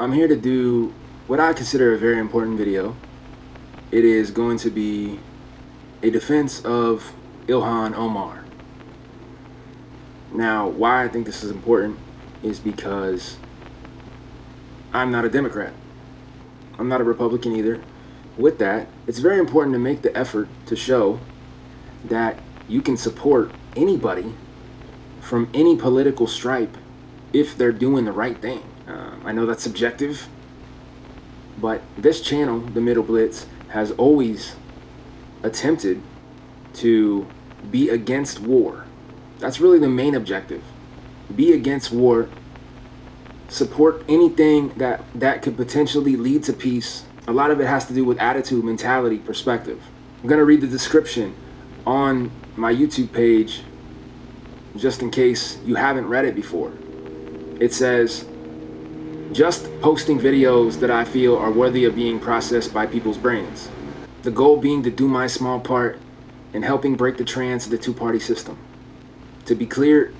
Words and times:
I'm 0.00 0.12
here 0.12 0.28
to 0.28 0.36
do 0.36 0.94
what 1.26 1.40
I 1.40 1.52
consider 1.52 1.92
a 1.92 1.98
very 1.98 2.18
important 2.18 2.56
video. 2.56 2.96
It 3.90 4.02
is 4.02 4.30
going 4.30 4.56
to 4.60 4.70
be 4.70 5.20
a 6.02 6.08
defense 6.08 6.64
of 6.64 7.12
Ilhan 7.48 7.94
Omar. 7.94 8.46
Now, 10.32 10.66
why 10.66 11.04
I 11.04 11.08
think 11.08 11.26
this 11.26 11.44
is 11.44 11.50
important 11.50 11.98
is 12.42 12.58
because 12.58 13.36
I'm 14.94 15.12
not 15.12 15.26
a 15.26 15.28
Democrat. 15.28 15.74
I'm 16.78 16.88
not 16.88 17.02
a 17.02 17.04
Republican 17.04 17.54
either. 17.54 17.82
With 18.38 18.58
that, 18.58 18.88
it's 19.06 19.18
very 19.18 19.38
important 19.38 19.74
to 19.74 19.78
make 19.78 20.00
the 20.00 20.16
effort 20.16 20.48
to 20.64 20.76
show 20.76 21.20
that 22.06 22.38
you 22.66 22.80
can 22.80 22.96
support 22.96 23.52
anybody 23.76 24.32
from 25.20 25.50
any 25.52 25.76
political 25.76 26.26
stripe 26.26 26.78
if 27.34 27.54
they're 27.54 27.70
doing 27.70 28.06
the 28.06 28.12
right 28.12 28.40
thing. 28.40 28.62
Um, 28.90 29.22
I 29.24 29.32
know 29.32 29.46
that's 29.46 29.62
subjective, 29.62 30.28
but 31.58 31.82
this 31.96 32.20
channel, 32.20 32.60
The 32.60 32.80
Middle 32.80 33.02
Blitz, 33.04 33.46
has 33.68 33.92
always 33.92 34.56
attempted 35.42 36.02
to 36.74 37.26
be 37.70 37.88
against 37.88 38.40
war. 38.40 38.86
That's 39.38 39.60
really 39.60 39.78
the 39.78 39.88
main 39.88 40.14
objective. 40.14 40.62
Be 41.34 41.52
against 41.52 41.92
war. 41.92 42.28
Support 43.48 44.04
anything 44.08 44.70
that 44.70 45.02
that 45.14 45.42
could 45.42 45.56
potentially 45.56 46.16
lead 46.16 46.44
to 46.44 46.52
peace. 46.52 47.04
A 47.26 47.32
lot 47.32 47.50
of 47.50 47.60
it 47.60 47.66
has 47.66 47.86
to 47.86 47.94
do 47.94 48.04
with 48.04 48.18
attitude, 48.18 48.64
mentality, 48.64 49.18
perspective. 49.18 49.80
I'm 50.22 50.28
going 50.28 50.38
to 50.38 50.44
read 50.44 50.60
the 50.60 50.66
description 50.66 51.34
on 51.86 52.30
my 52.56 52.72
YouTube 52.72 53.12
page 53.12 53.62
just 54.76 55.02
in 55.02 55.10
case 55.10 55.58
you 55.64 55.76
haven't 55.76 56.06
read 56.06 56.24
it 56.24 56.34
before. 56.34 56.72
It 57.60 57.72
says, 57.72 58.24
just 59.32 59.68
posting 59.80 60.18
videos 60.18 60.80
that 60.80 60.90
I 60.90 61.04
feel 61.04 61.36
are 61.36 61.52
worthy 61.52 61.84
of 61.84 61.94
being 61.94 62.18
processed 62.18 62.74
by 62.74 62.86
people's 62.86 63.18
brains. 63.18 63.68
The 64.22 64.30
goal 64.30 64.56
being 64.56 64.82
to 64.82 64.90
do 64.90 65.06
my 65.06 65.28
small 65.28 65.60
part 65.60 65.98
in 66.52 66.62
helping 66.62 66.96
break 66.96 67.16
the 67.16 67.24
trance 67.24 67.64
of 67.64 67.70
the 67.70 67.78
two-party 67.78 68.18
system. 68.18 68.58
To 69.46 69.54
be 69.54 69.66
clear, 69.66 70.12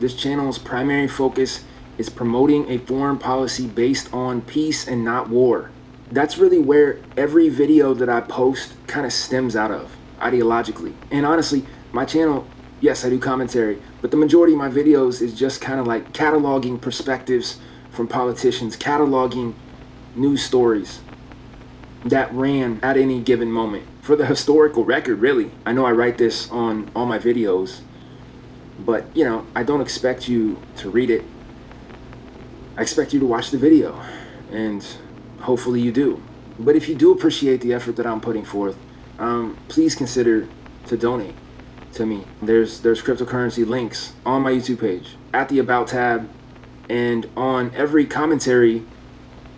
this 0.00 0.14
channel's 0.14 0.58
primary 0.58 1.06
focus 1.06 1.64
is 1.96 2.08
promoting 2.08 2.68
a 2.68 2.78
foreign 2.78 3.18
policy 3.18 3.66
based 3.66 4.12
on 4.12 4.42
peace 4.42 4.86
and 4.86 5.04
not 5.04 5.28
war. 5.28 5.70
That's 6.10 6.36
really 6.36 6.58
where 6.58 6.98
every 7.16 7.48
video 7.48 7.94
that 7.94 8.08
I 8.08 8.20
post 8.20 8.74
kind 8.88 9.06
of 9.06 9.12
stems 9.12 9.54
out 9.54 9.70
of, 9.70 9.96
ideologically. 10.18 10.94
And 11.10 11.24
honestly, 11.24 11.64
my 11.92 12.04
channel, 12.04 12.46
yes, 12.80 13.04
I 13.04 13.10
do 13.10 13.18
commentary, 13.18 13.80
but 14.02 14.10
the 14.10 14.16
majority 14.16 14.54
of 14.54 14.58
my 14.58 14.68
videos 14.68 15.22
is 15.22 15.38
just 15.38 15.60
kind 15.60 15.78
of 15.78 15.86
like 15.86 16.12
cataloging 16.12 16.80
perspectives 16.80 17.58
from 17.96 18.06
politicians, 18.06 18.76
cataloging 18.76 19.54
news 20.14 20.44
stories 20.44 21.00
that 22.04 22.32
ran 22.32 22.78
at 22.82 22.96
any 22.96 23.20
given 23.20 23.50
moment. 23.50 23.84
For 24.02 24.14
the 24.14 24.26
historical 24.26 24.84
record, 24.84 25.18
really. 25.20 25.50
I 25.64 25.72
know 25.72 25.84
I 25.84 25.90
write 25.90 26.18
this 26.18 26.48
on 26.50 26.90
all 26.94 27.06
my 27.06 27.18
videos, 27.18 27.80
but 28.78 29.04
you 29.16 29.24
know, 29.24 29.46
I 29.54 29.64
don't 29.64 29.80
expect 29.80 30.28
you 30.28 30.62
to 30.76 30.90
read 30.90 31.10
it. 31.10 31.24
I 32.76 32.82
expect 32.82 33.12
you 33.12 33.20
to 33.20 33.26
watch 33.26 33.50
the 33.50 33.58
video, 33.58 34.00
and 34.52 34.86
hopefully 35.40 35.80
you 35.80 35.90
do. 35.90 36.22
But 36.58 36.76
if 36.76 36.88
you 36.88 36.94
do 36.94 37.10
appreciate 37.10 37.62
the 37.62 37.72
effort 37.72 37.96
that 37.96 38.06
I'm 38.06 38.20
putting 38.20 38.44
forth, 38.44 38.76
um, 39.18 39.56
please 39.68 39.94
consider 39.94 40.46
to 40.86 40.96
donate 40.96 41.34
to 41.94 42.06
me. 42.06 42.24
There's 42.40 42.80
there's 42.80 43.02
cryptocurrency 43.02 43.66
links 43.66 44.12
on 44.24 44.42
my 44.42 44.52
YouTube 44.52 44.80
page 44.80 45.16
at 45.32 45.48
the 45.48 45.58
About 45.58 45.88
tab 45.88 46.28
and 46.88 47.28
on 47.36 47.72
every 47.74 48.06
commentary 48.06 48.84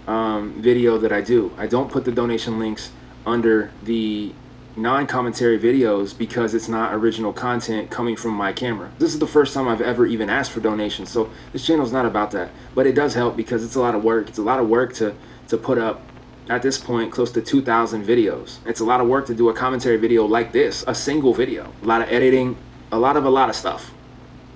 um, 0.06 0.54
video 0.60 0.98
that 0.98 1.12
I 1.12 1.20
do. 1.20 1.52
I 1.58 1.66
don't 1.66 1.90
put 1.90 2.04
the 2.04 2.12
donation 2.12 2.58
links 2.58 2.90
under 3.26 3.70
the 3.82 4.32
non-commentary 4.74 5.58
videos 5.58 6.16
because 6.16 6.54
it's 6.54 6.68
not 6.68 6.94
original 6.94 7.32
content 7.32 7.90
coming 7.90 8.16
from 8.16 8.32
my 8.32 8.52
camera. 8.52 8.90
This 8.98 9.12
is 9.12 9.18
the 9.18 9.26
first 9.26 9.52
time 9.52 9.68
I've 9.68 9.80
ever 9.80 10.06
even 10.06 10.30
asked 10.30 10.52
for 10.52 10.60
donations, 10.60 11.10
so 11.10 11.30
this 11.52 11.66
channel 11.66 11.84
is 11.84 11.92
not 11.92 12.06
about 12.06 12.30
that. 12.30 12.50
But 12.74 12.86
it 12.86 12.94
does 12.94 13.14
help 13.14 13.36
because 13.36 13.64
it's 13.64 13.74
a 13.74 13.80
lot 13.80 13.94
of 13.94 14.02
work. 14.02 14.28
It's 14.28 14.38
a 14.38 14.42
lot 14.42 14.60
of 14.60 14.68
work 14.68 14.94
to, 14.94 15.14
to 15.48 15.58
put 15.58 15.78
up 15.78 16.00
at 16.48 16.62
this 16.62 16.78
point 16.78 17.12
close 17.12 17.30
to 17.32 17.42
2,000 17.42 18.06
videos. 18.06 18.58
It's 18.64 18.80
a 18.80 18.84
lot 18.84 19.00
of 19.00 19.08
work 19.08 19.26
to 19.26 19.34
do 19.34 19.50
a 19.50 19.54
commentary 19.54 19.98
video 19.98 20.24
like 20.24 20.52
this, 20.52 20.84
a 20.86 20.94
single 20.94 21.34
video. 21.34 21.72
A 21.82 21.86
lot 21.86 22.00
of 22.00 22.08
editing, 22.08 22.56
a 22.90 22.98
lot 22.98 23.16
of 23.16 23.24
a 23.24 23.30
lot 23.30 23.50
of 23.50 23.56
stuff. 23.56 23.92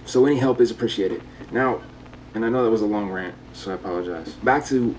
So 0.07 0.25
any 0.25 0.37
help 0.37 0.61
is 0.61 0.71
appreciated. 0.71 1.23
Now, 1.51 1.83
and 2.35 2.45
I 2.45 2.49
know 2.49 2.65
that 2.65 2.71
was 2.71 2.83
a 2.83 2.87
long 2.87 3.11
rant, 3.11 3.35
so 3.53 3.73
I 3.73 3.75
apologize. 3.75 4.33
Back 4.35 4.65
to 4.67 4.95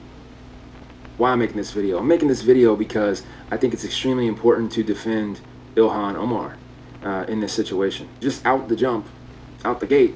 why 1.17 1.31
I'm 1.31 1.39
making 1.39 1.57
this 1.57 1.71
video. 1.71 1.99
I'm 1.99 2.07
making 2.07 2.27
this 2.27 2.41
video 2.41 2.75
because 2.75 3.23
I 3.51 3.57
think 3.57 3.73
it's 3.73 3.85
extremely 3.85 4.27
important 4.27 4.71
to 4.73 4.83
defend 4.83 5.41
Ilhan 5.75 6.15
Omar 6.15 6.57
uh, 7.03 7.25
in 7.27 7.39
this 7.39 7.53
situation. 7.53 8.09
Just 8.19 8.45
out 8.45 8.67
the 8.67 8.75
jump, 8.75 9.07
out 9.63 9.79
the 9.79 9.87
gate, 9.87 10.15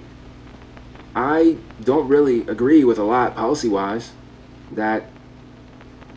I 1.16 1.58
don't 1.84 2.08
really 2.08 2.42
agree 2.42 2.84
with 2.84 3.00
a 3.00 3.04
lot 3.04 3.36
policy-wise 3.36 4.12
that 4.72 5.06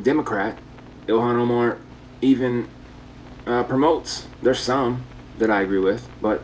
Democrat 0.03 0.59
Ilhan 1.07 1.37
Omar 1.37 1.79
even 2.21 2.69
uh, 3.47 3.63
promotes. 3.65 4.27
There's 4.43 4.61
some 4.61 5.05
that 5.39 5.51
I 5.51 5.63
agree 5.63 5.79
with, 5.79 6.09
but 6.21 6.43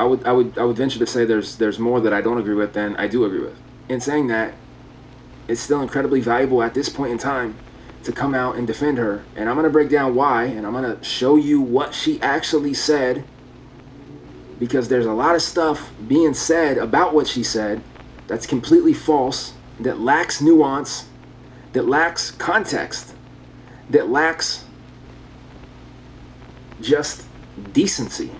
I 0.00 0.04
would 0.04 0.26
I 0.26 0.32
would 0.32 0.56
I 0.56 0.64
would 0.64 0.76
venture 0.76 0.98
to 0.98 1.06
say 1.06 1.26
there's 1.26 1.56
there's 1.56 1.78
more 1.78 2.00
that 2.00 2.14
I 2.14 2.22
don't 2.22 2.38
agree 2.38 2.54
with 2.54 2.72
than 2.72 2.96
I 2.96 3.06
do 3.06 3.26
agree 3.26 3.40
with. 3.40 3.58
In 3.86 4.00
saying 4.00 4.28
that, 4.28 4.54
it's 5.46 5.60
still 5.60 5.82
incredibly 5.82 6.20
valuable 6.20 6.62
at 6.62 6.72
this 6.72 6.88
point 6.88 7.12
in 7.12 7.18
time 7.18 7.58
to 8.04 8.10
come 8.10 8.34
out 8.34 8.56
and 8.56 8.66
defend 8.66 8.96
her. 8.96 9.24
And 9.36 9.50
I'm 9.50 9.56
going 9.56 9.64
to 9.64 9.70
break 9.70 9.90
down 9.90 10.14
why, 10.14 10.44
and 10.44 10.66
I'm 10.66 10.72
going 10.72 10.96
to 10.96 11.04
show 11.04 11.36
you 11.36 11.60
what 11.60 11.94
she 11.94 12.18
actually 12.22 12.72
said 12.72 13.24
because 14.58 14.88
there's 14.88 15.04
a 15.04 15.12
lot 15.12 15.34
of 15.34 15.42
stuff 15.42 15.92
being 16.08 16.32
said 16.32 16.78
about 16.78 17.12
what 17.12 17.26
she 17.26 17.42
said 17.42 17.82
that's 18.26 18.46
completely 18.46 18.94
false, 18.94 19.52
that 19.78 20.00
lacks 20.00 20.40
nuance, 20.40 21.10
that 21.74 21.86
lacks 21.86 22.30
context, 22.30 23.14
that 23.90 24.08
lacks 24.08 24.64
just 26.80 27.26
decency. 27.74 28.30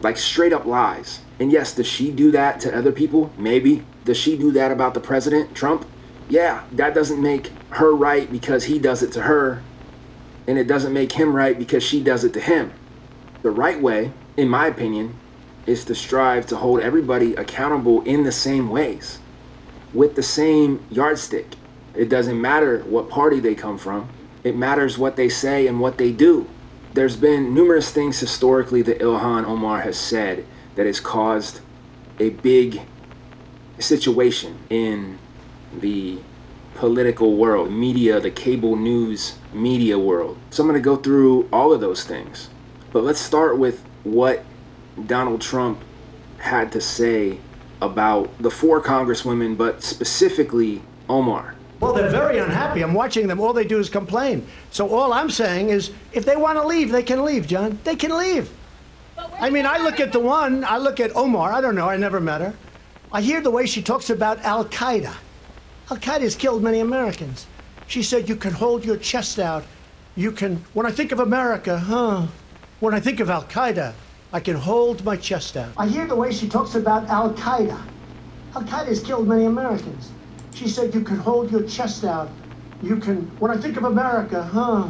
Like 0.00 0.16
straight 0.16 0.52
up 0.52 0.64
lies. 0.64 1.20
And 1.40 1.52
yes, 1.52 1.74
does 1.74 1.86
she 1.86 2.10
do 2.10 2.30
that 2.32 2.60
to 2.60 2.76
other 2.76 2.92
people? 2.92 3.32
Maybe. 3.36 3.84
Does 4.04 4.16
she 4.16 4.36
do 4.36 4.50
that 4.52 4.70
about 4.70 4.94
the 4.94 5.00
president, 5.00 5.54
Trump? 5.54 5.86
Yeah, 6.28 6.64
that 6.72 6.94
doesn't 6.94 7.20
make 7.20 7.50
her 7.70 7.94
right 7.94 8.30
because 8.30 8.64
he 8.64 8.78
does 8.78 9.02
it 9.02 9.12
to 9.12 9.22
her. 9.22 9.62
And 10.46 10.58
it 10.58 10.66
doesn't 10.66 10.92
make 10.92 11.12
him 11.12 11.34
right 11.34 11.58
because 11.58 11.82
she 11.82 12.02
does 12.02 12.24
it 12.24 12.32
to 12.34 12.40
him. 12.40 12.72
The 13.42 13.50
right 13.50 13.80
way, 13.80 14.12
in 14.36 14.48
my 14.48 14.66
opinion, 14.66 15.14
is 15.66 15.84
to 15.84 15.94
strive 15.94 16.46
to 16.46 16.56
hold 16.56 16.80
everybody 16.80 17.34
accountable 17.34 18.02
in 18.02 18.24
the 18.24 18.32
same 18.32 18.70
ways, 18.70 19.18
with 19.92 20.16
the 20.16 20.22
same 20.22 20.84
yardstick. 20.90 21.46
It 21.94 22.08
doesn't 22.08 22.40
matter 22.40 22.80
what 22.80 23.10
party 23.10 23.40
they 23.40 23.54
come 23.54 23.76
from. 23.76 24.08
It 24.42 24.56
matters 24.56 24.96
what 24.96 25.16
they 25.16 25.28
say 25.28 25.66
and 25.66 25.80
what 25.80 25.98
they 25.98 26.10
do. 26.10 26.48
There's 26.94 27.16
been 27.16 27.54
numerous 27.54 27.90
things 27.90 28.18
historically 28.18 28.82
that 28.82 28.98
Ilhan 28.98 29.44
Omar 29.44 29.82
has 29.82 29.98
said 29.98 30.46
that 30.74 30.86
has 30.86 31.00
caused 31.00 31.60
a 32.18 32.30
big 32.30 32.82
situation 33.78 34.58
in 34.70 35.18
the 35.72 36.18
political 36.74 37.36
world, 37.36 37.70
media, 37.72 38.20
the 38.20 38.30
cable 38.30 38.76
news 38.76 39.36
media 39.52 39.98
world. 39.98 40.38
So 40.50 40.62
I'm 40.62 40.68
going 40.68 40.80
to 40.80 40.84
go 40.84 40.96
through 40.96 41.48
all 41.52 41.72
of 41.72 41.80
those 41.80 42.04
things. 42.04 42.48
But 42.92 43.04
let's 43.04 43.20
start 43.20 43.58
with 43.58 43.84
what 44.04 44.44
Donald 45.06 45.40
Trump 45.40 45.82
had 46.38 46.72
to 46.72 46.80
say 46.80 47.38
about 47.80 48.30
the 48.40 48.50
four 48.50 48.80
congresswomen, 48.80 49.56
but 49.56 49.82
specifically 49.82 50.82
Omar. 51.08 51.54
Well, 51.80 51.92
they're 51.92 52.10
very 52.10 52.38
unhappy. 52.38 52.82
I'm 52.82 52.94
watching 52.94 53.28
them. 53.28 53.40
All 53.40 53.52
they 53.52 53.64
do 53.64 53.78
is 53.78 53.88
complain. 53.88 54.46
So 54.70 54.88
all 54.88 55.12
I'm 55.12 55.30
saying 55.30 55.68
is, 55.68 55.92
if 56.12 56.24
they 56.24 56.36
want 56.36 56.58
to 56.58 56.66
leave, 56.66 56.90
they 56.90 57.04
can 57.04 57.24
leave, 57.24 57.46
John. 57.46 57.78
They 57.84 57.94
can 57.94 58.16
leave. 58.16 58.50
I 59.40 59.50
mean, 59.50 59.66
I 59.66 59.78
look 59.78 60.00
at 60.00 60.12
the 60.12 60.18
one, 60.18 60.64
I 60.64 60.78
look 60.78 61.00
at 61.00 61.14
Omar. 61.14 61.52
I 61.52 61.60
don't 61.60 61.74
know. 61.74 61.88
I 61.88 61.96
never 61.96 62.20
met 62.20 62.40
her. 62.40 62.54
I 63.12 63.20
hear 63.20 63.40
the 63.40 63.50
way 63.50 63.66
she 63.66 63.82
talks 63.82 64.10
about 64.10 64.40
Al 64.44 64.64
Qaeda. 64.64 65.14
Al 65.90 65.96
Qaeda 65.96 66.20
has 66.20 66.34
killed 66.34 66.62
many 66.62 66.80
Americans. 66.80 67.46
She 67.86 68.02
said, 68.02 68.28
You 68.28 68.36
can 68.36 68.52
hold 68.52 68.84
your 68.84 68.96
chest 68.96 69.38
out. 69.38 69.64
You 70.16 70.32
can, 70.32 70.62
when 70.74 70.84
I 70.84 70.90
think 70.90 71.12
of 71.12 71.20
America, 71.20 71.78
huh? 71.78 72.26
When 72.80 72.92
I 72.92 73.00
think 73.00 73.20
of 73.20 73.30
Al 73.30 73.44
Qaeda, 73.44 73.94
I 74.32 74.40
can 74.40 74.56
hold 74.56 75.04
my 75.04 75.16
chest 75.16 75.56
out. 75.56 75.72
I 75.76 75.86
hear 75.86 76.06
the 76.06 76.16
way 76.16 76.32
she 76.32 76.48
talks 76.48 76.74
about 76.74 77.08
Al 77.08 77.32
Qaeda. 77.32 77.80
Al 78.54 78.62
Qaeda 78.62 78.86
has 78.86 79.00
killed 79.00 79.28
many 79.28 79.44
Americans. 79.44 80.10
She 80.58 80.66
said, 80.68 80.92
You 80.92 81.02
can 81.02 81.18
hold 81.18 81.52
your 81.52 81.62
chest 81.62 82.02
out. 82.02 82.28
You 82.82 82.96
can, 82.96 83.22
when 83.38 83.52
I 83.52 83.56
think 83.56 83.76
of 83.76 83.84
America, 83.84 84.42
huh? 84.42 84.88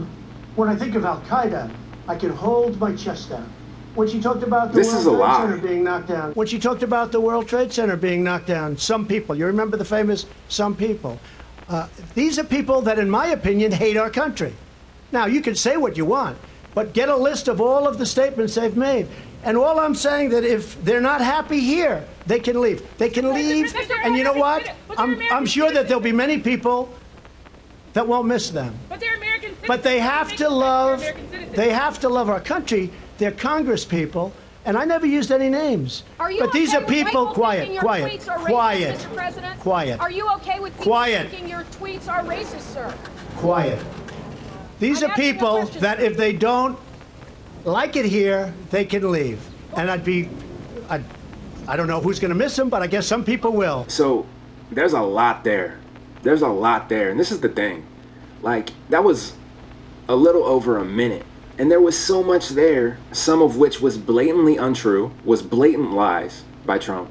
When 0.56 0.66
I 0.66 0.74
think 0.74 0.94
of 0.94 1.04
Al 1.04 1.20
Qaeda, 1.22 1.70
I 2.06 2.16
can 2.16 2.30
hold 2.30 2.80
my 2.80 2.94
chest 2.96 3.32
out. 3.32 3.46
When 3.94 4.08
she 4.08 4.18
talked 4.18 4.42
about 4.42 4.72
the 4.72 4.78
This 4.78 4.92
World 4.92 5.04
Trade 5.04 5.18
lie. 5.18 5.40
Center 5.42 5.58
being 5.58 5.84
knocked 5.84 6.08
down. 6.08 6.32
When 6.32 6.46
she 6.46 6.58
talked 6.58 6.82
about 6.82 7.12
the 7.12 7.20
World 7.20 7.48
Trade 7.48 7.70
Center 7.70 7.96
being 7.96 8.24
knocked 8.24 8.46
down, 8.46 8.78
some 8.78 9.06
people, 9.06 9.34
you 9.34 9.44
remember 9.44 9.76
the 9.76 9.84
famous 9.84 10.24
some 10.48 10.74
people. 10.74 11.20
Uh, 11.68 11.86
these 12.14 12.38
are 12.38 12.44
people 12.44 12.80
that, 12.82 12.98
in 12.98 13.10
my 13.10 13.26
opinion, 13.28 13.70
hate 13.70 13.98
our 13.98 14.08
country. 14.08 14.54
Now, 15.12 15.26
you 15.26 15.42
can 15.42 15.54
say 15.54 15.76
what 15.76 15.98
you 15.98 16.06
want, 16.06 16.38
but 16.74 16.94
get 16.94 17.10
a 17.10 17.16
list 17.16 17.46
of 17.46 17.60
all 17.60 17.86
of 17.86 17.98
the 17.98 18.06
statements 18.06 18.54
they've 18.54 18.76
made. 18.76 19.06
And 19.44 19.56
all 19.56 19.78
I'm 19.78 19.94
saying 19.94 20.30
that 20.30 20.44
if 20.44 20.82
they're 20.84 21.00
not 21.00 21.20
happy 21.20 21.60
here, 21.60 22.04
they 22.26 22.40
can 22.40 22.60
leave. 22.60 22.82
They 22.98 23.08
can 23.08 23.32
leave. 23.32 23.74
And 24.02 24.16
you 24.16 24.24
know 24.24 24.32
what? 24.34 24.70
I'm, 24.96 25.20
I'm 25.30 25.46
sure 25.46 25.72
that 25.72 25.86
there'll 25.88 26.02
be 26.02 26.12
many 26.12 26.38
people 26.38 26.92
that 27.92 28.06
won't 28.06 28.26
miss 28.26 28.50
them. 28.50 28.74
But 28.88 29.00
they're 29.00 29.14
American 29.16 29.50
citizens. 29.50 29.68
But 29.68 29.82
they 29.82 29.98
have 30.00 30.34
to 30.36 30.48
love, 30.48 31.04
they 31.52 31.70
have 31.70 32.00
to 32.00 32.08
love 32.08 32.28
our 32.28 32.40
country. 32.40 32.90
They're 33.18 33.32
Congress 33.32 33.84
people, 33.84 34.32
and 34.64 34.76
I 34.76 34.84
never 34.84 35.06
used 35.06 35.32
any 35.32 35.48
names. 35.48 36.04
Are 36.20 36.30
you 36.30 36.40
but 36.40 36.52
these 36.52 36.74
okay 36.74 36.84
are 36.84 36.86
people, 36.86 37.26
quiet, 37.28 37.78
quiet, 37.80 38.20
racist, 38.20 38.46
quiet. 38.46 39.06
President? 39.14 39.60
quiet, 39.60 40.00
Are 40.00 40.10
you 40.10 40.28
okay 40.34 40.60
with 40.60 40.72
people 40.74 40.92
Quiet. 40.92 41.30
thinking 41.30 41.48
your 41.48 41.64
tweets 41.64 42.08
are 42.08 42.22
racist, 42.22 42.72
sir? 42.74 42.94
quiet. 43.36 43.78
These 44.78 45.02
I'm 45.02 45.10
are 45.10 45.14
people 45.14 45.64
that 45.80 46.00
if 46.00 46.16
they 46.16 46.32
don't 46.32 46.78
like 47.68 47.96
it 47.96 48.06
here, 48.06 48.52
they 48.70 48.84
can 48.84 49.10
leave. 49.10 49.40
And 49.76 49.90
I'd 49.90 50.04
be, 50.04 50.28
I'd, 50.88 51.04
I 51.68 51.76
don't 51.76 51.86
know 51.86 52.00
who's 52.00 52.18
going 52.18 52.30
to 52.30 52.34
miss 52.34 52.56
them, 52.56 52.68
but 52.68 52.82
I 52.82 52.86
guess 52.86 53.06
some 53.06 53.24
people 53.24 53.52
will. 53.52 53.84
So 53.88 54.26
there's 54.70 54.94
a 54.94 55.02
lot 55.02 55.44
there. 55.44 55.78
There's 56.22 56.42
a 56.42 56.48
lot 56.48 56.88
there. 56.88 57.10
And 57.10 57.20
this 57.20 57.30
is 57.30 57.40
the 57.40 57.48
thing. 57.48 57.86
Like, 58.42 58.70
that 58.88 59.04
was 59.04 59.34
a 60.08 60.16
little 60.16 60.44
over 60.44 60.78
a 60.78 60.84
minute. 60.84 61.26
And 61.58 61.70
there 61.70 61.80
was 61.80 61.98
so 61.98 62.22
much 62.22 62.50
there, 62.50 62.98
some 63.12 63.42
of 63.42 63.56
which 63.56 63.80
was 63.80 63.98
blatantly 63.98 64.56
untrue, 64.56 65.12
was 65.24 65.42
blatant 65.42 65.92
lies 65.92 66.44
by 66.64 66.78
Trump. 66.78 67.10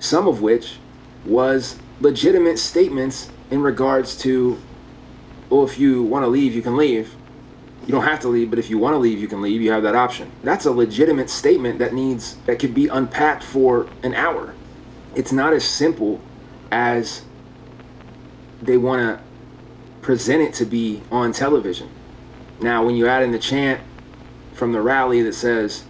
Some 0.00 0.28
of 0.28 0.42
which 0.42 0.76
was 1.24 1.78
legitimate 2.00 2.58
statements 2.58 3.30
in 3.50 3.62
regards 3.62 4.16
to, 4.18 4.60
well, 5.48 5.64
if 5.64 5.78
you 5.78 6.02
want 6.02 6.24
to 6.24 6.28
leave, 6.28 6.54
you 6.54 6.62
can 6.62 6.76
leave. 6.76 7.14
You 7.88 7.92
don't 7.92 8.04
have 8.04 8.20
to 8.20 8.28
leave, 8.28 8.50
but 8.50 8.58
if 8.58 8.68
you 8.68 8.76
want 8.76 8.92
to 8.92 8.98
leave, 8.98 9.18
you 9.18 9.28
can 9.28 9.40
leave. 9.40 9.62
You 9.62 9.72
have 9.72 9.82
that 9.82 9.94
option. 9.94 10.30
That's 10.42 10.66
a 10.66 10.70
legitimate 10.70 11.30
statement 11.30 11.78
that 11.78 11.94
needs, 11.94 12.36
that 12.44 12.58
could 12.58 12.74
be 12.74 12.86
unpacked 12.86 13.42
for 13.42 13.88
an 14.02 14.14
hour. 14.14 14.54
It's 15.16 15.32
not 15.32 15.54
as 15.54 15.64
simple 15.64 16.20
as 16.70 17.22
they 18.60 18.76
want 18.76 19.00
to 19.00 19.24
present 20.02 20.42
it 20.42 20.52
to 20.56 20.66
be 20.66 21.02
on 21.10 21.32
television. 21.32 21.88
Now, 22.60 22.84
when 22.84 22.94
you 22.94 23.06
add 23.08 23.22
in 23.22 23.32
the 23.32 23.38
chant 23.38 23.80
from 24.52 24.72
the 24.72 24.82
rally 24.82 25.22
that 25.22 25.32
says, 25.32 25.84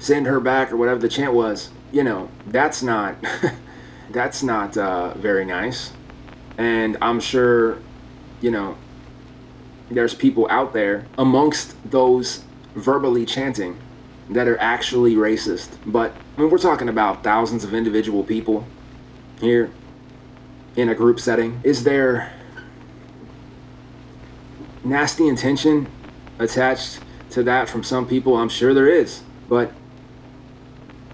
send 0.00 0.26
her 0.26 0.40
back 0.40 0.72
or 0.72 0.76
whatever 0.76 0.98
the 0.98 1.08
chant 1.08 1.32
was, 1.32 1.70
you 1.92 2.02
know, 2.02 2.28
that's 2.44 2.82
not, 2.82 3.24
that's 4.10 4.42
not 4.42 4.76
uh, 4.76 5.14
very 5.14 5.44
nice. 5.44 5.92
And 6.58 6.96
I'm 7.00 7.20
sure, 7.20 7.78
you 8.40 8.50
know, 8.50 8.76
there's 9.90 10.14
people 10.14 10.46
out 10.50 10.72
there 10.72 11.06
amongst 11.16 11.74
those 11.90 12.44
verbally 12.74 13.24
chanting 13.24 13.78
that 14.28 14.48
are 14.48 14.58
actually 14.58 15.14
racist. 15.14 15.68
But 15.86 16.14
mean, 16.36 16.50
we're 16.50 16.58
talking 16.58 16.88
about 16.88 17.22
thousands 17.22 17.64
of 17.64 17.72
individual 17.72 18.24
people 18.24 18.66
here 19.40 19.70
in 20.74 20.88
a 20.88 20.94
group 20.94 21.20
setting. 21.20 21.60
Is 21.62 21.84
there 21.84 22.32
nasty 24.84 25.26
intention 25.26 25.88
attached 26.38 27.00
to 27.30 27.42
that 27.44 27.68
from 27.68 27.82
some 27.82 28.06
people? 28.06 28.36
I'm 28.36 28.48
sure 28.48 28.74
there 28.74 28.88
is. 28.88 29.22
But 29.48 29.72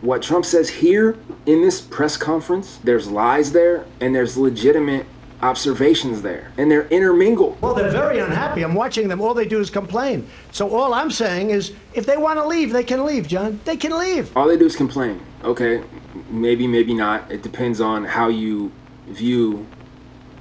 what 0.01 0.23
Trump 0.23 0.45
says 0.45 0.69
here 0.71 1.17
in 1.47 1.63
this 1.63 1.81
press 1.81 2.17
conference, 2.17 2.79
there's 2.83 3.09
lies 3.09 3.53
there 3.53 3.87
and 4.01 4.15
there's 4.15 4.37
legitimate 4.37 5.07
observations 5.43 6.23
there. 6.23 6.53
And 6.57 6.71
they're 6.71 6.87
intermingled. 6.89 7.61
Well, 7.61 7.75
they're 7.75 7.91
very 7.91 8.21
unhappy. 8.21 8.63
I'm 8.63 8.75
watching 8.75 9.09
them. 9.09 9.21
All 9.21 9.35
they 9.35 9.47
do 9.47 9.61
is 9.61 9.71
complain. 9.71 10.29
So 10.53 10.75
all 10.75 10.95
I'm 10.95 11.11
saying 11.11 11.51
is, 11.51 11.73
if 11.95 12.07
they 12.07 12.17
want 12.17 12.39
to 12.39 12.47
leave, 12.47 12.73
they 12.73 12.85
can 12.85 13.05
leave, 13.05 13.27
John. 13.29 13.61
They 13.65 13.77
can 13.77 13.97
leave. 13.99 14.35
All 14.37 14.47
they 14.47 14.57
do 14.57 14.67
is 14.67 14.77
complain. 14.77 15.21
Okay, 15.45 15.83
maybe, 16.31 16.67
maybe 16.67 16.95
not. 16.95 17.31
It 17.31 17.43
depends 17.43 17.81
on 17.81 18.05
how 18.05 18.29
you 18.29 18.71
view 19.07 19.67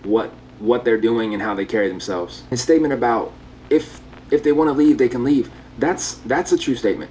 what 0.03 0.31
what 0.59 0.85
they're 0.85 1.01
doing 1.01 1.33
and 1.33 1.41
how 1.41 1.55
they 1.55 1.65
carry 1.65 1.89
themselves. 1.89 2.43
His 2.51 2.61
statement 2.61 2.93
about 2.93 3.33
if 3.69 3.99
if 4.29 4.43
they 4.43 4.51
want 4.51 4.69
to 4.69 4.73
leave, 4.73 4.97
they 4.99 5.09
can 5.09 5.23
leave. 5.23 5.49
That's 5.79 6.15
that's 6.25 6.51
a 6.51 6.57
true 6.57 6.75
statement, 6.75 7.09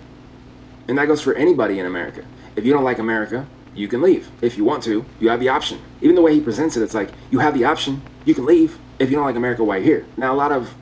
and 0.87 0.97
that 0.99 1.07
goes 1.07 1.21
for 1.21 1.35
anybody 1.35 1.81
in 1.81 1.87
America. 1.87 2.25
If 2.55 2.65
you 2.65 2.73
don't 2.73 2.85
like 2.85 2.99
America, 2.99 3.47
you 3.81 3.89
can 3.89 4.03
leave. 4.03 4.31
If 4.41 4.57
you 4.57 4.65
want 4.65 4.83
to, 4.85 5.05
you 5.19 5.31
have 5.31 5.41
the 5.41 5.49
option. 5.49 5.81
Even 6.01 6.15
the 6.15 6.23
way 6.23 6.35
he 6.35 6.41
presents 6.41 6.77
it, 6.77 6.83
it's 6.83 6.95
like 6.95 7.11
you 7.31 7.41
have 7.41 7.55
the 7.55 7.65
option. 7.65 8.03
You 8.25 8.35
can 8.35 8.47
leave 8.47 8.79
if 8.99 9.11
you 9.11 9.17
don't 9.17 9.25
like 9.25 9.37
America. 9.37 9.65
Why 9.65 9.81
here? 9.81 10.07
Now, 10.17 10.33
a 10.33 10.37
lot 10.37 10.53
of 10.53 10.75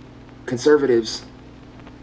conservatives 0.46 1.24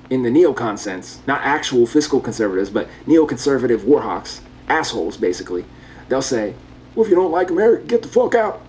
in 0.10 0.24
the 0.24 0.30
neocon 0.30 0.78
sense, 0.78 1.22
not 1.28 1.42
actual 1.42 1.86
fiscal 1.86 2.20
conservatives, 2.20 2.70
but 2.70 2.88
neoconservative 3.06 3.80
warhawks, 3.80 4.42
assholes 4.68 5.18
basically, 5.18 5.66
they'll 6.10 6.22
say, 6.22 6.54
well, 6.94 7.06
if 7.06 7.10
you 7.10 7.16
don't 7.16 7.32
like 7.32 7.50
America, 7.50 7.84
get 7.86 8.02
the 8.02 8.08
fuck 8.08 8.36
out. 8.36 8.62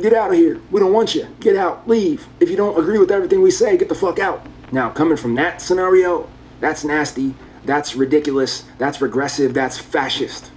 Get 0.00 0.12
out 0.12 0.30
of 0.30 0.36
here. 0.36 0.60
We 0.70 0.80
don't 0.80 0.92
want 0.92 1.14
you. 1.14 1.26
Get 1.40 1.56
out. 1.56 1.88
Leave. 1.88 2.28
If 2.40 2.50
you 2.50 2.56
don't 2.56 2.78
agree 2.78 2.98
with 2.98 3.10
everything 3.10 3.42
we 3.42 3.50
say, 3.50 3.76
get 3.76 3.88
the 3.88 3.94
fuck 3.94 4.18
out. 4.18 4.46
Now, 4.70 4.90
coming 4.90 5.16
from 5.16 5.34
that 5.34 5.60
scenario, 5.60 6.28
that's 6.60 6.84
nasty. 6.84 7.34
That's 7.64 7.96
ridiculous. 7.96 8.64
That's 8.78 9.00
regressive. 9.00 9.54
That's 9.54 9.76
fascist. 9.76 10.52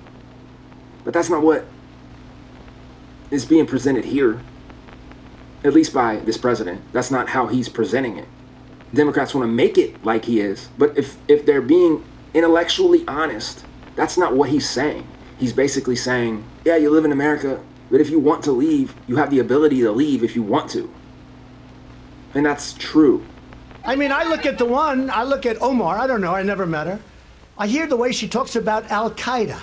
But 1.03 1.13
that's 1.13 1.29
not 1.29 1.41
what 1.41 1.65
is 3.29 3.45
being 3.45 3.65
presented 3.65 4.05
here, 4.05 4.41
at 5.63 5.73
least 5.73 5.93
by 5.93 6.17
this 6.17 6.37
president. 6.37 6.81
That's 6.91 7.11
not 7.11 7.29
how 7.29 7.47
he's 7.47 7.69
presenting 7.69 8.17
it. 8.17 8.27
Democrats 8.93 9.33
want 9.33 9.47
to 9.47 9.51
make 9.51 9.77
it 9.77 10.03
like 10.03 10.25
he 10.25 10.41
is, 10.41 10.69
but 10.77 10.97
if 10.97 11.17
if 11.27 11.45
they're 11.45 11.61
being 11.61 12.03
intellectually 12.33 13.05
honest, 13.07 13.65
that's 13.95 14.17
not 14.17 14.35
what 14.35 14.49
he's 14.49 14.69
saying. 14.69 15.07
He's 15.37 15.53
basically 15.53 15.95
saying, 15.95 16.43
"Yeah, 16.65 16.75
you 16.75 16.89
live 16.89 17.05
in 17.05 17.11
America, 17.11 17.61
but 17.89 18.01
if 18.01 18.09
you 18.09 18.19
want 18.19 18.43
to 18.43 18.51
leave, 18.51 18.93
you 19.07 19.15
have 19.15 19.29
the 19.29 19.39
ability 19.39 19.81
to 19.81 19.91
leave 19.91 20.23
if 20.23 20.35
you 20.35 20.43
want 20.43 20.69
to." 20.71 20.91
And 22.33 22.45
that's 22.45 22.73
true. 22.73 23.25
I 23.83 23.95
mean, 23.95 24.11
I 24.11 24.23
look 24.23 24.45
at 24.45 24.57
the 24.57 24.65
one, 24.65 25.09
I 25.09 25.23
look 25.23 25.45
at 25.45 25.61
Omar, 25.61 25.97
I 25.97 26.05
don't 26.05 26.21
know, 26.21 26.35
I 26.35 26.43
never 26.43 26.65
met 26.65 26.87
her. 26.87 26.99
I 27.57 27.67
hear 27.67 27.87
the 27.87 27.95
way 27.95 28.11
she 28.11 28.27
talks 28.27 28.55
about 28.55 28.89
Al 28.91 29.11
Qaeda. 29.11 29.59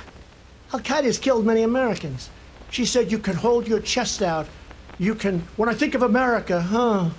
Al 0.73 0.81
Qaeda 0.81 1.05
has 1.05 1.19
killed 1.19 1.47
many 1.47 1.62
Americans. 1.62 2.29
She 2.70 2.85
said, 2.85 3.11
You 3.11 3.19
can 3.19 3.37
hold 3.37 3.67
your 3.67 3.81
chest 3.81 4.20
out. 4.20 4.47
You 4.99 5.15
can, 5.15 5.41
when 5.56 5.69
I 5.69 5.75
think 5.75 5.94
of 5.94 6.03
America, 6.03 6.61
huh? 6.61 7.11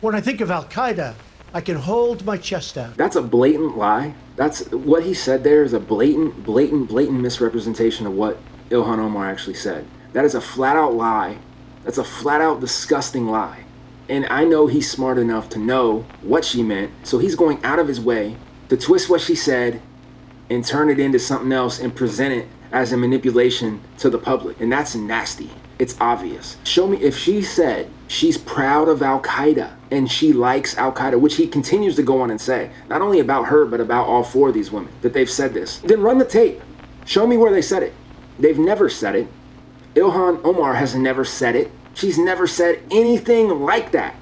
When 0.00 0.14
I 0.14 0.20
think 0.20 0.40
of 0.40 0.50
Al 0.50 0.64
Qaeda, 0.64 1.14
I 1.54 1.60
can 1.60 1.76
hold 1.76 2.24
my 2.24 2.36
chest 2.36 2.76
out. 2.76 2.96
That's 2.96 3.14
a 3.14 3.22
blatant 3.22 3.78
lie. 3.78 4.14
That's 4.34 4.68
what 4.70 5.04
he 5.04 5.14
said 5.14 5.44
there 5.44 5.62
is 5.62 5.72
a 5.72 5.80
blatant, 5.80 6.44
blatant, 6.44 6.88
blatant 6.88 7.20
misrepresentation 7.20 8.06
of 8.06 8.14
what 8.14 8.38
Ilhan 8.70 8.98
Omar 8.98 9.30
actually 9.30 9.54
said. 9.54 9.86
That 10.12 10.24
is 10.24 10.34
a 10.34 10.40
flat 10.40 10.76
out 10.76 10.94
lie. 10.94 11.38
That's 11.84 11.98
a 11.98 12.04
flat 12.04 12.40
out 12.40 12.60
disgusting 12.60 13.28
lie. 13.28 13.64
And 14.08 14.26
I 14.26 14.44
know 14.44 14.66
he's 14.66 14.90
smart 14.90 15.18
enough 15.18 15.48
to 15.50 15.58
know 15.58 16.04
what 16.22 16.44
she 16.44 16.62
meant, 16.62 16.90
so 17.04 17.18
he's 17.18 17.36
going 17.36 17.62
out 17.64 17.78
of 17.78 17.86
his 17.86 18.00
way 18.00 18.36
to 18.68 18.76
twist 18.76 19.08
what 19.08 19.20
she 19.20 19.36
said 19.36 19.80
and 20.50 20.64
turn 20.64 20.90
it 20.90 20.98
into 20.98 21.18
something 21.18 21.52
else 21.52 21.78
and 21.78 21.94
present 21.94 22.34
it 22.34 22.48
as 22.76 22.92
a 22.92 22.96
manipulation 22.96 23.80
to 23.96 24.10
the 24.10 24.18
public. 24.18 24.60
And 24.60 24.70
that's 24.70 24.94
nasty. 24.94 25.50
It's 25.78 25.96
obvious. 25.98 26.58
Show 26.64 26.86
me 26.86 26.98
if 26.98 27.16
she 27.16 27.40
said 27.40 27.90
she's 28.06 28.36
proud 28.36 28.86
of 28.88 29.02
Al 29.02 29.20
Qaeda 29.20 29.72
and 29.90 30.10
she 30.10 30.32
likes 30.34 30.76
Al 30.76 30.92
Qaeda, 30.92 31.18
which 31.18 31.36
he 31.36 31.46
continues 31.46 31.96
to 31.96 32.02
go 32.02 32.20
on 32.20 32.30
and 32.30 32.38
say, 32.40 32.70
not 32.88 33.00
only 33.00 33.18
about 33.18 33.46
her, 33.46 33.64
but 33.64 33.80
about 33.80 34.06
all 34.06 34.22
four 34.22 34.48
of 34.48 34.54
these 34.54 34.70
women, 34.70 34.92
that 35.00 35.14
they've 35.14 35.30
said 35.30 35.54
this. 35.54 35.78
Then 35.78 36.02
run 36.02 36.18
the 36.18 36.26
tape. 36.26 36.60
Show 37.06 37.26
me 37.26 37.38
where 37.38 37.52
they 37.52 37.62
said 37.62 37.82
it. 37.82 37.94
They've 38.38 38.58
never 38.58 38.90
said 38.90 39.16
it. 39.16 39.28
Ilhan 39.94 40.44
Omar 40.44 40.74
has 40.74 40.94
never 40.94 41.24
said 41.24 41.56
it. 41.56 41.70
She's 41.94 42.18
never 42.18 42.46
said 42.46 42.82
anything 42.90 43.48
like 43.48 43.92
that. 43.92 44.14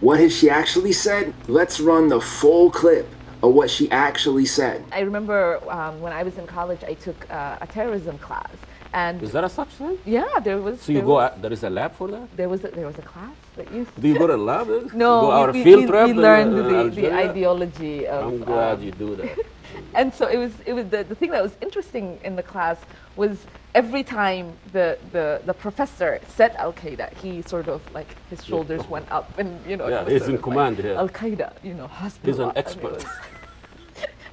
What 0.00 0.20
has 0.20 0.36
she 0.36 0.48
actually 0.48 0.92
said? 0.92 1.34
Let's 1.48 1.80
run 1.80 2.08
the 2.08 2.20
full 2.20 2.70
clip 2.70 3.08
of 3.42 3.54
what 3.54 3.70
she 3.70 3.90
actually 3.90 4.46
said. 4.46 4.84
I 4.92 5.00
remember 5.00 5.60
um, 5.70 6.00
when 6.00 6.12
I 6.12 6.22
was 6.22 6.36
in 6.38 6.46
college, 6.46 6.82
I 6.84 6.94
took 6.94 7.18
uh, 7.30 7.58
a 7.60 7.66
terrorism 7.66 8.18
class, 8.18 8.50
and 8.92 9.22
Is 9.22 9.32
that 9.32 9.44
a 9.44 9.48
such 9.48 9.68
thing? 9.68 9.98
yeah, 10.04 10.26
there 10.42 10.58
was. 10.58 10.80
So 10.80 10.92
you 10.92 10.98
there 10.98 11.06
go, 11.06 11.14
was, 11.14 11.32
out, 11.32 11.42
there 11.42 11.52
is 11.52 11.62
a 11.62 11.70
lab 11.70 11.94
for 11.94 12.08
that? 12.08 12.36
There 12.36 12.48
was 12.48 12.64
a, 12.64 12.68
there 12.68 12.86
was 12.86 12.98
a 12.98 13.02
class 13.02 13.36
that 13.56 13.72
you. 13.72 13.86
Do 13.98 14.08
you 14.08 14.18
go 14.18 14.26
to 14.26 14.34
a 14.34 14.36
lab? 14.50 14.66
No, 14.68 14.80
you 14.80 14.92
go 14.96 15.30
out 15.32 15.52
we, 15.52 15.60
a 15.60 15.64
field 15.64 15.82
we, 15.82 15.86
trip 15.88 16.06
we 16.08 16.12
learned 16.14 16.54
uh, 16.58 16.82
the, 16.84 16.90
the 16.90 17.12
ideology 17.14 18.06
of. 18.06 18.26
I'm 18.26 18.38
glad 18.44 18.78
um, 18.78 18.82
you 18.82 18.92
do 18.92 19.16
that. 19.16 19.38
and 19.94 20.12
so 20.14 20.26
it 20.26 20.36
was 20.38 20.52
it 20.66 20.72
was 20.72 20.86
the, 20.88 21.04
the 21.04 21.14
thing 21.14 21.30
that 21.30 21.42
was 21.42 21.56
interesting 21.62 22.18
in 22.24 22.36
the 22.36 22.42
class 22.42 22.78
was 23.16 23.46
every 23.74 24.02
time 24.02 24.52
the, 24.72 24.98
the, 25.12 25.40
the 25.44 25.52
professor 25.54 26.20
said 26.28 26.54
Al 26.56 26.72
Qaeda, 26.72 27.12
he 27.18 27.42
sort 27.42 27.68
of 27.68 27.80
like 27.94 28.06
his 28.30 28.44
shoulders 28.44 28.86
went 28.88 29.10
up 29.10 29.38
and 29.38 29.64
you 29.66 29.76
know. 29.76 29.88
Yeah, 29.88 30.04
he's 30.08 30.22
in 30.22 30.28
of 30.28 30.34
like, 30.34 30.42
command 30.42 30.78
here. 30.78 30.94
Al 30.94 31.08
Qaeda, 31.08 31.52
you 31.62 31.74
know, 31.74 31.88
He's 32.24 32.38
an 32.38 32.48
Hezbollah, 32.48 32.48
and 32.48 32.56
it 32.56 32.58
expert. 32.58 32.92
was- 32.94 33.04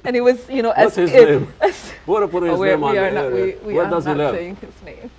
And 0.05 0.15
it 0.15 0.21
was, 0.21 0.47
you 0.49 0.61
know, 0.61 0.69
What's 0.69 0.97
as 0.99 1.09
his 1.09 1.11
if, 1.13 1.29
name? 1.29 1.53
as- 1.61 1.89
What 2.05 2.19
to 2.19 2.27
put 2.27 2.43
his 2.43 2.51
Oh, 2.53 2.63
name 2.63 2.83
on 2.83 2.91
we 2.91 2.97
are 2.99 3.09
the 3.09 3.15
not, 3.23 3.31
we, 3.31 3.55
we 3.65 3.73
Where 3.73 3.85
are 3.85 3.89
does 3.89 4.05
he 4.05 4.11
not 4.11 4.17
live? 4.17 4.35
saying 4.35 4.55
his 4.57 4.81
name. 4.83 5.09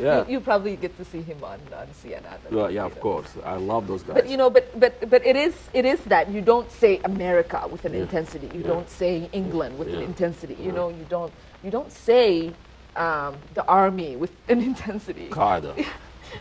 Yeah. 0.00 0.24
You, 0.26 0.32
you 0.34 0.40
probably 0.40 0.76
get 0.76 0.96
to 0.98 1.04
see 1.04 1.22
him 1.22 1.42
on, 1.42 1.58
on 1.74 1.86
CNN. 2.02 2.50
Well, 2.50 2.70
yeah, 2.70 2.84
of 2.84 2.94
know. 2.96 3.00
course. 3.02 3.30
I 3.44 3.56
love 3.56 3.86
those 3.86 4.02
guys. 4.02 4.14
But 4.14 4.28
you 4.28 4.36
know, 4.36 4.50
but 4.50 4.78
but 4.78 5.08
but 5.10 5.24
it 5.26 5.36
is 5.36 5.54
it 5.72 5.84
is 5.84 6.00
that 6.04 6.30
you 6.30 6.40
don't 6.40 6.70
say 6.70 7.00
America 7.04 7.66
with 7.70 7.84
an 7.84 7.94
Yeah. 7.94 8.02
intensity. 8.02 8.48
You 8.54 8.60
Yeah. 8.60 8.66
don't 8.74 8.90
say 8.90 9.28
England 9.32 9.78
with 9.78 9.88
an 9.88 10.02
intensity. 10.02 10.54
You 10.54 10.66
Yeah. 10.66 10.72
know, 10.78 10.88
you 10.90 11.06
don't 11.08 11.32
you 11.62 11.70
don't 11.70 11.92
say 11.92 12.52
um, 12.96 13.36
the 13.54 13.64
army 13.66 14.16
with 14.16 14.32
an 14.48 14.60
intensity. 14.70 15.30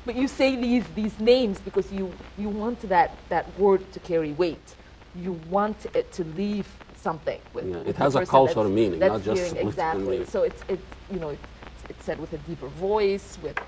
But 0.06 0.16
you 0.16 0.28
say 0.28 0.56
these 0.56 0.86
these 0.96 1.20
names 1.20 1.60
because 1.60 1.92
you 1.92 2.14
you 2.38 2.50
want 2.50 2.80
that 2.90 3.12
that 3.30 3.46
word 3.60 3.82
to 3.94 4.00
carry 4.00 4.32
weight. 4.34 4.76
You 5.16 5.34
want 5.50 5.86
it 5.94 6.12
to 6.14 6.24
leave 6.24 6.68
something. 6.96 7.40
With, 7.54 7.66
Yeah, 7.68 7.90
it 7.92 7.98
has 7.98 8.16
a 8.16 8.26
cultural 8.26 8.70
meaning, 8.70 9.00
not 9.00 9.22
just 9.24 9.42
hearing 9.54 9.68
exactly. 9.68 10.20
name. 10.20 10.26
So 10.28 10.44
it's 10.44 10.64
it's 10.70 10.84
you 11.12 11.20
know 11.20 11.30
it's, 11.30 11.44
it's 11.92 12.06
said 12.06 12.20
with 12.20 12.32
a 12.32 12.38
deeper 12.38 12.68
voice 12.68 13.38
with. 13.44 13.60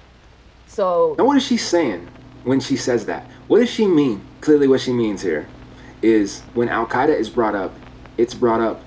So 0.68 1.16
Now, 1.18 1.26
what 1.26 1.38
is 1.38 1.46
she 1.46 1.58
saying 1.58 2.08
when 2.46 2.62
she 2.62 2.78
says 2.78 3.06
that? 3.06 3.30
What 3.48 3.60
does 3.60 3.70
she 3.70 3.86
mean? 3.86 4.22
Clearly, 4.40 4.68
what 4.68 4.80
she 4.80 4.94
means 4.94 5.22
here 5.22 5.48
is 6.02 6.42
when 6.54 6.70
Al 6.70 6.86
Qaeda 6.86 7.10
is 7.10 7.30
brought 7.30 7.54
up, 7.54 7.76
it's 8.18 8.34
brought 8.34 8.62
up 8.62 8.82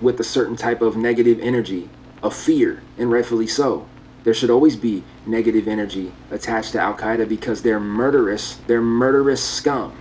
with 0.00 0.18
a 0.20 0.24
certain 0.24 0.56
type 0.56 0.82
of 0.82 0.96
negative 0.96 1.38
energy 1.40 1.88
of 2.22 2.34
fear, 2.34 2.82
and 2.98 3.10
rightfully 3.10 3.46
so. 3.46 3.86
There 4.24 4.34
should 4.34 4.50
always 4.50 4.74
be 4.74 5.04
negative 5.24 5.68
energy 5.68 6.12
attached 6.32 6.72
to 6.72 6.80
Al 6.80 6.94
Qaeda 6.94 7.28
because 7.28 7.62
they're 7.62 7.80
murderous, 7.80 8.56
they're 8.66 8.82
murderous 8.82 9.42
scum. 9.42 9.96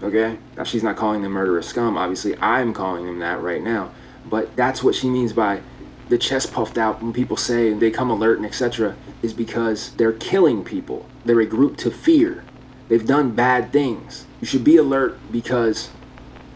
Okay? 0.00 0.38
Now, 0.56 0.62
she's 0.62 0.84
not 0.84 0.96
calling 0.96 1.22
them 1.22 1.32
murderous 1.32 1.66
scum. 1.66 1.96
Obviously, 1.96 2.38
I'm 2.38 2.72
calling 2.72 3.06
them 3.06 3.18
that 3.18 3.42
right 3.42 3.62
now. 3.62 3.90
But 4.24 4.54
that's 4.54 4.82
what 4.82 4.94
she 4.94 5.08
means 5.08 5.32
by 5.32 5.62
the 6.08 6.18
chest 6.18 6.52
puffed 6.52 6.78
out 6.78 7.02
when 7.02 7.12
people 7.12 7.36
say 7.36 7.70
and 7.70 7.80
they 7.80 7.90
come 7.90 8.10
alert 8.10 8.38
and 8.38 8.46
etc. 8.46 8.96
is 9.22 9.32
because 9.32 9.92
they're 9.92 10.12
killing 10.12 10.64
people. 10.64 11.06
They're 11.24 11.40
a 11.40 11.46
group 11.46 11.76
to 11.78 11.90
fear. 11.90 12.44
They've 12.88 13.06
done 13.06 13.34
bad 13.34 13.72
things. 13.72 14.26
You 14.40 14.46
should 14.46 14.64
be 14.64 14.76
alert 14.76 15.18
because 15.32 15.90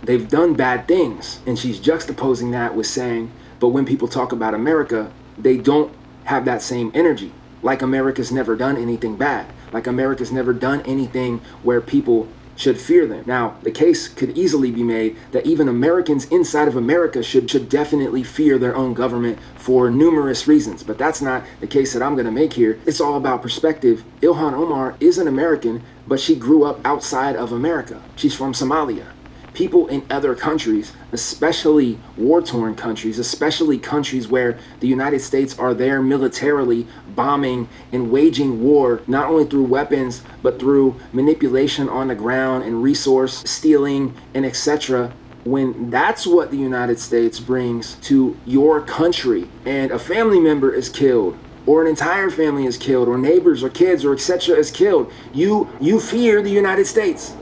they've 0.03 0.29
done 0.29 0.55
bad 0.55 0.87
things. 0.87 1.41
And 1.47 1.59
she's 1.59 1.81
juxtaposing 1.81 2.53
that 2.53 2.77
with 2.77 2.87
saying, 2.87 3.33
but 3.59 3.69
when 3.69 3.85
people 3.85 4.09
talk 4.09 4.33
about 4.33 4.55
America, 4.55 5.11
they 5.37 5.57
don't 5.57 5.93
have 6.25 6.45
that 6.45 6.63
same 6.63 6.93
energy. 6.95 7.33
Like 7.63 7.83
America's 7.83 8.31
never 8.31 8.57
done 8.57 8.77
anything 8.77 9.17
bad. 9.17 9.53
Like 9.73 9.87
America's 9.87 10.33
never 10.33 10.53
done 10.53 10.81
anything 10.83 11.41
where 11.63 11.81
people 11.81 12.29
should 12.61 12.81
fear 12.81 13.07
them. 13.07 13.25
Now, 13.27 13.57
the 13.63 13.71
case 13.71 14.07
could 14.09 14.37
easily 14.37 14.71
be 14.71 14.83
made 14.83 15.17
that 15.33 15.47
even 15.47 15.69
Americans 15.69 16.27
inside 16.27 16.69
of 16.69 16.77
America 16.77 17.23
should, 17.23 17.51
should 17.51 17.69
definitely 17.69 18.23
fear 18.23 18.59
their 18.59 18.77
own 18.77 18.93
government 18.93 19.39
for 19.57 19.91
numerous 19.91 20.47
reasons. 20.47 20.83
But 20.83 20.99
that's 20.99 21.23
not 21.23 21.45
the 21.61 21.67
case 21.67 21.93
that 21.93 22.03
I'm 22.03 22.15
going 22.15 22.27
to 22.27 22.33
make 22.33 22.53
here. 22.53 22.79
It's 22.87 23.01
all 23.01 23.17
about 23.17 23.43
perspective. 23.43 24.05
Ilhan 24.21 24.53
Omar 24.53 24.97
is 25.01 25.19
an 25.19 25.27
American, 25.27 25.83
but 26.07 26.21
she 26.21 26.37
grew 26.37 26.65
up 26.65 26.81
outside 26.85 27.35
of 27.35 27.53
America. 27.53 28.03
She's 28.17 28.35
from 28.35 28.53
Somalia 28.53 29.07
people 29.55 29.87
in 29.89 30.05
other 30.11 30.35
countries, 30.35 30.93
especially 31.13 31.99
war 32.17 32.43
torn 32.43 32.75
countries, 32.75 33.19
especially 33.19 33.79
countries 33.79 34.29
where 34.29 34.59
the 34.81 34.89
United 34.89 35.21
States 35.21 35.59
are 35.59 35.75
there 35.75 36.03
militarily 36.03 36.87
bombing 37.15 37.69
and 37.93 38.11
waging 38.11 38.63
war, 38.63 39.03
not 39.07 39.29
only 39.29 39.45
through 39.45 39.65
weapons, 39.65 40.23
but 40.43 40.59
through 40.59 40.99
manipulation 41.13 41.89
on 41.89 42.09
the 42.09 42.15
ground 42.15 42.65
and 42.65 42.83
resource 42.83 43.43
stealing 43.51 44.15
and 44.35 44.45
etc. 44.47 45.13
When 45.45 45.91
that's 45.91 46.27
what 46.27 46.51
the 46.51 46.59
United 46.59 46.99
States 47.01 47.41
brings 47.41 47.95
to 48.03 48.37
your 48.45 48.81
country 48.81 49.49
and 49.65 49.91
a 49.91 49.99
family 49.99 50.39
member 50.39 50.73
is 50.73 50.89
killed 50.89 51.37
or 51.67 51.83
an 51.83 51.89
entire 51.89 52.31
family 52.31 52.67
is 52.67 52.77
killed 52.77 53.09
or 53.09 53.17
neighbors 53.17 53.63
or 53.63 53.69
kids 53.71 54.05
or 54.05 54.13
etc 54.13 54.57
is 54.57 54.71
killed 54.71 55.13
you 55.33 55.69
you 55.81 56.01
fear 56.01 56.43
the 56.43 56.51
United 56.51 56.87
States 56.87 57.35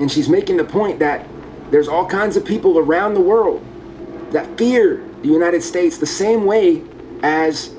and 0.00 0.10
she's 0.10 0.28
making 0.28 0.56
the 0.56 0.64
point 0.64 0.98
that 0.98 1.26
there's 1.72 1.88
all 1.88 2.06
kinds 2.06 2.36
of 2.36 2.44
people 2.44 2.78
around 2.78 3.14
the 3.14 3.20
world 3.20 3.64
that 4.30 4.58
fear 4.58 5.02
the 5.22 5.28
United 5.28 5.62
States 5.62 5.96
the 5.96 6.06
same 6.06 6.44
way 6.44 6.82
as 7.22 7.74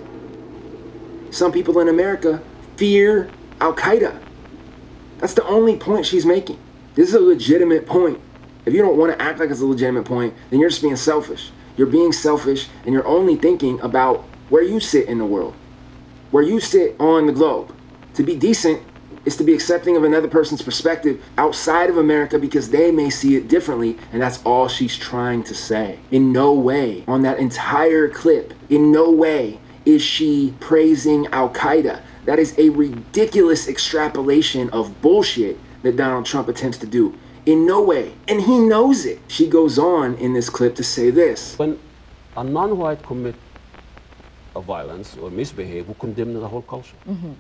some 1.30 1.52
people 1.52 1.80
in 1.80 1.88
America 1.88 2.42
fear 2.76 3.30
Al 3.62 3.74
Qaeda. 3.74 4.20
That's 5.20 5.36
the 5.36 5.46
only 5.46 5.78
point 5.78 6.08
she's 6.08 6.26
making. 6.26 6.58
This 6.96 7.10
is 7.10 7.16
a 7.16 7.20
legitimate 7.20 7.86
point. 7.86 8.20
If 8.66 8.74
you 8.74 8.82
don't 8.82 8.98
want 8.98 9.12
to 9.18 9.22
act 9.22 9.40
like 9.40 9.52
it's 9.52 9.62
a 9.62 9.66
legitimate 9.66 10.06
point, 10.06 10.34
then 10.50 10.60
you're 10.60 10.70
just 10.70 10.82
being 10.82 10.96
selfish. 10.96 11.52
You're 11.78 11.88
being 11.88 12.12
selfish 12.12 12.70
and 12.86 12.94
you're 12.94 13.08
only 13.08 13.36
thinking 13.36 13.80
about 13.82 14.22
where 14.50 14.64
you 14.64 14.80
sit 14.80 15.08
in 15.08 15.20
the 15.20 15.26
world, 15.26 15.54
where 16.32 16.44
you 16.44 16.60
sit 16.60 16.96
on 17.00 17.28
the 17.28 17.32
globe. 17.32 17.76
To 18.16 18.24
be 18.24 18.36
decent 18.36 18.82
is 19.26 19.38
to 19.38 19.44
be 19.44 19.54
accepting 19.54 19.96
of 19.96 20.04
another 20.04 20.28
person's 20.28 20.62
perspective 20.62 21.24
outside 21.38 21.90
of 21.90 21.98
America 21.98 22.38
because 22.38 22.70
they 22.70 22.92
may 22.92 23.10
see 23.10 23.36
it 23.36 23.48
differently, 23.48 23.98
and 24.12 24.22
that's 24.22 24.44
all 24.44 24.68
she's 24.68 24.98
trying 24.98 25.44
to 25.44 25.56
say. 25.56 26.00
In 26.12 26.32
no 26.32 26.54
way, 26.54 27.04
on 27.08 27.22
that 27.22 27.40
entire 27.40 28.10
clip, 28.10 28.54
in 28.70 28.92
no 28.92 29.10
way 29.10 29.60
is 29.86 30.02
she 30.02 30.54
praising 30.60 31.28
Al 31.28 31.50
Qaeda. 31.50 32.02
That 32.26 32.40
is 32.40 32.58
a 32.58 32.70
ridiculous 32.70 33.68
extrapolation 33.68 34.70
of 34.70 35.02
bullshit 35.02 35.58
that 35.84 35.98
Donald 35.98 36.26
Trump 36.26 36.48
attempts 36.48 36.78
to 36.80 36.88
do. 36.88 37.18
In 37.46 37.66
no 37.66 37.82
way. 37.82 38.14
And 38.30 38.42
he 38.42 38.58
knows 38.60 39.06
it. 39.06 39.20
She 39.28 39.48
goes 39.48 39.78
on 39.78 40.16
in 40.16 40.34
this 40.34 40.50
clip 40.50 40.76
to 40.76 40.84
say 40.84 41.10
this. 41.10 41.60
When 41.60 41.78
a 42.38 42.44
non-white 42.44 43.04
commit 43.04 43.36
a 44.56 44.62
violence 44.62 45.18
or 45.18 45.30
misbehave, 45.30 45.88
we 45.90 45.96
condemn 45.96 46.34
the 46.34 46.48
whole 46.48 46.62
culture. 46.62 46.96
Mm-hmm. 47.08 47.34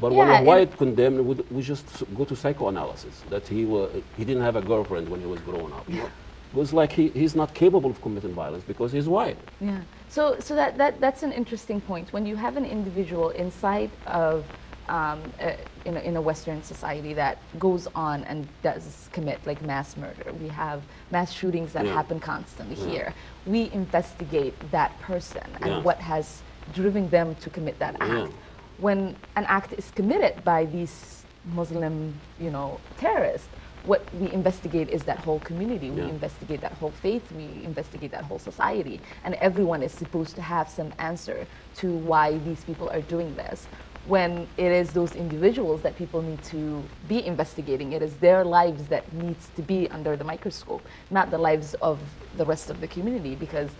But 0.00 0.12
when 0.12 0.28
Yeah, 0.28 0.34
a 0.34 0.36
and- 0.38 0.46
white 0.46 0.76
condemned, 0.76 1.24
we, 1.26 1.34
we 1.50 1.62
just 1.62 1.86
go 2.14 2.24
to 2.24 2.36
psychoanalysis 2.36 3.22
that 3.30 3.46
he 3.48 3.64
wa 3.64 3.88
he 4.16 4.24
didn't 4.24 4.42
have 4.42 4.56
a 4.56 4.62
girlfriend 4.62 5.08
when 5.08 5.20
he 5.20 5.26
was 5.26 5.40
growing 5.40 5.72
up. 5.72 5.88
You 5.88 5.96
know? 5.96 6.10
It 6.52 6.56
was 6.56 6.72
like 6.72 6.92
he, 6.92 7.08
he's 7.08 7.34
not 7.34 7.54
capable 7.54 7.90
of 7.90 8.00
committing 8.00 8.32
violence 8.34 8.64
because 8.64 8.92
he's 8.92 9.08
white. 9.08 9.36
Yeah. 9.60 9.80
So, 10.08 10.38
so 10.40 10.54
that, 10.54 10.78
that, 10.78 11.00
that's 11.00 11.22
an 11.22 11.32
interesting 11.32 11.80
point. 11.80 12.12
When 12.12 12.24
you 12.24 12.36
have 12.36 12.56
an 12.56 12.64
individual 12.64 13.30
inside 13.30 13.90
of, 14.06 14.44
um, 14.88 15.20
uh, 15.40 15.52
in, 15.84 15.96
a, 15.96 16.00
in 16.00 16.16
a 16.16 16.20
Western 16.20 16.62
society 16.62 17.12
that 17.14 17.38
goes 17.58 17.88
on 17.94 18.22
and 18.24 18.46
does 18.62 19.08
commit 19.12 19.44
like 19.44 19.60
mass 19.62 19.96
murder, 19.96 20.32
we 20.40 20.48
have 20.48 20.82
mass 21.10 21.32
shootings 21.32 21.72
that 21.72 21.84
Yeah. 21.84 21.92
happen 21.94 22.20
constantly 22.20 22.76
Yeah. 22.76 22.90
here. 22.92 23.14
We 23.46 23.70
investigate 23.72 24.54
that 24.70 24.98
person 25.00 25.42
and 25.60 25.66
Yeah. 25.70 25.82
what 25.82 25.98
has 25.98 26.40
driven 26.72 27.08
them 27.10 27.34
to 27.42 27.50
commit 27.50 27.78
that 27.80 27.96
act. 28.00 28.32
Yeah. 28.78 28.82
When 28.82 29.16
an 29.36 29.44
act 29.46 29.72
is 29.72 29.90
committed 29.90 30.44
by 30.44 30.66
these 30.66 31.24
Muslim, 31.54 32.14
you 32.40 32.50
know, 32.50 32.80
terrorists, 32.98 33.48
what 33.84 34.02
we 34.14 34.30
investigate 34.32 34.88
is 34.88 35.04
that 35.04 35.18
whole 35.18 35.38
community. 35.40 35.90
We 35.90 36.02
investigate 36.02 36.60
that 36.60 36.72
whole 36.72 36.90
faith. 36.90 37.30
We 37.30 37.44
investigate 37.64 38.10
that 38.10 38.24
whole 38.24 38.40
society. 38.40 39.00
And 39.24 39.34
everyone 39.34 39.82
is 39.82 39.92
supposed 39.92 40.34
to 40.36 40.42
have 40.42 40.68
some 40.68 40.92
answer 40.98 41.46
to 41.76 41.92
why 41.92 42.38
these 42.38 42.64
people 42.64 42.88
are 42.90 43.00
doing 43.02 43.36
this. 43.36 43.68
When 44.06 44.48
it 44.56 44.72
is 44.72 44.92
those 44.92 45.14
individuals 45.14 45.82
that 45.82 45.96
people 45.96 46.20
need 46.20 46.42
to 46.44 46.82
be 47.08 47.24
investigating, 47.24 47.92
it 47.92 48.02
is 48.02 48.16
their 48.16 48.44
lives 48.44 48.86
that 48.88 49.12
needs 49.12 49.48
to 49.54 49.62
be 49.62 49.88
under 49.90 50.16
the 50.16 50.24
microscope, 50.24 50.82
not 51.10 51.30
the 51.30 51.38
lives 51.38 51.74
of 51.74 52.00
the 52.36 52.44
rest 52.44 52.70
of 52.70 52.80
the 52.80 52.88
community. 52.88 53.36
Because 53.36 53.70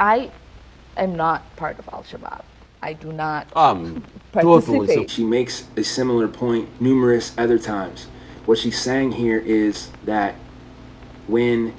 I 0.00 0.32
am 0.96 1.14
not 1.14 1.54
part 1.56 1.78
of 1.78 1.88
Al 1.92 2.02
Shabaab. 2.02 2.42
I 2.84 2.92
do 2.92 3.12
not 3.12 3.48
Um, 3.56 4.04
totally. 4.32 4.76
participate. 4.76 5.10
She 5.10 5.24
makes 5.24 5.64
a 5.74 5.82
similar 5.82 6.28
point 6.28 6.68
numerous 6.82 7.32
other 7.38 7.58
times. 7.58 8.08
What 8.44 8.58
she's 8.58 8.78
saying 8.78 9.12
here 9.12 9.38
is 9.38 9.88
that 10.04 10.34
when 11.26 11.72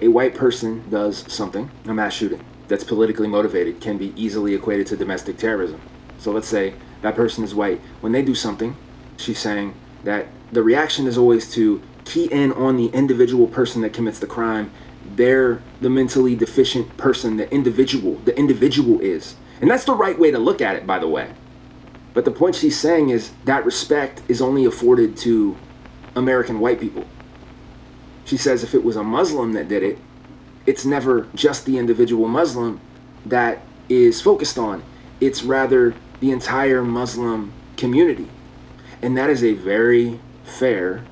a 0.00 0.06
white 0.06 0.36
person 0.36 0.84
does 0.88 1.24
something, 1.26 1.68
a 1.84 1.92
mass 1.92 2.14
shooting, 2.14 2.44
that's 2.68 2.84
politically 2.84 3.26
motivated, 3.26 3.80
can 3.80 3.98
be 3.98 4.12
easily 4.14 4.54
equated 4.54 4.86
to 4.88 4.96
domestic 4.96 5.36
terrorism. 5.36 5.80
So 6.18 6.30
let's 6.30 6.46
say 6.46 6.74
that 7.02 7.16
person 7.16 7.42
is 7.42 7.52
white. 7.52 7.80
When 8.00 8.12
they 8.12 8.22
do 8.22 8.36
something, 8.36 8.76
she's 9.16 9.40
saying 9.40 9.74
that 10.04 10.28
the 10.52 10.62
reaction 10.62 11.08
is 11.08 11.18
always 11.18 11.50
to 11.54 11.82
key 12.04 12.26
in 12.26 12.52
on 12.52 12.76
the 12.76 12.86
individual 12.88 13.48
person 13.48 13.82
that 13.82 13.92
commits 13.92 14.20
the 14.20 14.28
crime. 14.28 14.70
They're 15.16 15.60
the 15.80 15.90
mentally 15.90 16.36
deficient 16.36 16.96
person, 16.96 17.36
the 17.36 17.52
individual. 17.52 18.14
The 18.24 18.38
individual 18.38 19.00
is. 19.00 19.34
And 19.60 19.70
that's 19.70 19.84
the 19.84 19.94
right 19.94 20.18
way 20.18 20.30
to 20.30 20.38
look 20.38 20.60
at 20.60 20.76
it, 20.76 20.86
by 20.86 20.98
the 20.98 21.08
way. 21.08 21.30
But 22.14 22.24
the 22.24 22.30
point 22.30 22.54
she's 22.54 22.78
saying 22.78 23.10
is 23.10 23.32
that 23.44 23.64
respect 23.64 24.22
is 24.28 24.40
only 24.40 24.64
afforded 24.64 25.16
to 25.18 25.56
American 26.14 26.60
white 26.60 26.80
people. 26.80 27.04
She 28.24 28.36
says 28.36 28.64
if 28.64 28.74
it 28.74 28.84
was 28.84 28.96
a 28.96 29.04
Muslim 29.04 29.52
that 29.52 29.68
did 29.68 29.82
it, 29.82 29.98
it's 30.64 30.84
never 30.84 31.28
just 31.34 31.64
the 31.64 31.78
individual 31.78 32.26
Muslim 32.26 32.80
that 33.24 33.62
is 33.88 34.20
focused 34.20 34.58
on. 34.58 34.82
It's 35.20 35.42
rather 35.42 35.94
the 36.20 36.30
entire 36.30 36.82
Muslim 36.82 37.52
community. 37.76 38.28
And 39.02 39.16
that 39.16 39.30
is 39.30 39.44
a 39.44 39.52
very 39.52 40.18
fair 40.44 41.04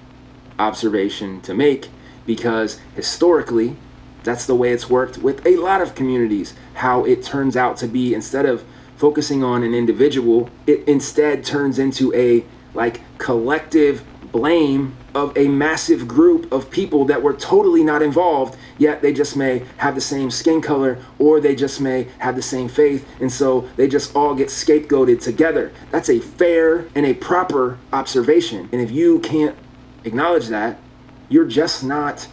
observation 0.59 1.41
to 1.43 1.55
make 1.55 1.89
because 2.27 2.81
historically, 2.97 3.77
that's 4.25 4.47
the 4.47 4.55
way 4.55 4.73
it's 4.73 4.91
worked 4.91 5.19
with 5.19 5.47
a 5.47 5.57
lot 5.57 5.81
of 5.81 5.95
communities. 5.95 6.55
How 6.75 7.05
it 7.05 7.23
turns 7.23 7.57
out 7.57 7.77
to 7.79 7.87
be 7.87 8.15
instead 8.15 8.47
of 8.47 8.65
focusing 8.97 9.45
on 9.45 9.63
an 9.63 9.75
individual, 9.75 10.51
it 10.67 10.87
instead 10.89 11.45
turns 11.45 11.79
into 11.79 12.13
a 12.15 12.45
like 12.75 13.01
collective 13.19 14.03
blame 14.33 14.97
of 15.15 15.37
a 15.37 15.47
massive 15.47 16.09
group 16.09 16.51
of 16.51 16.69
people 16.69 17.05
that 17.05 17.23
were 17.23 17.33
totally 17.33 17.85
not 17.85 18.03
involved, 18.03 18.59
yet 18.77 19.01
they 19.01 19.13
just 19.13 19.37
may 19.37 19.65
have 19.77 19.95
the 19.95 20.01
same 20.01 20.29
skin 20.29 20.61
color 20.61 20.99
or 21.21 21.39
they 21.39 21.55
just 21.55 21.81
may 21.81 22.09
have 22.19 22.35
the 22.35 22.43
same 22.43 22.69
faith, 22.69 23.07
and 23.21 23.33
so 23.33 23.61
they 23.77 23.87
just 23.87 24.17
all 24.17 24.35
get 24.35 24.49
scapegoated 24.49 25.23
together. 25.23 25.73
That's 25.93 26.11
a 26.11 26.19
fair 26.19 26.89
and 26.97 27.07
a 27.07 27.15
proper 27.15 27.79
observation. 27.93 28.69
And 28.73 28.81
if 28.81 28.91
you 28.91 29.21
can't 29.21 29.57
acknowledge 30.03 30.49
that, 30.49 30.81
you're 31.29 31.47
just 31.47 31.85
not 31.85 32.27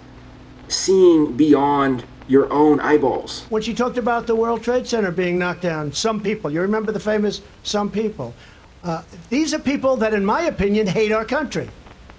seeing 0.71 1.35
beyond 1.35 2.03
your 2.27 2.51
own 2.51 2.79
eyeballs. 2.79 3.45
When 3.49 3.61
she 3.61 3.73
talked 3.73 3.97
about 3.97 4.25
the 4.25 4.35
World 4.35 4.63
Trade 4.63 4.87
Center 4.87 5.11
being 5.11 5.37
knocked 5.37 5.61
down, 5.61 5.91
some 5.91 6.21
people, 6.21 6.49
you 6.49 6.61
remember 6.61 6.91
the 6.91 6.99
famous 6.99 7.41
some 7.63 7.91
people. 7.91 8.33
Uh, 8.83 9.03
these 9.29 9.53
are 9.53 9.59
people 9.59 9.97
that, 9.97 10.13
in 10.13 10.25
my 10.25 10.43
opinion, 10.43 10.87
hate 10.87 11.11
our 11.11 11.25
country. 11.25 11.69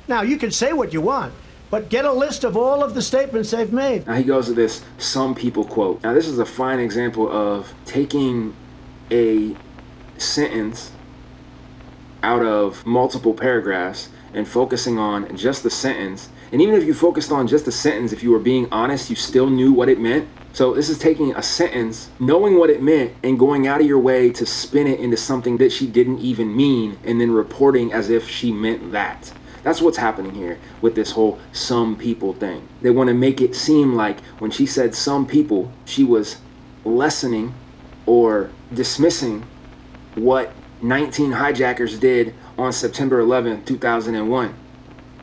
Now, 0.09 0.23
you 0.23 0.37
can 0.37 0.51
say 0.51 0.73
what 0.73 0.93
you 0.93 1.01
want, 1.01 1.33
but 1.71 1.89
get 1.89 2.05
a 2.05 2.13
list 2.13 2.45
of 2.45 2.57
all 2.57 2.85
of 2.85 2.95
the 2.95 3.03
statements 3.03 3.51
they've 3.51 3.73
made. 3.73 4.07
Now 4.07 4.15
he 4.15 4.25
goes 4.25 4.47
to 4.47 4.53
this 4.53 4.85
some 4.99 5.35
people 5.35 5.65
quote. 5.65 6.03
Now, 6.03 6.13
this 6.13 6.29
is 6.29 6.39
a 6.39 6.45
fine 6.45 6.79
example 6.79 7.31
of 7.31 7.73
taking 7.87 8.55
a 9.11 9.57
sentence 10.19 10.93
out 12.23 12.43
of 12.43 12.85
multiple 12.85 13.35
paragraphs 13.35 14.11
and 14.35 14.47
focusing 14.47 14.99
on 14.99 15.37
just 15.37 15.63
the 15.63 15.71
sentence. 15.71 16.29
And 16.53 16.61
even 16.61 16.75
if 16.75 16.85
you 16.85 16.93
focused 16.93 17.33
on 17.33 17.49
just 17.49 17.67
a 17.67 17.73
sentence, 17.73 18.13
if 18.13 18.23
you 18.23 18.31
were 18.31 18.39
being 18.39 18.69
honest, 18.71 19.09
you 19.09 19.17
still 19.17 19.49
knew 19.49 19.73
what 19.73 19.89
it 19.89 19.99
meant. 19.99 20.29
So 20.53 20.75
this 20.75 20.91
is 20.91 20.99
taking 20.99 21.35
a 21.35 21.43
sentence, 21.43 22.11
knowing 22.21 22.59
what 22.59 22.69
it 22.69 22.83
meant, 22.83 23.15
and 23.23 23.39
going 23.39 23.67
out 23.67 23.81
of 23.81 23.87
your 23.87 23.99
way 23.99 24.31
to 24.33 24.45
spin 24.45 24.87
it 24.87 25.01
into 25.01 25.17
something 25.17 25.57
that 25.57 25.73
she 25.73 25.87
didn't 25.87 26.19
even 26.19 26.55
mean, 26.55 26.99
and 27.05 27.19
then 27.19 27.33
reporting 27.33 27.91
as 27.91 28.11
if 28.11 28.29
she 28.29 28.53
meant 28.53 28.93
that. 28.93 29.33
That's 29.63 29.81
what's 29.81 29.97
happening 29.97 30.35
here 30.35 30.59
with 30.83 30.95
this 30.95 31.13
whole 31.13 31.39
some 31.53 31.97
people 31.97 32.35
thing. 32.35 32.69
They 32.83 32.91
want 32.91 33.09
to 33.09 33.15
make 33.15 33.41
it 33.41 33.55
seem 33.55 33.95
like 33.95 34.21
when 34.39 34.51
she 34.51 34.67
said 34.67 34.95
some 34.95 35.27
people, 35.27 35.73
she 35.87 36.05
was 36.05 36.37
lessening 36.85 37.55
or 38.05 38.51
dismissing 38.75 39.47
what 40.17 40.53
19 40.83 41.33
hijackers 41.33 41.99
did 41.99 42.35
on 42.59 42.73
September 42.73 43.21
11, 43.21 43.65
2001. 43.65 44.55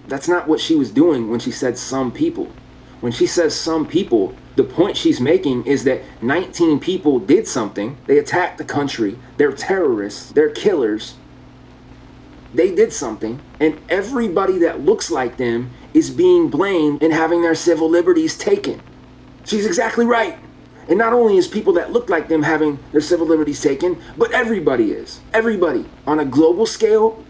That's 0.09 0.27
not 0.27 0.47
what 0.47 0.59
she 0.59 0.75
was 0.75 0.91
doing 0.91 1.29
when 1.29 1.39
she 1.39 1.51
said 1.51 1.77
some 1.77 2.11
people. 2.11 2.51
When 2.99 3.11
she 3.11 3.27
says 3.27 3.55
some 3.55 3.87
people, 3.87 4.35
the 4.55 4.63
point 4.63 4.97
she's 4.97 5.21
making 5.21 5.65
is 5.65 5.85
that 5.85 6.01
19 6.21 6.79
people 6.79 7.19
did 7.19 7.47
something. 7.47 7.97
They 8.07 8.17
attacked 8.17 8.57
the 8.57 8.65
country. 8.65 9.17
They're 9.37 9.53
terrorists. 9.53 10.33
They're 10.33 10.49
killers 10.49 11.15
they 12.53 12.73
did 12.73 12.91
something, 12.91 13.39
and 13.59 13.79
everybody 13.89 14.57
that 14.59 14.81
looks 14.81 15.11
like 15.11 15.37
them 15.37 15.71
is 15.93 16.09
being 16.09 16.49
blamed 16.49 17.03
and 17.03 17.13
having 17.13 17.41
their 17.41 17.55
civil 17.55 17.89
liberties 17.89 18.37
taken. 18.37 18.81
She's 19.45 19.65
exactly 19.65 20.05
right. 20.05 20.37
And 20.87 20.97
not 20.97 21.13
only 21.13 21.37
is 21.37 21.47
people 21.47 21.73
that 21.73 21.91
look 21.91 22.09
like 22.09 22.27
them 22.27 22.41
having 22.41 22.79
their 22.91 23.01
civil 23.01 23.27
liberties 23.27 23.61
taken, 23.61 24.01
but 24.17 24.31
everybody 24.31 24.91
is. 24.91 25.21
Everybody 25.33 25.85
on 26.07 26.19
a 26.19 26.25
global 26.25 26.65
scale 26.65 27.23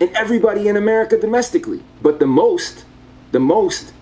and 0.00 0.10
everybody 0.10 0.68
in 0.68 0.76
America 0.76 1.18
domestically. 1.18 1.82
But 2.02 2.18
the 2.18 2.26
most, 2.26 2.84
the 3.32 3.40
most, 3.40 3.92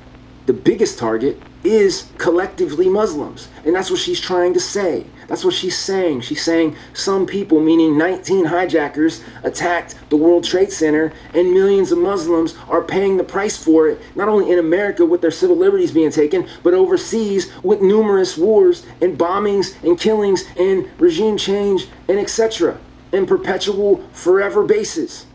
the 0.47 0.53
biggest 0.53 0.99
target 0.99 1.41
is 1.65 2.11
collectively 2.19 2.89
Muslims. 2.89 3.49
And 3.65 3.75
that's 3.75 3.91
what 3.91 4.01
she's 4.01 4.21
trying 4.21 4.53
to 4.55 4.61
say. 4.61 5.07
That's 5.29 5.45
what 5.45 5.55
she's 5.55 5.79
saying. 5.79 6.23
She's 6.23 6.43
saying 6.43 6.77
some 6.93 7.27
people, 7.27 7.61
meaning 7.61 7.97
19 7.97 8.47
hijackers, 8.47 9.23
attacked 9.45 9.95
the 10.11 10.17
World 10.17 10.45
Trade 10.45 10.73
Center, 10.73 11.13
and 11.33 11.55
millions 11.55 11.93
of 11.93 11.99
Muslims 11.99 12.57
are 12.69 12.83
paying 12.83 13.17
the 13.17 13.25
price 13.25 13.57
for 13.57 13.89
it, 13.89 14.01
not 14.17 14.29
only 14.29 14.51
in 14.51 14.59
America 14.59 15.07
with 15.07 15.21
their 15.21 15.31
civil 15.31 15.57
liberties 15.57 15.93
being 15.93 16.11
taken, 16.11 16.49
but 16.63 16.75
overseas 16.75 17.53
with 17.63 17.81
numerous 17.81 18.37
wars 18.37 18.85
and 19.01 19.17
bombings 19.17 19.81
and 19.85 19.99
killings 19.99 20.45
and 20.59 20.91
regime 21.01 21.37
change 21.37 21.87
and 22.09 22.19
etc. 22.19 22.79
in 23.13 23.25
perpetual, 23.25 24.05
forever 24.13 24.65
basis. 24.65 25.27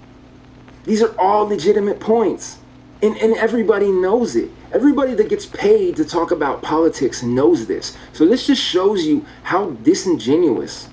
These 0.88 1.04
are 1.04 1.14
all 1.20 1.46
legitimate 1.46 2.00
points. 2.00 2.60
And, 3.04 3.18
and 3.18 3.36
everybody 3.36 3.92
knows 3.92 4.36
it. 4.36 4.50
Everybody 4.72 5.14
that 5.16 5.30
gets 5.30 5.46
paid 5.46 5.98
to 5.98 6.06
talk 6.06 6.32
about 6.32 6.62
politics 6.62 7.22
knows 7.22 7.68
this. 7.68 7.96
So 8.14 8.26
this 8.26 8.48
just 8.48 8.64
shows 8.64 9.06
you 9.06 9.26
how 9.44 9.72
disingenuous 9.72 10.90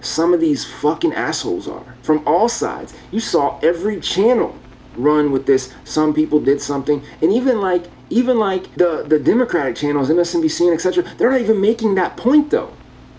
some 0.00 0.34
of 0.34 0.40
these 0.40 0.64
fucking 0.64 1.14
assholes 1.14 1.66
are 1.66 1.96
from 2.02 2.22
all 2.26 2.48
sides. 2.48 2.94
You 3.10 3.20
saw 3.20 3.58
every 3.60 4.00
channel 4.00 4.54
run 4.96 5.32
with 5.32 5.46
this. 5.46 5.72
Some 5.82 6.12
people 6.12 6.40
did 6.40 6.60
something, 6.60 7.02
and 7.22 7.32
even 7.32 7.60
like 7.60 7.86
even 8.10 8.38
like 8.38 8.72
the 8.76 9.02
the 9.06 9.18
Democratic 9.18 9.76
channels, 9.76 10.10
MSNBC 10.10 10.66
and 10.66 10.74
etc. 10.74 11.04
They're 11.16 11.30
not 11.30 11.40
even 11.40 11.60
making 11.60 11.94
that 11.96 12.16
point 12.16 12.50
though. 12.50 12.72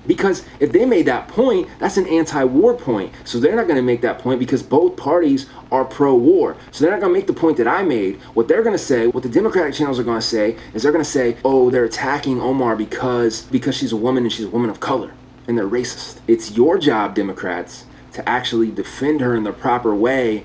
Because 0.10 0.43
if 0.60 0.72
they 0.72 0.86
made 0.86 1.06
that 1.06 1.28
point, 1.28 1.69
that's 1.78 1.95
an 1.95 2.08
anti 2.08 2.43
war 2.43 2.74
point. 2.74 3.13
So 3.26 3.39
they're 3.39 3.56
not 3.56 3.67
going 3.67 3.76
to 3.76 3.84
make 3.84 4.02
that 4.02 4.17
point 4.17 4.39
because 4.39 4.63
both 4.63 4.98
parties 4.98 5.45
are 5.72 5.86
pro 5.86 6.15
war. 6.15 6.58
So 6.72 6.84
they're 6.84 6.91
not 6.91 7.00
going 7.00 7.13
to 7.13 7.19
make 7.19 7.28
the 7.28 7.34
point 7.34 7.58
that 7.58 7.67
I 7.67 7.84
made. 7.84 8.15
What 8.34 8.48
they're 8.48 8.63
going 8.63 8.74
to 8.76 8.84
say, 8.84 9.06
what 9.06 9.22
the 9.22 9.30
Democratic 9.30 9.76
channels 9.76 10.00
are 10.00 10.04
going 10.04 10.19
to 10.19 10.26
say, 10.26 10.58
is 10.74 10.82
they're 10.82 10.91
going 10.91 11.04
to 11.04 11.10
say, 11.10 11.38
oh, 11.45 11.69
they're 11.69 11.86
attacking 11.86 12.41
Omar 12.41 12.76
because, 12.76 13.43
because 13.43 13.76
she's 13.76 13.91
a 13.91 13.98
woman 13.98 14.24
and 14.24 14.34
she's 14.34 14.48
a 14.48 14.50
woman 14.50 14.72
of 14.72 14.80
color. 14.80 15.13
And 15.48 15.56
they're 15.56 15.69
racist. 15.69 16.17
It's 16.28 16.58
your 16.58 16.80
job, 16.80 17.13
Democrats, 17.13 17.86
to 18.13 18.28
actually 18.28 18.72
defend 18.72 19.22
her 19.22 19.36
in 19.36 19.43
the 19.43 19.54
proper 19.54 19.93
way 19.93 20.43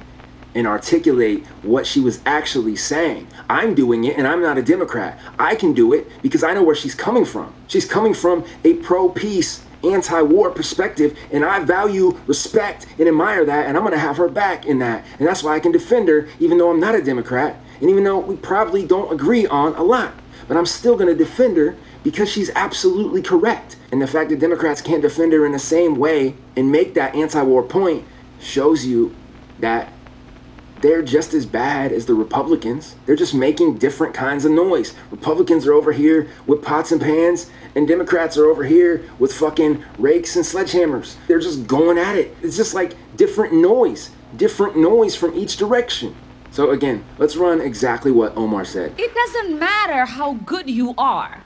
and 0.55 0.67
articulate 0.67 1.45
what 1.63 1.87
she 1.87 2.01
was 2.01 2.21
actually 2.25 2.77
saying. 2.77 3.27
I'm 3.49 3.75
doing 3.75 4.05
it 4.05 4.17
and 4.17 4.27
I'm 4.27 4.43
not 4.43 4.59
a 4.59 4.63
Democrat. 4.63 5.19
I 5.39 5.55
can 5.55 5.73
do 5.73 5.93
it 5.93 6.07
because 6.23 6.45
I 6.45 6.55
know 6.55 6.63
where 6.63 6.75
she's 6.75 6.95
coming 6.95 7.25
from. 7.25 7.53
She's 7.67 7.87
coming 7.87 8.15
from 8.15 8.45
a 8.63 8.75
pro 8.75 9.09
peace, 9.09 9.65
anti 9.83 10.23
war 10.23 10.51
perspective, 10.51 11.19
and 11.33 11.45
I 11.45 11.61
value, 11.61 12.19
respect, 12.27 12.87
and 12.99 13.09
admire 13.09 13.45
that, 13.45 13.67
and 13.67 13.77
I'm 13.77 13.85
gonna 13.85 13.99
have 13.99 14.17
her 14.17 14.29
back 14.29 14.65
in 14.65 14.79
that. 14.79 15.05
And 15.19 15.27
that's 15.27 15.43
why 15.43 15.57
I 15.57 15.61
can 15.61 15.73
defend 15.73 16.09
her, 16.09 16.29
even 16.39 16.59
though 16.59 16.71
I'm 16.71 16.81
not 16.81 16.95
a 16.95 17.03
Democrat, 17.03 17.57
and 17.81 17.91
even 17.91 18.05
though 18.05 18.19
we 18.19 18.37
probably 18.37 18.87
don't 18.87 19.13
agree 19.13 19.47
on 19.47 19.75
a 19.75 19.83
lot. 19.83 20.15
But 20.47 20.57
I'm 20.57 20.67
still 20.67 20.97
gonna 20.97 21.15
defend 21.15 21.57
her 21.57 21.77
because 22.03 22.31
she's 22.31 22.51
absolutely 22.55 23.23
correct. 23.23 23.77
And 23.91 24.01
the 24.01 24.07
fact 24.07 24.31
that 24.31 24.39
Democrats 24.39 24.81
can't 24.81 25.03
defend 25.03 25.33
her 25.33 25.47
in 25.47 25.53
the 25.53 25.59
same 25.59 25.97
way 25.97 26.35
and 26.57 26.71
make 26.71 26.95
that 26.95 27.15
anti 27.15 27.43
war 27.43 27.63
point 27.63 28.05
shows 28.41 28.85
you 28.85 29.15
that 29.61 29.93
they're 30.85 31.01
just 31.01 31.33
as 31.33 31.47
bad 31.47 31.93
as 31.93 32.05
the 32.05 32.13
Republicans. 32.13 32.95
They're 33.07 33.17
just 33.17 33.35
making 33.35 33.79
different 33.79 34.13
kinds 34.13 34.45
of 34.45 34.53
noise. 34.53 34.93
Republicans 35.11 35.67
are 35.67 35.73
over 35.73 35.93
here 35.93 36.29
with 36.47 36.61
pots 36.61 36.93
and 36.93 37.01
pans, 37.01 37.51
and 37.75 37.89
Democrats 37.89 38.37
are 38.37 38.45
over 38.45 38.65
here 38.65 39.03
with 39.19 39.33
fucking 39.33 39.83
rakes 39.97 40.37
and 40.37 40.45
sledgehammers. 40.45 41.15
They're 41.27 41.39
just 41.39 41.67
going 41.67 41.97
at 41.97 42.17
it. 42.17 42.37
It's 42.43 42.59
just 42.59 42.75
like 42.75 42.93
different 43.17 43.55
noise, 43.55 44.11
different 44.37 44.77
noise 44.77 45.17
from 45.17 45.35
each 45.35 45.57
direction. 45.57 46.15
So, 46.51 46.71
again, 46.71 47.03
let's 47.17 47.35
run 47.35 47.63
exactly 47.63 48.13
what 48.13 48.37
Omar 48.37 48.67
said. 48.67 48.93
It 49.01 49.15
doesn't 49.15 49.59
matter 49.59 50.05
how 50.05 50.35
good 50.35 50.69
you 50.69 50.95
are. 50.99 51.45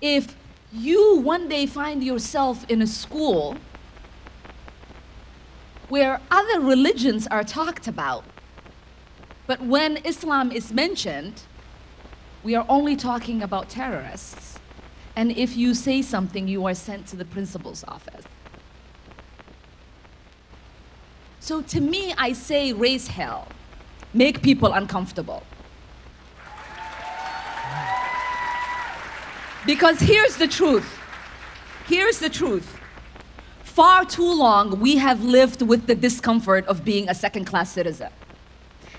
If 0.00 0.34
you 0.72 1.18
one 1.18 1.50
day 1.50 1.66
find 1.66 2.02
yourself 2.02 2.64
in 2.70 2.80
a 2.80 2.86
school 2.86 3.58
where 5.94 6.20
other 6.28 6.58
religions 6.58 7.28
are 7.28 7.44
talked 7.44 7.86
about. 7.86 8.24
But 9.46 9.60
when 9.60 9.98
Islam 9.98 10.50
is 10.50 10.72
mentioned, 10.72 11.42
we 12.42 12.56
are 12.56 12.66
only 12.68 12.96
talking 12.96 13.42
about 13.42 13.68
terrorists. 13.68 14.58
And 15.14 15.30
if 15.30 15.56
you 15.56 15.72
say 15.72 16.02
something, 16.02 16.48
you 16.48 16.66
are 16.66 16.74
sent 16.74 17.06
to 17.10 17.16
the 17.16 17.24
principal's 17.24 17.84
office. 17.86 18.24
So 21.38 21.62
to 21.62 21.80
me, 21.80 22.12
I 22.18 22.32
say 22.32 22.72
raise 22.72 23.06
hell, 23.06 23.46
make 24.12 24.42
people 24.42 24.72
uncomfortable. 24.72 25.44
Because 29.64 30.00
here's 30.00 30.36
the 30.38 30.48
truth. 30.48 30.98
Here's 31.86 32.18
the 32.18 32.30
truth 32.30 32.80
far 33.74 34.04
too 34.04 34.32
long, 34.32 34.78
we 34.78 34.96
have 34.98 35.24
lived 35.24 35.60
with 35.60 35.88
the 35.88 35.96
discomfort 35.96 36.64
of 36.66 36.84
being 36.84 37.08
a 37.08 37.14
second 37.14 37.44
class 37.44 37.72
citizen. 37.72 38.10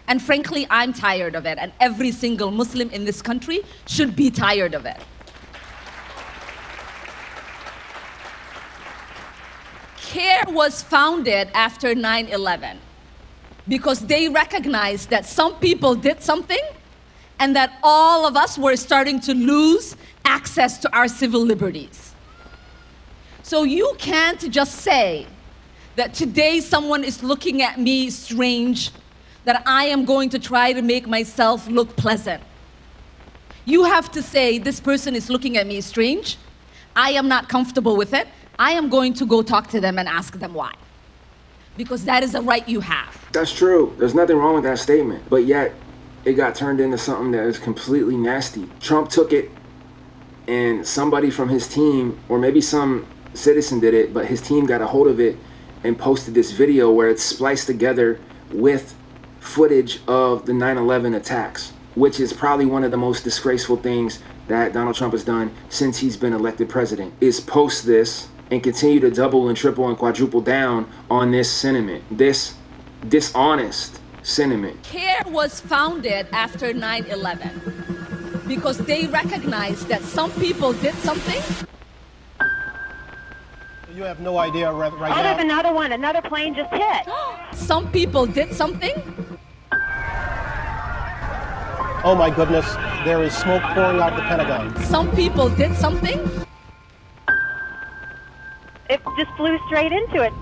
And 0.07 0.21
frankly, 0.21 0.67
I'm 0.69 0.91
tired 0.91 1.33
of 1.33 1.45
it, 1.45 1.57
and 1.57 1.71
every 1.79 2.11
single 2.11 2.51
Muslim 2.51 2.89
in 2.89 3.05
this 3.05 3.21
country 3.21 3.61
should 3.87 4.17
be 4.17 4.29
tired 4.29 4.73
of 4.73 4.85
it. 4.85 4.97
CAIR 9.97 10.53
was 10.53 10.83
founded 10.83 11.49
after 11.53 11.95
9 11.95 12.27
11 12.27 12.77
because 13.67 14.01
they 14.01 14.27
recognized 14.29 15.09
that 15.09 15.25
some 15.25 15.55
people 15.55 15.95
did 15.95 16.21
something 16.21 16.65
and 17.39 17.55
that 17.55 17.79
all 17.81 18.27
of 18.27 18.35
us 18.35 18.57
were 18.57 18.75
starting 18.75 19.19
to 19.21 19.33
lose 19.33 19.95
access 20.25 20.77
to 20.79 20.93
our 20.95 21.07
civil 21.07 21.41
liberties. 21.41 22.14
So 23.45 23.61
you 23.61 23.93
can't 23.99 24.39
just 24.51 24.77
say 24.77 25.27
that 25.97 26.15
today 26.15 26.59
someone 26.61 27.03
is 27.03 27.21
looking 27.21 27.61
at 27.61 27.79
me 27.79 28.09
strange, 28.09 28.89
that 29.43 29.61
I 29.67 29.85
am 29.85 30.03
going 30.03 30.29
to 30.29 30.39
try 30.39 30.73
to 30.73 30.81
make 30.81 31.05
myself 31.05 31.67
look 31.67 31.95
pleasant. 31.95 32.41
You 33.65 33.83
have 33.83 34.11
to 34.13 34.23
say, 34.23 34.57
this 34.57 34.79
person 34.79 35.13
is 35.13 35.29
looking 35.29 35.57
at 35.57 35.67
me 35.67 35.79
strange. 35.81 36.37
I 36.95 37.11
am 37.11 37.27
not 37.27 37.47
comfortable 37.47 37.95
with 37.95 38.15
it. 38.15 38.27
I 38.57 38.71
am 38.71 38.89
going 38.89 39.13
to 39.13 39.27
go 39.27 39.43
talk 39.43 39.67
to 39.67 39.79
them 39.79 39.99
and 39.99 40.07
ask 40.07 40.39
them 40.39 40.55
why. 40.55 40.73
Because 41.77 42.03
that 42.05 42.23
is 42.23 42.33
a 42.33 42.41
right 42.41 42.67
you 42.67 42.79
have. 42.79 43.27
That's 43.31 43.53
true. 43.53 43.95
There's 43.99 44.15
nothing 44.15 44.37
wrong 44.37 44.55
with 44.55 44.63
that 44.63 44.79
statement. 44.79 45.23
But 45.29 45.45
yet, 45.45 45.71
it 46.23 46.33
got 46.33 46.55
turned 46.55 46.79
into 46.79 46.97
something 46.97 47.29
that 47.33 47.45
is 47.45 47.59
completely 47.59 48.17
nasty. 48.17 48.67
Trump 48.79 49.11
took 49.11 49.31
it, 49.31 49.51
and 50.47 50.83
somebody 50.87 51.29
from 51.29 51.49
his 51.49 51.67
team, 51.67 52.17
or 52.27 52.39
maybe 52.39 52.59
some 52.59 53.05
citizen 53.35 53.79
did 53.79 53.93
it, 53.93 54.13
but 54.13 54.25
his 54.25 54.41
team 54.41 54.65
got 54.65 54.81
a 54.81 54.87
hold 54.87 55.07
of 55.07 55.19
it 55.19 55.37
and 55.83 55.97
posted 55.97 56.33
this 56.33 56.51
video 56.51 56.91
where 56.91 57.09
it's 57.09 57.23
spliced 57.23 57.67
together 57.67 58.19
with 58.51 58.95
footage 59.39 59.99
of 60.07 60.45
the 60.45 60.53
9 60.53 60.77
11 60.77 61.13
attacks, 61.13 61.71
which 61.93 62.19
is 62.19 62.33
probably 62.33 62.65
one 62.65 62.83
of 62.83 62.91
the 62.91 62.97
most 62.97 63.23
disgraceful 63.23 63.77
things 63.77 64.21
that 64.47 64.73
Donald 64.73 64.95
Trump 64.95 65.13
has 65.13 65.23
done 65.23 65.51
since 65.69 65.99
he's 65.99 66.17
been 66.17 66.33
elected 66.33 66.69
president, 66.69 67.13
is 67.21 67.39
post 67.39 67.85
this 67.85 68.27
and 68.51 68.61
continue 68.63 68.99
to 68.99 69.09
double 69.09 69.47
and 69.47 69.57
triple 69.57 69.87
and 69.87 69.97
quadruple 69.97 70.41
down 70.41 70.89
on 71.09 71.31
this 71.31 71.51
sentiment, 71.51 72.03
this 72.11 72.55
dishonest 73.07 73.99
sentiment. 74.23 74.81
CAIR 74.83 75.23
was 75.27 75.59
founded 75.59 76.27
after 76.31 76.73
9 76.73 77.05
11 77.05 78.43
because 78.47 78.77
they 78.79 79.07
recognized 79.07 79.87
that 79.87 80.01
some 80.01 80.31
people 80.33 80.73
did 80.73 80.93
something. 80.95 81.41
You 83.95 84.03
have 84.03 84.19
no 84.19 84.39
idea 84.39 84.69
right, 84.73 84.91
right 84.99 85.17
Oh, 85.17 85.23
there's 85.23 85.41
another 85.41 85.73
one. 85.73 85.93
Another 85.93 86.21
plane 86.21 86.53
just 86.53 86.69
hit. 86.73 87.07
Some 87.53 87.89
people 87.93 88.25
did 88.25 88.51
something. 88.53 88.91
Oh 92.03 92.13
my 92.13 92.29
goodness, 92.29 92.65
there 93.05 93.23
is 93.23 93.33
smoke 93.33 93.63
pouring 93.73 94.01
out 94.01 94.17
the 94.17 94.21
Pentagon. 94.23 94.75
Some 94.83 95.09
people 95.15 95.47
did 95.47 95.73
something. 95.77 96.19
It 98.89 99.01
just 99.17 99.31
flew 99.37 99.57
straight 99.67 99.93
into 99.93 100.21
it. 100.23 100.33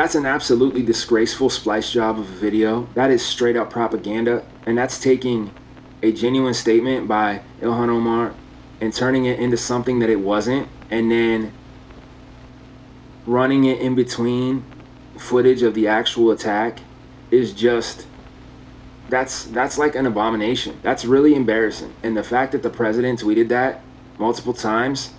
That's 0.00 0.14
an 0.14 0.24
absolutely 0.24 0.82
disgraceful 0.82 1.50
splice 1.50 1.92
job 1.92 2.18
of 2.18 2.26
a 2.26 2.32
video. 2.32 2.88
That 2.94 3.10
is 3.10 3.22
straight 3.22 3.54
up 3.54 3.68
propaganda. 3.68 4.46
And 4.64 4.78
that's 4.78 4.98
taking 4.98 5.52
a 6.02 6.10
genuine 6.10 6.54
statement 6.54 7.06
by 7.06 7.42
Ilhan 7.60 7.90
Omar 7.90 8.34
and 8.80 8.94
turning 8.94 9.26
it 9.26 9.38
into 9.38 9.58
something 9.58 9.98
that 9.98 10.08
it 10.08 10.20
wasn't. 10.20 10.68
And 10.90 11.12
then 11.12 11.52
running 13.26 13.64
it 13.64 13.78
in 13.78 13.94
between 13.94 14.64
footage 15.18 15.62
of 15.62 15.74
the 15.74 15.86
actual 15.86 16.30
attack 16.30 16.80
is 17.30 17.52
just 17.52 18.06
that's 19.10 19.44
that's 19.44 19.76
like 19.76 19.94
an 19.94 20.06
abomination. 20.06 20.80
That's 20.82 21.04
really 21.04 21.34
embarrassing. 21.34 21.92
And 22.02 22.16
the 22.16 22.24
fact 22.24 22.52
that 22.52 22.62
the 22.62 22.70
president 22.70 23.20
tweeted 23.20 23.48
that 23.48 23.82
multiple 24.18 24.54
times 24.54 25.12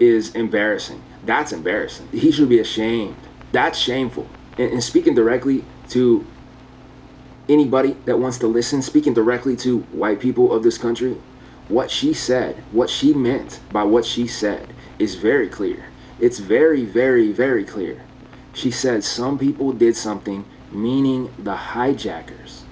is 0.00 0.34
embarrassing. 0.34 1.04
That's 1.24 1.52
embarrassing. 1.52 2.08
He 2.10 2.32
should 2.32 2.48
be 2.48 2.58
ashamed. 2.58 3.14
That's 3.52 3.78
shameful. 3.78 4.28
And, 4.56 4.72
and 4.72 4.84
speaking 4.84 5.14
directly 5.14 5.64
to 5.90 6.26
anybody 7.48 7.96
that 8.04 8.18
wants 8.18 8.38
to 8.38 8.46
listen, 8.46 8.82
speaking 8.82 9.14
directly 9.14 9.56
to 9.56 9.80
white 9.92 10.20
people 10.20 10.52
of 10.52 10.62
this 10.62 10.78
country, 10.78 11.16
what 11.68 11.90
she 11.90 12.12
said, 12.12 12.56
what 12.72 12.90
she 12.90 13.12
meant 13.12 13.60
by 13.72 13.84
what 13.84 14.04
she 14.04 14.26
said 14.26 14.72
is 14.98 15.14
very 15.14 15.48
clear. 15.48 15.86
It's 16.18 16.38
very, 16.38 16.84
very, 16.84 17.32
very 17.32 17.64
clear. 17.64 18.02
She 18.52 18.70
said 18.70 19.04
some 19.04 19.38
people 19.38 19.72
did 19.72 19.96
something, 19.96 20.44
meaning 20.72 21.32
the 21.38 21.54
hijackers. 21.54 22.64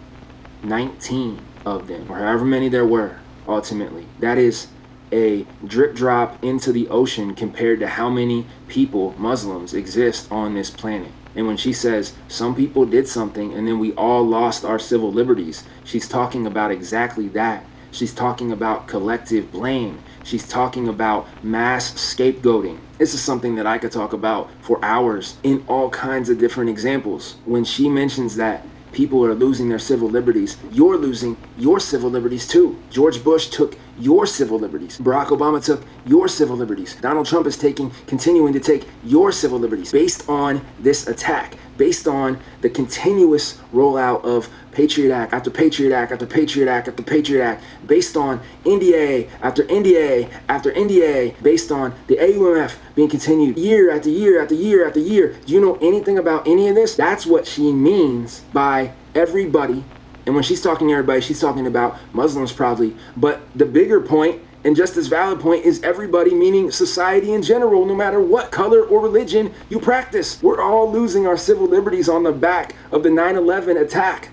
19 0.63 1.41
of 1.65 1.87
them, 1.87 2.11
or 2.11 2.19
however 2.19 2.45
many 2.45 2.69
there 2.69 2.87
were, 2.87 3.19
ultimately. 3.47 4.07
That 4.21 4.39
is 4.39 4.69
a 5.13 5.47
drip 5.65 5.95
drop 5.95 6.43
into 6.43 6.73
the 6.73 6.89
ocean 6.89 7.35
compared 7.35 7.81
to 7.81 7.89
how 7.89 8.11
many 8.11 8.47
people, 8.69 9.15
Muslims, 9.19 9.75
exist 9.75 10.31
on 10.31 10.55
this 10.55 10.71
planet. 10.71 11.13
And 11.35 11.47
when 11.47 11.57
she 11.57 11.73
says 11.73 12.15
some 12.29 12.55
people 12.55 12.87
did 12.87 13.07
something 13.07 13.53
and 13.53 13.69
then 13.69 13.79
we 13.79 13.93
all 13.93 14.25
lost 14.25 14.65
our 14.65 14.79
civil 14.79 15.13
liberties, 15.13 15.65
she's 15.85 16.09
talking 16.09 16.47
about 16.47 16.71
exactly 16.71 17.29
that. 17.29 17.65
She's 17.91 18.15
talking 18.15 18.53
about 18.53 18.89
collective 18.89 19.53
blame. 19.53 20.01
She's 20.25 20.47
talking 20.47 20.89
about 20.89 21.27
mass 21.45 21.93
scapegoating. 21.93 22.79
This 22.99 23.15
is 23.15 23.23
something 23.23 23.55
that 23.57 23.67
I 23.67 23.79
could 23.79 23.93
talk 23.93 24.13
about 24.13 24.51
for 24.61 24.83
hours 24.85 25.37
in 25.43 25.65
all 25.69 25.89
kinds 25.91 26.29
of 26.29 26.39
different 26.39 26.69
examples. 26.69 27.37
When 27.45 27.65
she 27.65 27.89
mentions 27.89 28.37
that 28.37 28.67
people 28.97 29.25
are 29.25 29.35
losing 29.35 29.69
their 29.69 29.79
civil 29.79 30.09
liberties, 30.09 30.57
you're 30.73 30.97
losing 30.97 31.37
your 31.59 31.79
civil 31.79 32.09
liberties 32.09 32.49
too. 32.49 32.81
George 32.91 33.23
Bush 33.23 33.49
took 33.49 33.77
your 33.99 34.27
civil 34.27 34.59
liberties. 34.59 34.99
Barack 34.99 35.27
Obama 35.27 35.63
took 35.63 35.85
your 36.07 36.29
civil 36.29 36.57
liberties. 36.57 36.97
Donald 36.97 37.27
Trump 37.27 37.47
is 37.47 37.59
taking, 37.59 37.91
continuing 38.07 38.55
to 38.55 38.61
take 38.61 38.89
your 39.05 39.33
civil 39.33 39.59
liberties 39.59 39.93
based 39.93 40.27
on 40.29 40.65
this 40.81 41.07
attack, 41.07 41.57
based 41.77 42.07
on 42.07 42.41
the 42.61 42.71
continuous 42.71 43.59
rollout 43.73 44.25
of 44.25 44.49
Patriot 44.73 45.13
Act 45.13 45.33
after 45.33 45.51
Patriot 45.51 45.95
Act 45.95 46.13
after 46.13 46.27
Patriot 46.27 46.69
Act 46.69 46.89
after 46.89 47.03
Patriot 47.03 47.43
Act, 47.43 47.65
based 47.87 48.17
on 48.17 48.41
NDA 48.65 49.31
after 49.41 49.65
NDA 49.65 50.31
after 50.49 50.71
NDA, 50.73 51.43
based 51.43 51.73
on 51.73 51.95
the 52.09 52.17
AUMF 52.17 52.77
being 52.95 53.09
continued 53.09 53.57
year 53.57 53.91
after 53.91 54.11
year 54.11 54.43
after 54.43 54.55
year 54.55 54.87
after 54.87 55.01
year. 55.01 55.37
Do 55.47 55.53
you 55.53 55.61
know 55.61 55.77
anything 55.77 56.19
about 56.19 56.47
any 56.47 56.69
of 56.69 56.75
this? 56.75 56.95
That's 56.95 57.27
what 57.27 57.47
she 57.47 57.73
means 57.73 58.41
by 58.53 58.93
everybody. 59.15 59.85
And 60.27 60.35
when 60.35 60.45
she's 60.45 60.61
talking 60.61 60.89
to 60.89 60.93
everybody, 60.93 61.21
she's 61.21 61.41
talking 61.41 61.67
about 61.67 61.97
Muslims 62.13 62.53
probably. 62.53 62.97
But 63.17 63.41
the 63.55 63.65
bigger 63.65 64.01
point 64.01 64.43
and 64.67 64.75
just 64.75 64.97
as 64.97 65.07
valid 65.07 65.39
point 65.39 65.65
is 65.65 65.81
everybody, 65.85 66.35
meaning 66.35 66.73
society 66.73 67.33
in 67.33 67.41
general, 67.41 67.87
no 67.87 67.95
matter 67.95 68.21
what 68.21 68.51
color 68.51 68.83
or 68.83 69.01
religion 69.01 69.55
you 69.71 69.79
practice. 69.79 70.43
We're 70.43 70.61
all 70.61 70.91
losing 70.91 71.25
our 71.25 71.37
civil 71.37 71.69
liberties 71.69 72.09
on 72.09 72.25
the 72.25 72.33
back 72.33 72.75
of 72.91 73.05
the 73.05 73.11
9 73.11 73.37
11 73.37 73.77
attack. 73.77 74.31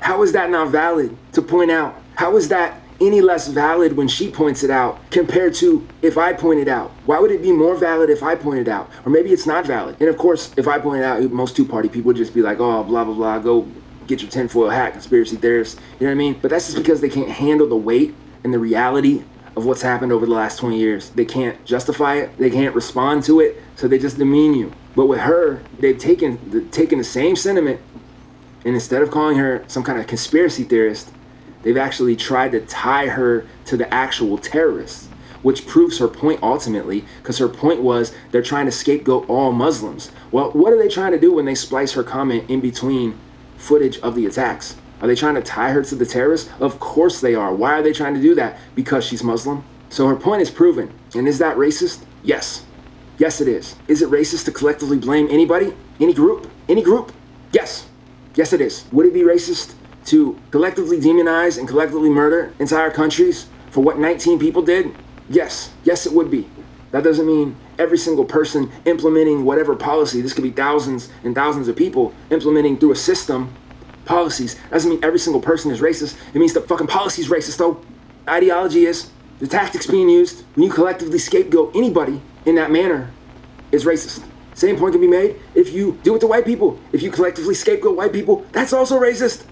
How 0.00 0.22
is 0.22 0.32
that 0.32 0.50
not 0.50 0.68
valid 0.68 1.16
to 1.32 1.40
point 1.40 1.70
out? 1.70 1.98
How 2.16 2.36
is 2.36 2.50
that 2.50 2.82
any 3.00 3.22
less 3.22 3.48
valid 3.48 3.96
when 3.96 4.08
she 4.08 4.30
points 4.30 4.62
it 4.62 4.70
out 4.70 5.00
compared 5.10 5.54
to 5.54 5.88
if 6.02 6.18
I 6.18 6.34
point 6.34 6.60
it 6.60 6.68
out? 6.68 6.90
Why 7.06 7.18
would 7.18 7.30
it 7.30 7.40
be 7.40 7.50
more 7.50 7.74
valid 7.74 8.10
if 8.10 8.22
I 8.22 8.34
point 8.34 8.58
it 8.58 8.68
out? 8.68 8.90
Or 9.06 9.10
maybe 9.10 9.32
it's 9.32 9.46
not 9.46 9.64
valid. 9.64 9.96
And 10.00 10.10
of 10.10 10.18
course, 10.18 10.52
if 10.58 10.68
I 10.68 10.80
point 10.80 11.00
it 11.00 11.04
out, 11.04 11.22
most 11.32 11.56
two 11.56 11.64
party 11.64 11.88
people 11.88 12.08
would 12.08 12.16
just 12.16 12.34
be 12.34 12.42
like, 12.42 12.60
oh, 12.60 12.84
blah, 12.84 13.04
blah, 13.04 13.14
blah, 13.14 13.38
go 13.38 13.66
get 14.06 14.20
your 14.20 14.30
tinfoil 14.30 14.68
hat, 14.68 14.92
conspiracy 14.92 15.36
theorists. 15.36 15.80
You 15.98 16.06
know 16.06 16.10
what 16.10 16.16
I 16.16 16.18
mean? 16.18 16.38
But 16.42 16.50
that's 16.50 16.66
just 16.66 16.76
because 16.76 17.00
they 17.00 17.08
can't 17.08 17.30
handle 17.30 17.66
the 17.66 17.76
weight 17.76 18.14
and 18.44 18.52
the 18.52 18.58
reality 18.58 19.24
of 19.56 19.66
what's 19.66 19.82
happened 19.82 20.12
over 20.12 20.26
the 20.26 20.32
last 20.32 20.58
20 20.58 20.78
years. 20.78 21.10
They 21.10 21.24
can't 21.24 21.64
justify 21.64 22.16
it, 22.16 22.36
they 22.38 22.50
can't 22.50 22.74
respond 22.74 23.24
to 23.24 23.40
it, 23.40 23.60
so 23.76 23.88
they 23.88 23.98
just 23.98 24.18
demean 24.18 24.54
you. 24.54 24.72
But 24.96 25.06
with 25.06 25.20
her, 25.20 25.62
they've 25.78 25.98
taken 25.98 26.38
the, 26.50 26.62
taken 26.62 26.98
the 26.98 27.04
same 27.04 27.36
sentiment 27.36 27.80
and 28.64 28.74
instead 28.74 29.02
of 29.02 29.10
calling 29.10 29.38
her 29.38 29.64
some 29.66 29.82
kind 29.82 29.98
of 29.98 30.06
conspiracy 30.06 30.64
theorist, 30.64 31.10
they've 31.62 31.76
actually 31.76 32.16
tried 32.16 32.52
to 32.52 32.60
tie 32.60 33.08
her 33.08 33.46
to 33.66 33.76
the 33.76 33.92
actual 33.92 34.38
terrorists, 34.38 35.08
which 35.42 35.66
proves 35.66 35.98
her 35.98 36.08
point 36.08 36.40
ultimately, 36.42 37.04
because 37.20 37.38
her 37.38 37.48
point 37.48 37.82
was 37.82 38.14
they're 38.30 38.42
trying 38.42 38.66
to 38.66 38.72
scapegoat 38.72 39.28
all 39.28 39.52
Muslims. 39.52 40.10
Well, 40.30 40.50
what 40.52 40.72
are 40.72 40.78
they 40.78 40.88
trying 40.88 41.12
to 41.12 41.18
do 41.18 41.32
when 41.32 41.44
they 41.44 41.54
splice 41.54 41.92
her 41.92 42.04
comment 42.04 42.48
in 42.48 42.60
between 42.60 43.18
footage 43.56 43.98
of 43.98 44.14
the 44.14 44.26
attacks? 44.26 44.76
Are 45.02 45.08
they 45.08 45.16
trying 45.16 45.34
to 45.34 45.42
tie 45.42 45.72
her 45.72 45.82
to 45.82 45.96
the 45.96 46.06
terrorists? 46.06 46.48
Of 46.60 46.78
course 46.78 47.20
they 47.20 47.34
are. 47.34 47.52
Why 47.52 47.72
are 47.72 47.82
they 47.82 47.92
trying 47.92 48.14
to 48.14 48.22
do 48.22 48.36
that? 48.36 48.56
Because 48.76 49.04
she's 49.04 49.24
Muslim? 49.24 49.64
So 49.90 50.06
her 50.06 50.14
point 50.14 50.42
is 50.42 50.50
proven. 50.50 50.94
And 51.16 51.26
is 51.26 51.40
that 51.40 51.56
racist? 51.56 52.04
Yes. 52.22 52.64
Yes, 53.18 53.40
it 53.40 53.48
is. 53.48 53.74
Is 53.88 54.00
it 54.00 54.10
racist 54.10 54.44
to 54.44 54.52
collectively 54.52 54.96
blame 54.96 55.26
anybody? 55.28 55.74
Any 55.98 56.14
group? 56.14 56.48
Any 56.68 56.82
group? 56.82 57.12
Yes. 57.50 57.88
Yes, 58.36 58.52
it 58.52 58.60
is. 58.60 58.84
Would 58.92 59.06
it 59.06 59.12
be 59.12 59.22
racist 59.22 59.74
to 60.06 60.38
collectively 60.52 61.00
demonize 61.00 61.58
and 61.58 61.66
collectively 61.66 62.08
murder 62.08 62.54
entire 62.60 62.90
countries 62.90 63.48
for 63.72 63.82
what 63.82 63.98
19 63.98 64.38
people 64.38 64.62
did? 64.62 64.94
Yes. 65.28 65.72
Yes, 65.82 66.06
it 66.06 66.12
would 66.12 66.30
be. 66.30 66.48
That 66.92 67.02
doesn't 67.02 67.26
mean 67.26 67.56
every 67.78 67.98
single 67.98 68.24
person 68.24 68.70
implementing 68.84 69.44
whatever 69.44 69.74
policy, 69.74 70.20
this 70.20 70.32
could 70.32 70.44
be 70.44 70.50
thousands 70.50 71.08
and 71.24 71.34
thousands 71.34 71.66
of 71.66 71.74
people 71.74 72.14
implementing 72.30 72.78
through 72.78 72.92
a 72.92 72.96
system 72.96 73.52
policies. 74.04 74.56
Doesn't 74.70 74.90
mean 74.90 75.04
every 75.04 75.18
single 75.18 75.40
person 75.40 75.70
is 75.70 75.80
racist. 75.80 76.16
It 76.34 76.38
means 76.38 76.52
the 76.52 76.60
fucking 76.60 76.86
policy 76.86 77.22
is 77.22 77.28
racist, 77.28 77.58
though. 77.58 77.80
Ideology 78.28 78.86
is. 78.86 79.10
The 79.40 79.48
tactics 79.48 79.86
being 79.86 80.08
used 80.08 80.44
when 80.54 80.66
you 80.66 80.72
collectively 80.72 81.18
scapegoat 81.18 81.74
anybody 81.74 82.22
in 82.46 82.54
that 82.54 82.70
manner 82.70 83.10
is 83.72 83.84
racist. 83.84 84.22
Same 84.54 84.76
point 84.76 84.92
can 84.92 85.00
be 85.00 85.08
made 85.08 85.36
if 85.54 85.72
you 85.72 85.98
do 86.02 86.14
it 86.14 86.20
to 86.20 86.26
white 86.26 86.44
people. 86.44 86.78
If 86.92 87.02
you 87.02 87.10
collectively 87.10 87.54
scapegoat 87.54 87.96
white 87.96 88.12
people, 88.12 88.46
that's 88.52 88.72
also 88.72 89.00
racist. 89.00 89.44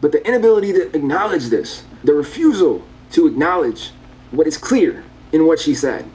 But 0.00 0.12
the 0.12 0.26
inability 0.26 0.72
to 0.72 0.96
acknowledge 0.96 1.46
this, 1.46 1.84
the 2.04 2.14
refusal 2.14 2.82
to 3.12 3.26
acknowledge 3.26 3.90
what 4.30 4.46
is 4.46 4.56
clear 4.56 5.04
in 5.32 5.46
what 5.46 5.58
she 5.58 5.74
said, 5.74 6.08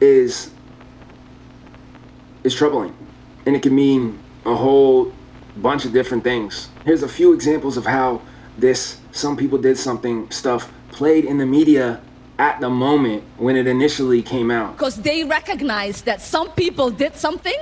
is 0.00 0.50
is 2.42 2.54
troubling, 2.54 2.94
and 3.46 3.54
it 3.54 3.62
can 3.62 3.74
mean 3.74 4.18
a 4.44 4.54
whole 4.54 5.12
bunch 5.56 5.84
of 5.84 5.92
different 5.92 6.24
things. 6.24 6.68
Here's 6.84 7.02
a 7.02 7.08
few 7.08 7.32
examples 7.32 7.76
of 7.76 7.86
how 7.86 8.20
this 8.58 8.98
"some 9.12 9.36
people 9.36 9.58
did 9.58 9.78
something" 9.78 10.30
stuff 10.30 10.72
played 10.90 11.24
in 11.24 11.38
the 11.38 11.46
media 11.46 12.00
at 12.38 12.60
the 12.60 12.70
moment 12.70 13.22
when 13.36 13.56
it 13.56 13.66
initially 13.66 14.22
came 14.22 14.50
out. 14.50 14.76
Because 14.76 14.96
they 14.96 15.24
recognized 15.24 16.04
that 16.06 16.20
some 16.20 16.50
people 16.52 16.90
did 16.90 17.14
something 17.16 17.58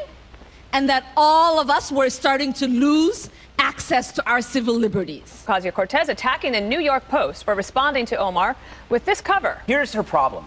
and 0.72 0.88
that 0.88 1.04
all 1.16 1.60
of 1.60 1.68
us 1.70 1.90
were 1.90 2.08
starting 2.10 2.52
to 2.54 2.66
lose 2.66 3.28
access 3.58 4.12
to 4.12 4.26
our 4.26 4.40
civil 4.40 4.74
liberties. 4.74 5.44
Ocasio 5.46 5.72
Cortez 5.72 6.08
attacking 6.08 6.52
the 6.52 6.60
New 6.60 6.80
York 6.80 7.06
Post 7.08 7.44
for 7.44 7.54
responding 7.54 8.06
to 8.06 8.16
Omar 8.16 8.56
with 8.88 9.04
this 9.04 9.20
cover. 9.20 9.60
Here's 9.66 9.92
her 9.92 10.02
problem 10.02 10.46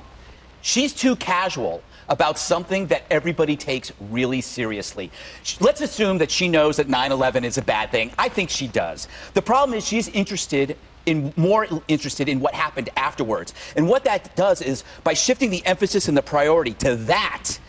she's 0.61 0.93
too 0.93 1.15
casual 1.17 1.83
about 2.09 2.37
something 2.37 2.87
that 2.87 3.03
everybody 3.09 3.55
takes 3.55 3.91
really 3.99 4.41
seriously. 4.41 5.11
Let's 5.59 5.81
assume 5.81 6.17
that 6.19 6.31
she 6.31 6.47
knows 6.47 6.77
that 6.77 6.89
9 6.89 7.11
11 7.11 7.43
is 7.43 7.57
a 7.57 7.61
bad 7.61 7.91
thing. 7.91 8.11
I 8.17 8.29
think 8.29 8.49
she 8.49 8.67
does. 8.67 9.07
The 9.33 9.41
problem 9.41 9.77
is 9.77 9.85
she's 9.85 10.07
interested. 10.09 10.77
In 11.05 11.33
more 11.35 11.67
interested 11.89 12.29
in 12.29 12.39
what 12.39 12.53
happened 12.53 12.89
afterwards. 12.95 13.53
And 13.75 13.89
what 13.89 14.05
that 14.05 14.33
does 14.37 14.61
is 14.61 14.85
by 15.03 15.13
shifting 15.13 15.49
the 15.49 15.61
emphasis 15.65 16.07
and 16.07 16.15
the 16.15 16.21
priority 16.21 16.71
to 16.75 16.95
that, 16.95 17.59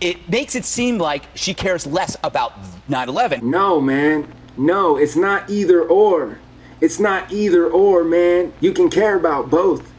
it 0.00 0.28
makes 0.28 0.54
it 0.54 0.64
seem 0.64 0.98
like 0.98 1.24
she 1.34 1.54
cares 1.54 1.88
less 1.88 2.16
about 2.22 2.52
9 2.88 3.08
11. 3.08 3.50
No, 3.50 3.80
man. 3.80 4.32
No, 4.56 4.96
it's 4.96 5.16
not 5.16 5.50
either 5.50 5.82
or. 5.82 6.38
It's 6.80 7.00
not 7.00 7.32
either 7.32 7.66
or, 7.66 8.04
man. 8.04 8.52
You 8.60 8.72
can 8.72 8.90
care 8.90 9.16
about 9.16 9.50
both. 9.50 9.92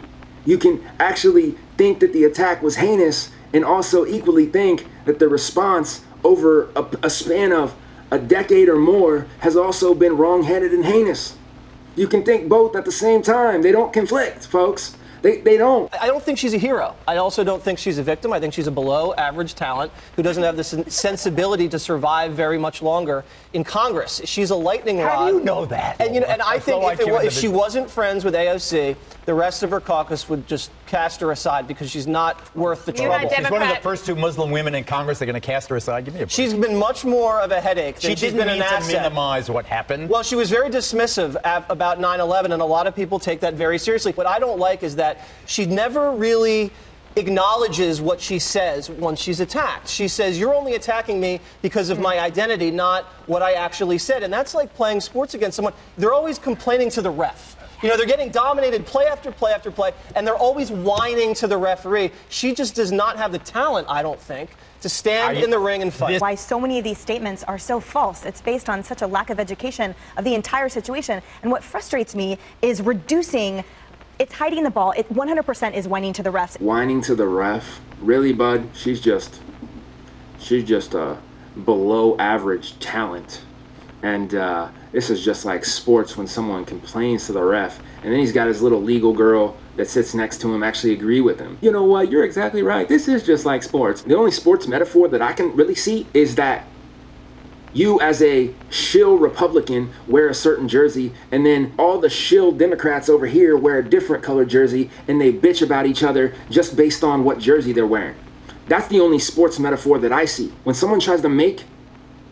You 0.45 0.57
can 0.57 0.81
actually 0.99 1.51
think 1.77 1.99
that 1.99 2.13
the 2.13 2.23
attack 2.23 2.61
was 2.61 2.77
heinous 2.77 3.29
and 3.55 3.63
also 3.63 4.05
equally 4.05 4.45
think 4.45 4.85
that 5.05 5.17
the 5.17 5.29
response 5.29 6.03
over 6.23 6.69
a, 6.75 6.85
a 7.03 7.09
span 7.09 7.53
of 7.53 7.73
a 8.11 8.19
decade 8.19 8.67
or 8.67 8.77
more 8.77 9.27
has 9.39 9.55
also 9.55 9.95
been 9.95 10.17
wrong-headed 10.17 10.73
and 10.73 10.85
heinous. 10.85 11.37
You 11.95 12.07
can 12.07 12.23
think 12.23 12.49
both 12.49 12.75
at 12.75 12.83
the 12.83 12.91
same 12.91 13.21
time. 13.21 13.61
They 13.61 13.71
don't 13.71 13.93
conflict, 13.93 14.45
folks. 14.45 14.97
They, 15.25 15.37
they 15.37 15.57
don't. 15.57 15.91
I 15.99 16.05
don't 16.05 16.21
think 16.21 16.37
she's 16.37 16.53
a 16.53 16.59
hero. 16.59 16.95
I 17.07 17.17
also 17.17 17.43
don't 17.43 17.59
think 17.59 17.79
she's 17.79 17.97
a 17.97 18.03
victim. 18.03 18.31
I 18.31 18.39
think 18.39 18.53
she's 18.53 18.67
a 18.67 18.71
below 18.71 19.11
average 19.15 19.55
talent 19.55 19.91
who 20.15 20.21
doesn't 20.21 20.43
have 20.43 20.55
the 20.55 20.63
sensibility 20.63 21.67
to 21.69 21.79
survive 21.79 22.33
very 22.33 22.59
much 22.59 22.83
longer 22.83 23.25
in 23.53 23.63
Congress. 23.63 24.21
She's 24.25 24.51
a 24.51 24.55
lightning 24.55 24.99
rod. 24.99 25.09
How 25.09 25.27
do 25.31 25.37
you 25.37 25.43
know 25.43 25.65
that? 25.65 25.99
And 25.99 26.13
you 26.13 26.21
know, 26.21 26.27
and 26.27 26.43
I 26.43 26.59
That's 26.59 26.65
think 26.65 26.83
if, 26.93 26.99
it 26.99 27.07
you 27.07 27.17
if 27.21 27.33
she 27.33 27.47
wasn't 27.47 27.89
friends 27.89 28.23
with 28.23 28.35
AOC, 28.35 28.95
the 29.25 29.33
rest 29.33 29.63
of 29.63 29.71
her 29.71 29.79
caucus 29.79 30.29
would 30.29 30.47
just 30.47 30.69
cast 30.85 31.19
her 31.21 31.31
aside 31.31 31.67
because 31.67 31.89
she's 31.89 32.05
not 32.05 32.55
worth 32.55 32.85
the 32.85 32.93
You're 32.93 33.07
trouble. 33.07 33.29
She's 33.35 33.49
one 33.49 33.63
of 33.63 33.69
the 33.69 33.81
first 33.81 34.05
two 34.05 34.15
Muslim 34.15 34.51
women 34.51 34.75
in 34.75 34.83
Congress. 34.83 35.17
They're 35.17 35.25
going 35.25 35.33
to 35.33 35.45
cast 35.45 35.69
her 35.69 35.75
aside. 35.75 36.05
Give 36.05 36.13
me 36.13 36.19
a 36.21 36.23
break. 36.23 36.31
She's 36.31 36.53
been 36.53 36.77
much 36.77 37.03
more 37.03 37.41
of 37.41 37.51
a 37.51 37.59
headache 37.59 37.95
than 37.95 38.01
she 38.01 38.09
she's 38.09 38.19
didn't 38.19 38.37
been 38.37 38.49
an 38.49 38.59
mean 38.59 38.67
to 38.67 38.75
asset. 38.75 39.01
minimize 39.01 39.49
what 39.49 39.65
happened. 39.65 40.09
Well, 40.09 40.21
she 40.21 40.35
was 40.35 40.51
very 40.51 40.69
dismissive 40.69 41.35
ab- 41.43 41.65
about 41.69 41.99
9 41.99 42.19
11, 42.19 42.51
and 42.51 42.61
a 42.61 42.65
lot 42.65 42.85
of 42.85 42.95
people 42.95 43.17
take 43.17 43.39
that 43.39 43.55
very 43.55 43.79
seriously. 43.79 44.11
What 44.11 44.27
I 44.27 44.37
don't 44.37 44.59
like 44.59 44.83
is 44.83 44.95
that 44.97 45.14
she 45.45 45.65
never 45.65 46.11
really 46.11 46.71
acknowledges 47.15 48.01
what 48.01 48.19
she 48.19 48.39
says 48.39 48.89
once 48.89 49.19
she's 49.21 49.39
attacked. 49.39 49.87
She 49.87 50.07
says, 50.07 50.37
You're 50.37 50.53
only 50.53 50.75
attacking 50.75 51.19
me 51.19 51.39
because 51.61 51.89
of 51.89 51.99
my 51.99 52.19
identity, 52.19 52.71
not 52.71 53.05
what 53.27 53.41
I 53.41 53.53
actually 53.53 53.97
said. 53.97 54.23
And 54.23 54.33
that's 54.33 54.53
like 54.53 54.73
playing 54.75 55.01
sports 55.01 55.33
against 55.33 55.55
someone. 55.55 55.73
They're 55.97 56.13
always 56.13 56.37
complaining 56.37 56.89
to 56.91 57.01
the 57.01 57.11
ref. 57.11 57.53
You 57.81 57.89
know, 57.89 57.97
they're 57.97 58.05
getting 58.07 58.29
dominated 58.29 58.85
play 58.85 59.05
after 59.05 59.31
play 59.31 59.51
after 59.51 59.69
play, 59.69 59.91
and 60.15 60.25
they're 60.25 60.35
always 60.35 60.71
whining 60.71 61.33
to 61.35 61.47
the 61.47 61.57
referee. 61.57 62.11
She 62.29 62.53
just 62.53 62.73
does 62.73 62.91
not 62.91 63.17
have 63.17 63.31
the 63.31 63.37
talent, 63.39 63.87
I 63.89 64.01
don't 64.01 64.19
think, 64.19 64.49
to 64.81 64.89
stand 64.89 65.37
you- 65.37 65.43
in 65.43 65.49
the 65.49 65.59
ring 65.59 65.81
and 65.81 65.93
fight. 65.93 66.21
why 66.21 66.35
so 66.35 66.59
many 66.59 66.77
of 66.77 66.83
these 66.83 66.97
statements 66.97 67.43
are 67.43 67.57
so 67.59 67.79
false. 67.79 68.25
It's 68.25 68.41
based 68.41 68.69
on 68.69 68.81
such 68.83 69.01
a 69.01 69.07
lack 69.07 69.29
of 69.29 69.39
education 69.39 69.93
of 70.17 70.23
the 70.23 70.35
entire 70.35 70.69
situation. 70.69 71.21
And 71.43 71.51
what 71.51 71.63
frustrates 71.63 72.15
me 72.15 72.39
is 72.61 72.81
reducing, 72.81 73.63
it's 74.19 74.33
hiding 74.33 74.63
the 74.63 74.69
ball. 74.69 74.91
It 74.91 75.07
100% 75.09 75.73
is 75.73 75.87
whining 75.87 76.13
to 76.13 76.23
the 76.23 76.31
refs. 76.31 76.59
whining 76.59 77.01
to 77.01 77.15
the 77.15 77.27
ref. 77.27 77.81
Really, 77.99 78.33
bud? 78.33 78.69
She's 78.73 78.99
just 79.01 79.41
she's 80.39 80.63
just 80.63 80.93
a 80.93 81.17
below 81.63 82.17
average 82.17 82.77
talent. 82.79 83.41
And 84.03 84.35
uh, 84.35 84.69
this 84.91 85.09
is 85.09 85.23
just 85.25 85.45
like 85.45 85.65
sports 85.65 86.15
when 86.15 86.27
someone 86.27 86.63
complains 86.65 87.25
to 87.25 87.31
the 87.31 87.41
ref, 87.41 87.79
and 88.03 88.11
then 88.11 88.19
he's 88.19 88.31
got 88.31 88.47
his 88.47 88.61
little 88.61 88.81
legal 88.81 89.13
girl 89.13 89.57
that 89.77 89.89
sits 89.89 90.13
next 90.13 90.39
to 90.41 90.53
him 90.53 90.61
actually 90.63 90.93
agree 90.93 91.21
with 91.21 91.39
him. 91.39 91.57
You 91.61 91.71
know 91.71 91.83
what? 91.83 92.11
You're 92.11 92.23
exactly 92.23 92.61
right. 92.61 92.87
This 92.87 93.07
is 93.07 93.25
just 93.25 93.45
like 93.45 93.63
sports. 93.63 94.03
The 94.03 94.15
only 94.15 94.31
sports 94.31 94.67
metaphor 94.67 95.07
that 95.07 95.21
I 95.21 95.33
can 95.33 95.55
really 95.55 95.75
see 95.75 96.05
is 96.13 96.35
that 96.35 96.67
you 97.75 97.99
as 97.99 98.21
a 98.21 98.53
shill 98.69 99.17
Republican 99.17 99.91
wear 100.07 100.29
a 100.29 100.33
certain 100.33 100.67
jersey, 100.67 101.11
and 101.31 101.45
then 101.45 101.73
all 101.77 101.99
the 101.99 102.09
shill 102.09 102.51
Democrats 102.51 103.09
over 103.09 103.27
here 103.27 103.57
wear 103.57 103.79
a 103.79 103.87
different 103.87 104.23
colored 104.23 104.49
jersey, 104.49 104.89
and 105.07 105.19
they 105.19 105.31
bitch 105.31 105.61
about 105.61 105.85
each 105.85 106.01
other 106.01 106.33
just 106.49 106.75
based 106.75 107.03
on 107.03 107.23
what 107.23 107.37
jersey 107.37 107.73
they're 107.73 107.85
wearing. 107.85 108.15
That's 108.67 108.87
the 108.87 109.01
only 109.01 109.19
sports 109.19 109.59
metaphor 109.59 109.99
that 109.99 110.11
I 110.11 110.25
see. 110.25 110.53
When 110.63 110.73
someone 110.73 110.99
tries 110.99 111.21
to 111.21 111.29
make 111.29 111.65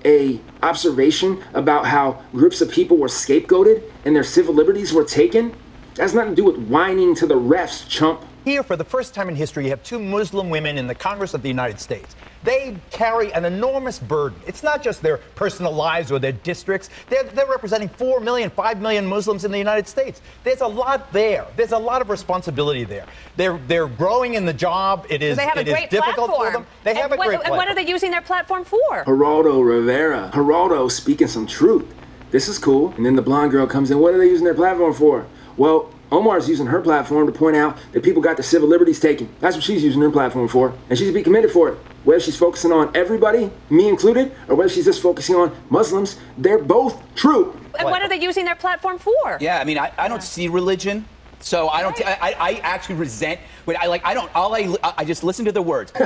a 0.05 0.39
observation 0.61 1.43
about 1.53 1.87
how 1.87 2.23
groups 2.31 2.61
of 2.61 2.71
people 2.71 2.97
were 2.97 3.07
scapegoated 3.07 3.83
and 4.05 4.15
their 4.15 4.23
civil 4.23 4.53
liberties 4.53 4.93
were 4.93 5.03
taken, 5.03 5.53
that 5.95 6.03
has 6.03 6.13
nothing 6.13 6.31
to 6.31 6.35
do 6.35 6.45
with 6.45 6.57
whining 6.67 7.15
to 7.15 7.27
the 7.27 7.35
refs, 7.35 7.87
chump. 7.87 8.25
Here, 8.45 8.61
for 8.61 8.75
the 8.75 8.83
first 8.83 9.13
time 9.13 9.29
in 9.29 9.35
history, 9.35 9.63
you 9.63 9.69
have 9.69 9.83
two 9.83 9.99
Muslim 9.99 10.49
women 10.49 10.77
in 10.77 10.85
the 10.85 10.95
Congress 10.95 11.33
of 11.33 11.41
the 11.41 11.47
United 11.47 11.79
States. 11.79 12.13
They 12.43 12.75
carry 12.91 13.31
an 13.33 13.45
enormous 13.45 13.99
burden. 13.99 14.37
It's 14.45 14.63
not 14.63 14.83
just 14.83 15.01
their 15.01 15.17
personal 15.35 15.71
lives 15.71 16.11
or 16.11 16.19
their 16.19 16.33
districts. 16.33 16.89
They're, 17.09 17.23
they're 17.23 17.47
representing 17.47 17.87
4 17.87 18.19
million, 18.19 18.49
5 18.49 18.81
million 18.81 19.05
Muslims 19.05 19.45
in 19.45 19.51
the 19.51 19.57
United 19.57 19.87
States. 19.87 20.21
There's 20.43 20.59
a 20.59 20.67
lot 20.67 21.13
there. 21.13 21.47
There's 21.55 21.71
a 21.71 21.77
lot 21.77 22.01
of 22.01 22.09
responsibility 22.09 22.83
there. 22.83 23.05
They're, 23.37 23.57
they're 23.67 23.87
growing 23.87 24.33
in 24.33 24.45
the 24.45 24.53
job. 24.53 25.07
It 25.09 25.21
is, 25.21 25.37
They 25.37 25.45
have 25.45 25.55
a 25.55 25.61
it 25.61 25.67
is 25.69 25.73
great 25.73 25.89
difficult 25.89 26.31
platform. 26.31 26.47
for 26.47 26.51
them. 26.51 26.67
They 26.83 26.95
have 26.95 27.13
a 27.13 27.15
what, 27.15 27.27
great 27.27 27.39
And 27.45 27.51
what 27.51 27.69
are 27.69 27.75
they 27.75 27.87
using 27.87 28.11
their 28.11 28.21
platform 28.21 28.65
for? 28.65 29.05
Geraldo 29.05 29.65
Rivera. 29.65 30.31
Geraldo 30.33 30.91
speaking 30.91 31.27
some 31.27 31.47
truth. 31.47 31.85
This 32.31 32.49
is 32.49 32.59
cool. 32.59 32.89
And 32.97 33.05
then 33.05 33.15
the 33.15 33.21
blonde 33.21 33.51
girl 33.51 33.67
comes 33.67 33.89
in. 33.89 33.99
What 33.99 34.13
are 34.13 34.17
they 34.17 34.27
using 34.27 34.43
their 34.43 34.53
platform 34.55 34.93
for? 34.93 35.27
Well, 35.55 35.93
Omar's 36.13 36.47
using 36.47 36.67
her 36.67 36.79
platform 36.79 37.25
to 37.25 37.33
point 37.33 37.55
out 37.55 37.75
that 37.91 38.03
people 38.03 38.21
got 38.21 38.37
their 38.37 38.43
civil 38.43 38.69
liberties 38.69 38.99
taken. 38.99 39.27
That's 39.39 39.55
what 39.55 39.63
she's 39.63 39.83
using 39.83 39.99
her 40.01 40.11
platform 40.11 40.47
for. 40.47 40.73
And 40.89 40.97
she's 40.97 41.07
to 41.07 41.13
be 41.13 41.23
commended 41.23 41.51
for 41.51 41.69
it. 41.69 41.77
Whether 42.03 42.19
she's 42.19 42.37
focusing 42.37 42.71
on 42.71 42.95
everybody, 42.95 43.49
me 43.69 43.89
included, 43.89 44.31
or 44.47 44.55
whether 44.55 44.69
she's 44.69 44.85
just 44.85 45.01
focusing 45.01 45.35
on 45.35 45.55
Muslims, 45.69 46.19
they're 46.37 46.59
both 46.59 47.01
true. 47.15 47.59
And 47.79 47.89
what 47.89 48.03
are 48.03 48.09
they 48.09 48.17
using 48.21 48.45
their 48.45 48.55
platform 48.55 48.99
for? 48.99 49.37
Yeah, 49.41 49.59
I 49.59 49.63
mean, 49.63 49.79
I, 49.79 49.91
I 49.97 50.07
don't 50.07 50.21
see 50.21 50.47
religion. 50.47 51.05
So 51.39 51.67
I 51.69 51.81
don't. 51.81 51.99
I, 52.05 52.17
I 52.21 52.35
I 52.39 52.51
actually 52.63 52.95
resent. 52.95 53.39
When 53.65 53.75
I 53.75 53.87
like, 53.87 54.05
I 54.05 54.13
don't. 54.13 54.33
All 54.33 54.55
I 54.55 54.73
I 54.97 55.03
just 55.03 55.25
listen 55.25 55.43
to 55.45 55.51
the 55.51 55.61
words. 55.61 55.91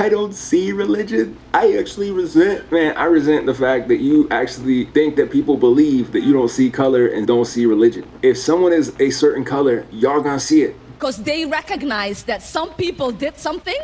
I 0.00 0.08
don't 0.08 0.32
see 0.32 0.70
religion. 0.70 1.36
I 1.52 1.76
actually 1.76 2.12
resent, 2.12 2.70
man, 2.70 2.96
I 2.96 3.06
resent 3.06 3.46
the 3.46 3.54
fact 3.54 3.88
that 3.88 3.96
you 3.96 4.28
actually 4.30 4.84
think 4.84 5.16
that 5.16 5.28
people 5.28 5.56
believe 5.56 6.12
that 6.12 6.20
you 6.20 6.32
don't 6.32 6.50
see 6.50 6.70
color 6.70 7.08
and 7.08 7.26
don't 7.26 7.46
see 7.46 7.66
religion. 7.66 8.08
If 8.22 8.38
someone 8.38 8.72
is 8.72 8.94
a 9.00 9.10
certain 9.10 9.44
color, 9.44 9.84
y'all 9.90 10.20
gonna 10.20 10.38
see 10.38 10.62
it. 10.62 10.76
Because 10.94 11.20
they 11.24 11.46
recognize 11.46 12.22
that 12.24 12.42
some 12.44 12.74
people 12.74 13.10
did 13.10 13.38
something 13.38 13.76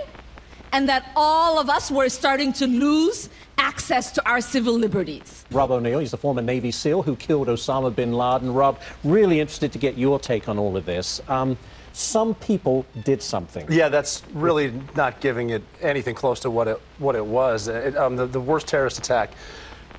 and 0.73 0.89
that 0.89 1.11
all 1.17 1.59
of 1.59 1.69
us 1.69 1.91
were 1.91 2.09
starting 2.09 2.53
to 2.53 2.69
lose 2.69 3.29
access 3.59 4.13
to 4.13 4.25
our 4.25 4.41
civil 4.41 4.75
liberties. 4.75 5.45
Rob 5.51 5.73
O'Neill, 5.73 5.99
he's 5.99 6.13
the 6.13 6.17
former 6.17 6.43
Navy 6.43 6.71
SEAL 6.71 7.03
who 7.03 7.17
killed 7.17 7.49
Osama 7.49 7.93
bin 7.93 8.13
Laden. 8.13 8.55
Rob, 8.55 8.79
really 9.03 9.41
interested 9.41 9.73
to 9.73 9.79
get 9.79 9.99
your 9.99 10.21
take 10.21 10.49
on 10.49 10.61
all 10.61 10.77
of 10.77 10.87
this. 10.87 11.21
Um, 11.27 11.59
some 11.95 12.35
people 12.35 12.85
did 13.05 13.23
something. 13.23 13.67
Yeah, 13.71 13.89
that's 13.89 14.23
really 14.35 14.73
not 14.97 15.21
giving 15.21 15.51
it 15.51 15.63
anything 15.81 16.15
close 16.15 16.41
to 16.41 16.51
what 16.51 16.67
it 16.67 16.81
what 16.99 17.15
it 17.15 17.25
was. 17.25 17.69
It, 17.69 17.97
um, 17.97 18.17
the, 18.17 18.27
the 18.27 18.41
worst 18.41 18.67
terrorist 18.67 18.99
attack, 18.99 19.31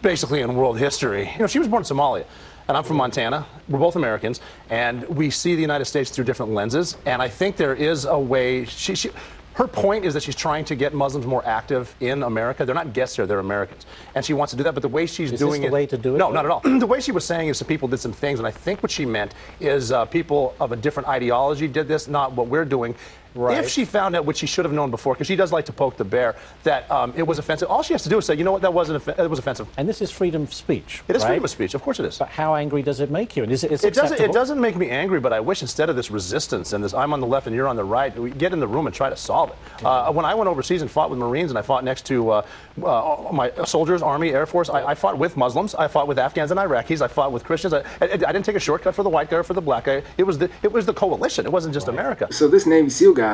basically 0.01 0.41
in 0.41 0.55
world 0.55 0.77
history. 0.77 1.29
You 1.33 1.39
know, 1.39 1.47
she 1.47 1.57
was 1.57 1.69
born 1.69 1.81
in 1.81 1.87
Somalia, 1.87 2.25
and 2.67 2.75
I'm 2.75 2.83
from 2.83 2.97
Montana. 2.97 3.45
We're 3.69 3.79
both 3.79 3.95
Americans, 3.95 4.41
and 4.69 5.07
we 5.07 5.29
see 5.29 5.55
the 5.55 5.61
United 5.61 5.85
States 5.85 6.11
through 6.11 6.25
different 6.25 6.51
lenses. 6.51 6.97
And 7.05 7.21
I 7.21 7.29
think 7.29 7.55
there 7.55 7.73
is 7.73 8.03
a 8.03 8.19
way. 8.19 8.65
She, 8.65 8.95
she 8.95 9.09
her 9.55 9.67
point 9.67 10.03
is 10.03 10.13
that 10.13 10.21
she's 10.21 10.35
trying 10.35 10.65
to 10.65 10.75
get 10.75 10.93
Muslims 10.93 11.25
more 11.25 11.45
active 11.45 11.95
in 12.01 12.23
America. 12.23 12.65
They're 12.65 12.75
not 12.75 12.91
guests 12.91 13.15
here; 13.15 13.25
they're 13.25 13.39
Americans, 13.39 13.85
and 14.13 14.23
she 14.23 14.33
wants 14.33 14.51
to 14.51 14.57
do 14.57 14.63
that. 14.63 14.73
But 14.73 14.81
the 14.81 14.89
way 14.89 15.05
she's 15.05 15.31
Is 15.31 15.39
this 15.39 15.39
doing 15.39 15.61
the 15.61 15.67
it, 15.67 15.73
way 15.73 15.85
to 15.85 15.97
do 15.97 16.15
it, 16.15 16.17
No, 16.17 16.29
not 16.29 16.43
at 16.45 16.51
all. 16.51 16.61
the 16.79 16.85
way 16.85 16.99
she 16.99 17.13
was 17.13 17.23
saying 17.23 17.47
is 17.47 17.57
some 17.57 17.67
people 17.67 17.87
did 17.87 17.99
some 17.99 18.11
things, 18.11 18.39
and 18.39 18.47
I 18.47 18.51
think 18.51 18.83
what 18.83 18.91
she 18.91 19.05
meant 19.05 19.33
is 19.61 19.93
uh, 19.93 20.05
people 20.05 20.53
of 20.59 20.73
a 20.73 20.75
different 20.75 21.07
ideology 21.07 21.67
did 21.69 21.87
this, 21.87 22.07
not 22.09 22.33
what 22.33 22.47
we're 22.47 22.65
doing. 22.65 22.95
Right. 23.35 23.57
If 23.57 23.69
she 23.69 23.83
found 23.83 24.15
out, 24.15 24.25
which 24.25 24.37
she 24.37 24.47
should 24.47 24.63
have 24.63 24.73
known 24.73 24.91
before, 24.91 25.13
because 25.13 25.27
she 25.27 25.35
does 25.35 25.51
like 25.51 25.65
to 25.65 25.73
poke 25.73 25.97
the 25.97 26.05
bear, 26.05 26.35
that 26.63 26.89
um, 26.89 27.13
it 27.17 27.23
was 27.23 27.37
offensive, 27.37 27.69
all 27.69 27.83
she 27.83 27.93
has 27.93 28.01
to 28.03 28.09
do 28.09 28.17
is 28.17 28.25
say, 28.25 28.35
you 28.35 28.45
know 28.45 28.53
what, 28.53 28.61
that 28.61 28.73
wasn't 28.73 28.95
off- 28.95 29.19
it 29.19 29.29
was 29.29 29.39
offensive. 29.39 29.67
And 29.77 29.89
this 29.89 30.01
is 30.01 30.09
freedom 30.09 30.43
of 30.43 30.53
speech. 30.53 31.03
It 31.09 31.17
is 31.17 31.21
right? 31.21 31.29
freedom 31.29 31.43
of 31.43 31.49
speech, 31.49 31.73
of 31.73 31.81
course 31.81 31.99
it 31.99 32.05
is. 32.05 32.17
But 32.17 32.29
how 32.29 32.55
angry 32.55 32.81
does 32.81 33.01
it 33.01 33.11
make 33.11 33.35
you? 33.35 33.43
And 33.43 33.51
is 33.51 33.65
it, 33.65 33.71
is 33.73 33.83
It 33.83 33.93
doesn't. 33.93 34.21
It 34.21 34.31
doesn't 34.31 34.59
make 34.59 34.77
me 34.77 34.89
angry, 34.89 35.19
but 35.19 35.33
I 35.33 35.41
wish 35.41 35.61
instead 35.61 35.89
of 35.89 35.97
this 35.97 36.09
resistance 36.09 36.71
and 36.71 36.81
this 36.81 36.93
I'm 36.93 37.11
on 37.11 37.19
the 37.19 37.27
left 37.27 37.45
and 37.47 37.55
you're 37.55 37.67
on 37.67 37.75
the 37.75 37.83
right, 37.83 38.17
we 38.17 38.31
get 38.31 38.53
in 38.53 38.59
the 38.61 38.67
room 38.67 38.87
and 38.87 38.95
try 38.95 39.09
to 39.09 39.17
solve 39.17 39.49
it. 39.49 39.85
Uh, 39.85 40.11
when 40.13 40.25
I 40.25 40.33
went 40.33 40.47
overseas 40.47 40.81
and 40.81 40.89
fought 40.89 41.09
with 41.09 41.19
Marines 41.19 41.51
and 41.51 41.57
I 41.57 41.61
fought 41.61 41.83
next 41.83 42.05
to 42.05 42.29
uh, 42.29 42.45
uh, 42.83 43.29
my 43.33 43.51
soldiers, 43.65 44.01
Army, 44.01 44.29
Air 44.29 44.45
Force, 44.45 44.69
I, 44.69 44.91
I 44.91 44.95
fought 44.95 45.17
with 45.17 45.35
Muslims, 45.35 45.75
I 45.75 45.89
fought 45.89 46.07
with 46.07 46.17
Afghans 46.19 46.51
and 46.51 46.59
Iraqis, 46.59 47.01
I 47.01 47.09
fought 47.09 47.33
with 47.33 47.43
Christians. 47.43 47.73
I, 47.73 47.79
I, 47.79 47.83
I 48.01 48.07
didn't 48.07 48.43
take 48.43 48.55
a 48.55 48.59
shortcut 48.59 48.95
for 48.95 49.03
the 49.03 49.09
white 49.09 49.29
guy 49.29 49.37
or 49.37 49.43
for 49.43 49.53
the 49.53 49.61
black 49.61 49.85
guy. 49.85 50.03
It 50.17 50.23
was 50.23 50.37
the 50.37 50.49
it 50.63 50.71
was 50.71 50.85
the 50.85 50.93
coalition. 50.93 51.45
It 51.45 51.51
wasn't 51.51 51.73
just 51.73 51.89
America. 51.89 52.31
So 52.31 52.47
this 52.47 52.65
Navy 52.65 52.89
SEAL 52.89 53.13
guy 53.13 53.24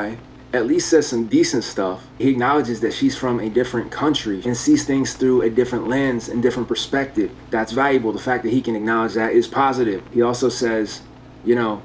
at 0.54 0.66
least 0.68 0.90
says 0.90 1.08
some 1.08 1.28
decent 1.28 1.64
stuff. 1.64 2.06
He 2.18 2.30
acknowledges 2.30 2.82
that 2.82 2.94
she's 2.94 3.18
from 3.18 3.40
a 3.40 3.50
different 3.50 3.92
country 3.92 4.42
and 4.44 4.56
sees 4.56 4.86
things 4.86 5.14
through 5.14 5.44
a 5.44 5.50
different 5.50 5.88
lens 5.88 6.28
and 6.28 6.42
different 6.42 6.68
perspective. 6.68 7.32
That's 7.50 7.72
valuable. 7.72 8.12
The 8.12 8.20
fact 8.20 8.44
that 8.44 8.52
he 8.52 8.62
can 8.62 8.76
acknowledge 8.76 9.14
that 9.14 9.32
is 9.32 9.48
positive. 9.48 10.04
He 10.12 10.22
also 10.22 10.50
says, 10.50 11.02
you 11.46 11.56
know, 11.56 11.82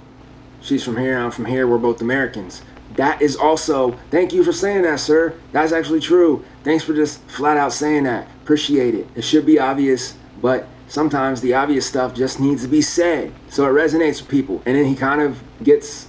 she's 0.61 0.83
from 0.83 0.97
here, 0.97 1.19
I'm 1.19 1.31
from 1.31 1.45
here, 1.45 1.67
we're 1.67 1.79
both 1.79 2.01
Americans. 2.01 2.63
That 2.97 3.21
is 3.21 3.37
also, 3.37 3.93
thank 4.11 4.33
you 4.33 4.43
for 4.43 4.53
saying 4.53 4.83
that, 4.83 5.01
sir. 5.01 5.35
That's 5.53 5.73
actually 5.73 6.01
true. 6.01 6.45
Thanks 6.65 6.83
for 6.83 6.95
just 6.95 7.21
flat 7.29 7.57
out 7.57 7.73
saying 7.73 8.05
that. 8.05 8.27
Appreciate 8.43 8.95
it. 8.95 9.07
It 9.15 9.23
should 9.23 9.45
be 9.47 9.59
obvious, 9.59 10.17
but 10.41 10.67
sometimes 10.89 11.41
the 11.41 11.55
obvious 11.55 11.87
stuff 11.87 12.15
just 12.15 12.41
needs 12.41 12.63
to 12.63 12.69
be 12.69 12.81
said. 12.81 13.33
So 13.49 13.65
it 13.67 13.71
resonates 13.71 14.23
with 14.23 14.31
people. 14.31 14.63
And 14.65 14.77
then 14.77 14.87
he 14.87 14.97
kind 14.97 15.21
of 15.21 15.43
gets 15.63 16.09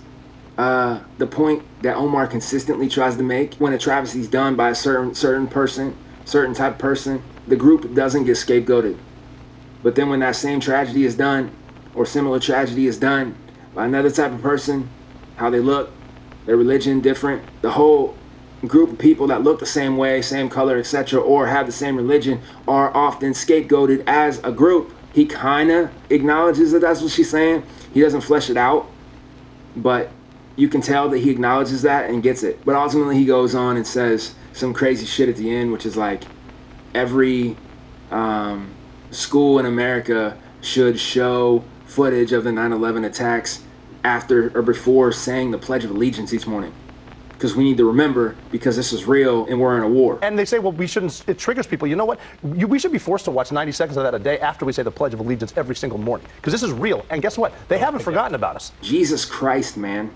uh, 0.58 1.02
the 1.18 1.28
point 1.28 1.64
that 1.84 1.96
Omar 1.96 2.28
consistently 2.28 2.90
tries 2.90 3.18
to 3.18 3.24
make 3.24 3.56
when 3.56 3.74
a 3.74 3.78
travesty 3.78 4.20
is 4.20 4.28
done 4.28 4.56
by 4.56 4.70
a 4.70 4.76
certain 4.76 5.14
certain 5.14 5.48
person, 5.48 5.96
certain 6.26 6.56
type 6.56 6.74
of 6.74 6.80
person, 6.80 7.22
the 7.48 7.56
group 7.56 7.94
doesn't 7.94 8.26
get 8.26 8.34
scapegoated. 8.38 8.98
But 9.84 9.96
then 9.96 10.10
when 10.10 10.20
that 10.22 10.36
same 10.36 10.60
tragedy 10.60 11.06
is 11.06 11.16
done, 11.16 11.52
or 11.94 12.06
similar 12.06 12.40
tragedy 12.40 12.88
is 12.88 12.98
done 12.98 13.36
by 13.76 13.86
another 13.86 14.10
type 14.10 14.32
of 14.32 14.42
person, 14.42 14.90
how 15.36 15.50
they 15.50 15.60
look, 15.60 15.92
their 16.46 16.58
religion 16.58 17.02
different, 17.02 17.44
the 17.62 17.72
whole 17.72 18.16
group 18.66 18.92
of 18.92 18.98
people 18.98 19.28
that 19.28 19.44
look 19.44 19.60
the 19.60 19.66
same 19.66 19.98
way, 19.98 20.22
same 20.22 20.50
color, 20.50 20.78
etc., 20.78 21.20
or 21.20 21.48
have 21.48 21.68
the 21.68 21.72
same 21.72 21.96
religion 21.96 22.42
are 22.68 22.96
often 22.96 23.34
scapegoated 23.34 24.04
as 24.08 24.40
a 24.44 24.52
group. 24.52 24.94
He 25.14 25.26
kind 25.26 25.72
of 25.72 25.92
acknowledges 26.10 26.72
that 26.72 26.80
that's 26.80 27.02
what 27.02 27.12
she's 27.12 27.30
saying. 27.30 27.64
He 27.94 28.02
doesn't 28.02 28.22
flesh 28.22 28.50
it 28.50 28.58
out, 28.58 28.90
but 29.76 30.10
you 30.58 30.68
can 30.68 30.82
tell 30.82 31.08
that 31.10 31.20
he 31.20 31.30
acknowledges 31.30 31.84
that 31.84 32.10
and 32.10 32.22
gets 32.22 32.44
it. 32.44 32.66
But 32.66 32.76
ultimately, 32.76 33.16
he 33.16 33.26
goes 33.26 33.56
on 33.56 33.78
and 33.78 33.88
says 33.88 34.36
some 34.52 34.74
crazy 34.74 35.06
shit 35.06 35.30
at 35.30 35.38
the 35.38 35.56
end, 35.56 35.72
which 35.72 35.86
is 35.86 35.96
like 35.96 36.24
every 36.94 37.56
um, 38.12 38.72
school 39.12 39.60
in 39.60 39.66
America 39.66 40.38
should 40.62 41.00
show 41.00 41.64
footage 41.86 42.34
of 42.34 42.44
the 42.44 42.52
9 42.52 42.74
11 42.74 43.06
attacks 43.06 43.64
after 44.04 44.56
or 44.58 44.64
before 44.64 45.12
saying 45.12 45.52
the 45.52 45.58
Pledge 45.58 45.86
of 45.86 45.92
Allegiance 45.92 46.34
each 46.34 46.48
morning. 46.48 46.74
Because 47.30 47.56
we 47.56 47.64
need 47.64 47.78
to 47.78 47.86
remember, 47.86 48.36
because 48.52 48.76
this 48.76 48.92
is 48.92 49.06
real 49.06 49.46
and 49.46 49.62
we're 49.62 49.78
in 49.78 49.84
a 49.84 49.88
war. 49.88 50.18
And 50.24 50.40
they 50.40 50.46
say, 50.46 50.58
well, 50.58 50.72
we 50.72 50.88
shouldn't. 50.88 51.24
It 51.28 51.38
triggers 51.38 51.68
people. 51.68 51.88
You 51.88 51.96
know 51.96 52.06
what? 52.06 52.20
You, 52.56 52.66
we 52.66 52.80
should 52.80 52.92
be 52.92 52.98
forced 52.98 53.26
to 53.26 53.32
watch 53.32 53.52
90 53.52 53.74
seconds 53.74 53.96
of 53.96 54.04
that 54.04 54.16
a 54.16 54.20
day 54.20 54.40
after 54.40 54.66
we 54.66 54.74
say 54.74 54.82
the 54.82 54.90
Pledge 54.90 55.14
of 55.14 55.20
Allegiance 55.20 55.54
every 55.56 55.76
single 55.76 56.00
morning, 56.00 56.26
because 56.38 56.52
this 56.52 56.64
is 56.64 56.72
real. 56.72 57.06
And 57.12 57.22
guess 57.22 57.38
what? 57.38 57.54
They 57.68 57.78
haven't 57.78 58.00
forgotten 58.00 58.34
about 58.34 58.56
us. 58.56 58.72
Jesus 58.82 59.24
Christ, 59.24 59.78
man. 59.78 60.10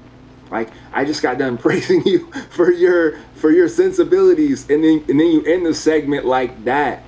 Like 0.51 0.69
I 0.93 1.05
just 1.05 1.23
got 1.23 1.37
done 1.37 1.57
praising 1.65 2.05
you 2.05 2.31
for 2.49 2.71
your 2.71 3.17
for 3.35 3.51
your 3.51 3.67
sensibilities, 3.67 4.69
and 4.69 4.83
then 4.83 5.03
and 5.09 5.19
then 5.19 5.27
you 5.27 5.43
end 5.45 5.65
the 5.65 5.73
segment 5.73 6.25
like 6.25 6.65
that. 6.65 7.03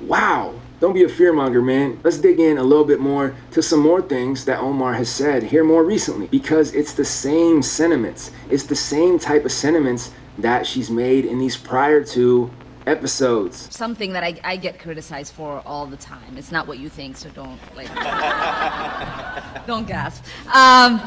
Wow. 0.00 0.60
Don't 0.80 0.92
be 0.92 1.04
a 1.04 1.08
fearmonger, 1.08 1.64
man. 1.64 1.98
Let's 2.02 2.18
dig 2.18 2.38
in 2.38 2.58
a 2.58 2.62
little 2.62 2.84
bit 2.84 3.00
more 3.00 3.34
to 3.52 3.62
some 3.62 3.80
more 3.80 4.02
things 4.02 4.44
that 4.44 4.58
Omar 4.58 4.94
has 4.94 5.08
said 5.08 5.44
here 5.44 5.64
more 5.64 5.82
recently 5.82 6.26
because 6.26 6.74
it's 6.74 6.92
the 6.92 7.04
same 7.04 7.62
sentiments. 7.62 8.32
It's 8.50 8.64
the 8.64 8.76
same 8.76 9.18
type 9.18 9.44
of 9.46 9.52
sentiments 9.52 10.12
that 10.36 10.66
she's 10.66 10.90
made 10.90 11.24
in 11.24 11.38
these 11.38 11.56
prior 11.56 12.04
two 12.04 12.50
episodes. 12.86 13.74
Something 13.74 14.12
that 14.12 14.24
I, 14.24 14.38
I 14.44 14.56
get 14.56 14.78
criticized 14.78 15.32
for 15.32 15.62
all 15.64 15.86
the 15.86 15.96
time. 15.96 16.36
It's 16.36 16.52
not 16.52 16.66
what 16.66 16.78
you 16.78 16.88
think, 16.88 17.16
so 17.16 17.30
don't 17.30 17.58
like 17.74 17.88
don't 19.66 19.86
gasp. 19.86 20.24
Um, 20.52 21.00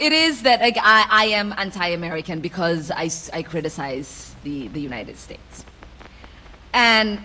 it 0.00 0.12
is 0.12 0.42
that 0.42 0.60
like, 0.60 0.76
I, 0.80 1.06
I 1.10 1.24
am 1.26 1.54
anti-American 1.56 2.40
because 2.40 2.90
I 2.90 3.42
criticize 3.42 4.34
the, 4.42 4.68
the 4.68 4.80
United 4.80 5.16
States. 5.16 5.64
And 6.72 7.24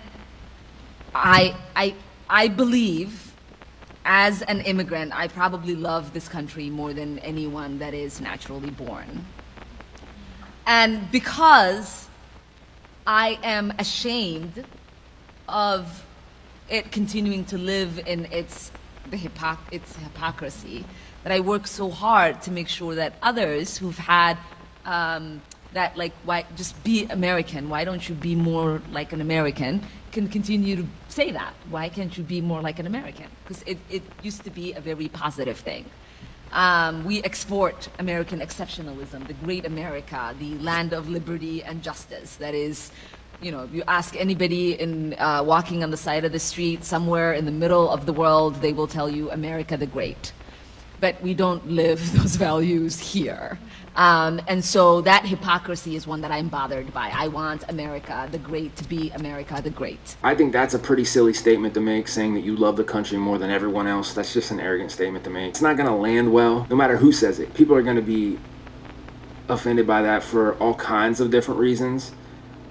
I, 1.13 1.55
I, 1.75 1.95
I 2.29 2.47
believe 2.47 3.33
as 4.05 4.41
an 4.43 4.61
immigrant, 4.61 5.17
I 5.17 5.27
probably 5.27 5.75
love 5.75 6.13
this 6.13 6.27
country 6.27 6.69
more 6.69 6.93
than 6.93 7.19
anyone 7.19 7.79
that 7.79 7.93
is 7.93 8.21
naturally 8.21 8.69
born. 8.69 9.25
And 10.65 11.11
because 11.11 12.07
I 13.05 13.39
am 13.43 13.73
ashamed 13.79 14.65
of 15.47 16.05
it 16.69 16.91
continuing 16.91 17.43
to 17.45 17.57
live 17.57 17.99
in 18.05 18.25
its, 18.25 18.71
the 19.09 19.17
hypoc- 19.17 19.57
its 19.71 19.95
hypocrisy, 19.95 20.85
that 21.23 21.31
I 21.31 21.39
work 21.39 21.67
so 21.67 21.89
hard 21.89 22.41
to 22.43 22.51
make 22.51 22.67
sure 22.67 22.95
that 22.95 23.13
others 23.21 23.77
who've 23.77 23.97
had 23.97 24.37
um, 24.85 25.41
that, 25.73 25.97
like, 25.97 26.13
why 26.23 26.45
just 26.55 26.81
be 26.83 27.05
American? 27.05 27.69
Why 27.69 27.83
don't 27.83 28.07
you 28.07 28.15
be 28.15 28.35
more 28.35 28.81
like 28.91 29.13
an 29.13 29.21
American? 29.21 29.81
Can 30.11 30.27
continue 30.27 30.75
to 30.77 30.85
say 31.09 31.31
that. 31.31 31.53
Why 31.69 31.89
can't 31.89 32.17
you 32.17 32.23
be 32.23 32.41
more 32.41 32.61
like 32.61 32.79
an 32.79 32.87
American? 32.87 33.27
Because 33.43 33.61
it, 33.63 33.77
it 33.89 34.01
used 34.23 34.43
to 34.45 34.49
be 34.49 34.73
a 34.73 34.81
very 34.81 35.07
positive 35.07 35.57
thing. 35.57 35.85
Um, 36.51 37.05
we 37.05 37.21
export 37.21 37.89
American 37.99 38.39
exceptionalism, 38.39 39.27
the 39.27 39.33
great 39.33 39.65
America, 39.65 40.33
the 40.39 40.55
land 40.57 40.93
of 40.93 41.07
liberty 41.07 41.61
and 41.61 41.83
justice. 41.83 42.37
That 42.37 42.55
is, 42.55 42.91
you 43.39 43.51
know, 43.51 43.63
if 43.63 43.71
you 43.71 43.83
ask 43.87 44.15
anybody 44.15 44.73
in 44.73 45.13
uh, 45.19 45.43
walking 45.45 45.83
on 45.83 45.91
the 45.91 45.97
side 45.97 46.25
of 46.25 46.31
the 46.31 46.39
street 46.39 46.83
somewhere 46.83 47.33
in 47.33 47.45
the 47.45 47.51
middle 47.51 47.87
of 47.91 48.07
the 48.07 48.13
world, 48.13 48.55
they 48.55 48.73
will 48.73 48.87
tell 48.87 49.07
you 49.07 49.29
America 49.29 49.77
the 49.77 49.85
Great. 49.85 50.33
But 50.99 51.21
we 51.21 51.33
don't 51.33 51.69
live 51.69 51.99
those 52.17 52.35
values 52.35 52.99
here. 52.99 53.59
Um, 53.95 54.39
and 54.47 54.63
so 54.63 55.01
that 55.01 55.25
hypocrisy 55.25 55.95
is 55.95 56.07
one 56.07 56.21
that 56.21 56.31
I'm 56.31 56.47
bothered 56.47 56.93
by. 56.93 57.11
I 57.13 57.27
want 57.27 57.65
America 57.69 58.29
the 58.31 58.37
Great 58.37 58.75
to 58.77 58.87
be 58.87 59.09
America 59.11 59.59
the 59.61 59.69
Great. 59.69 60.15
I 60.23 60.35
think 60.35 60.53
that's 60.53 60.73
a 60.73 60.79
pretty 60.79 61.03
silly 61.03 61.33
statement 61.33 61.73
to 61.73 61.81
make, 61.81 62.07
saying 62.07 62.33
that 62.35 62.41
you 62.41 62.55
love 62.55 62.77
the 62.77 62.83
country 62.83 63.17
more 63.17 63.37
than 63.37 63.49
everyone 63.49 63.87
else. 63.87 64.13
That's 64.13 64.33
just 64.33 64.51
an 64.51 64.59
arrogant 64.59 64.91
statement 64.91 65.23
to 65.25 65.29
make. 65.29 65.49
It's 65.49 65.61
not 65.61 65.75
going 65.75 65.89
to 65.89 65.95
land 65.95 66.31
well, 66.31 66.65
no 66.69 66.75
matter 66.75 66.97
who 66.97 67.11
says 67.11 67.39
it. 67.39 67.53
People 67.53 67.75
are 67.75 67.81
going 67.81 67.97
to 67.97 68.01
be 68.01 68.39
offended 69.49 69.87
by 69.87 70.01
that 70.01 70.23
for 70.23 70.53
all 70.55 70.75
kinds 70.75 71.19
of 71.19 71.31
different 71.31 71.59
reasons. 71.59 72.13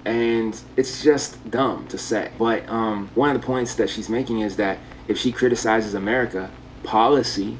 And 0.05 0.59
it's 0.77 1.03
just 1.03 1.51
dumb 1.51 1.87
to 1.89 1.97
say. 1.97 2.31
But 2.39 2.67
um, 2.69 3.11
one 3.13 3.35
of 3.35 3.39
the 3.39 3.45
points 3.45 3.75
that 3.75 3.89
she's 3.89 4.09
making 4.09 4.39
is 4.39 4.55
that 4.55 4.79
if 5.07 5.17
she 5.17 5.31
criticizes 5.31 5.93
America 5.93 6.49
policy, 6.83 7.57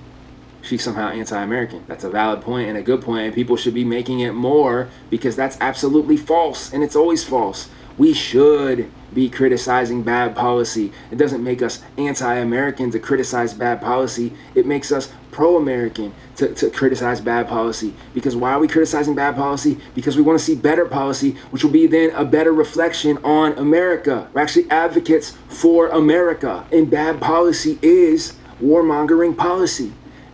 she's 0.62 0.84
somehow 0.84 1.10
anti-American. 1.10 1.84
That's 1.88 2.04
a 2.04 2.10
valid 2.10 2.42
point 2.42 2.70
and 2.70 2.78
a 2.78 2.82
good 2.82 3.02
point, 3.02 3.26
and 3.26 3.34
people 3.34 3.56
should 3.56 3.74
be 3.74 3.86
making 3.86 4.20
it 4.20 4.34
more 4.34 4.90
because 5.10 5.36
that's 5.36 5.58
absolutely 5.60 6.18
false, 6.18 6.74
and 6.74 6.84
it's 6.84 6.96
always 6.96 7.24
false. 7.24 7.70
We 7.98 8.14
should 8.14 8.90
be 9.14 9.30
criticizing 9.30 10.04
bad 10.04 10.36
policy. 10.36 10.94
It 11.12 11.18
doesn't 11.18 11.44
make 11.44 11.62
us 11.62 11.84
anti-American 11.98 12.92
to 12.92 13.00
criticize 13.00 13.54
bad 13.54 13.82
policy. 13.82 14.34
It 14.56 14.66
makes 14.66 14.92
us 14.92 15.12
pro-American 15.32 16.14
to, 16.38 16.54
to 16.54 16.70
criticize 16.70 17.20
bad 17.20 17.50
policy. 17.50 17.94
Because 18.14 18.38
why 18.38 18.52
are 18.52 18.60
we 18.60 18.70
criticizing 18.70 19.16
bad 19.16 19.36
policy? 19.36 19.80
Because 19.96 20.16
we 20.16 20.22
want 20.22 20.40
to 20.40 20.46
see 20.46 20.56
better 20.56 20.86
policy, 20.86 21.32
which 21.52 21.64
will 21.64 21.72
be 21.72 21.88
then 21.88 22.12
a 22.12 22.24
better 22.24 22.54
reflection 22.54 23.18
on 23.18 23.52
America. 23.58 24.30
We're 24.34 24.42
actually 24.42 24.70
advocates 24.72 25.36
for 25.50 25.90
America. 25.90 26.66
And 26.72 26.90
bad 26.90 27.20
policy 27.20 27.80
is 27.82 28.38
warmongering 28.62 29.36
policy. 29.36 29.92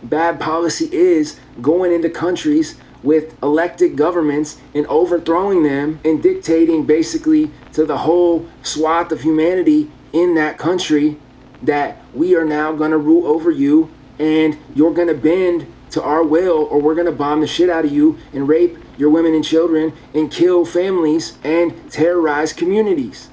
Bad 0.08 0.38
policy 0.38 0.88
is 0.92 1.38
going 1.60 1.92
into 1.92 2.08
countries 2.08 2.76
with 3.02 3.40
elected 3.42 3.96
governments 3.96 4.60
and 4.72 4.86
overthrowing 4.86 5.64
them 5.64 5.98
and 6.04 6.22
dictating 6.22 6.86
basically 6.86 7.50
to 7.72 7.84
the 7.84 7.98
whole 7.98 8.48
swath 8.62 9.10
of 9.10 9.22
humanity 9.22 9.90
in 10.12 10.34
that 10.36 10.58
country 10.58 11.18
that 11.60 11.96
we 12.14 12.36
are 12.36 12.44
now 12.44 12.72
going 12.72 12.92
to 12.92 12.98
rule 12.98 13.26
over 13.26 13.50
you 13.50 13.90
and 14.18 14.56
you're 14.76 14.94
going 14.94 15.08
to 15.08 15.14
bend 15.14 15.66
to 15.90 16.00
our 16.02 16.22
will 16.22 16.64
or 16.70 16.80
we're 16.80 16.94
going 16.94 17.06
to 17.06 17.12
bomb 17.12 17.40
the 17.40 17.46
shit 17.46 17.68
out 17.68 17.84
of 17.84 17.90
you 17.90 18.16
and 18.32 18.48
rape 18.48 18.78
your 18.96 19.10
women 19.10 19.34
and 19.34 19.44
children 19.44 19.92
and 20.14 20.30
kill 20.30 20.64
families 20.64 21.36
and 21.42 21.90
terrorize 21.90 22.52
communities. 22.52 23.28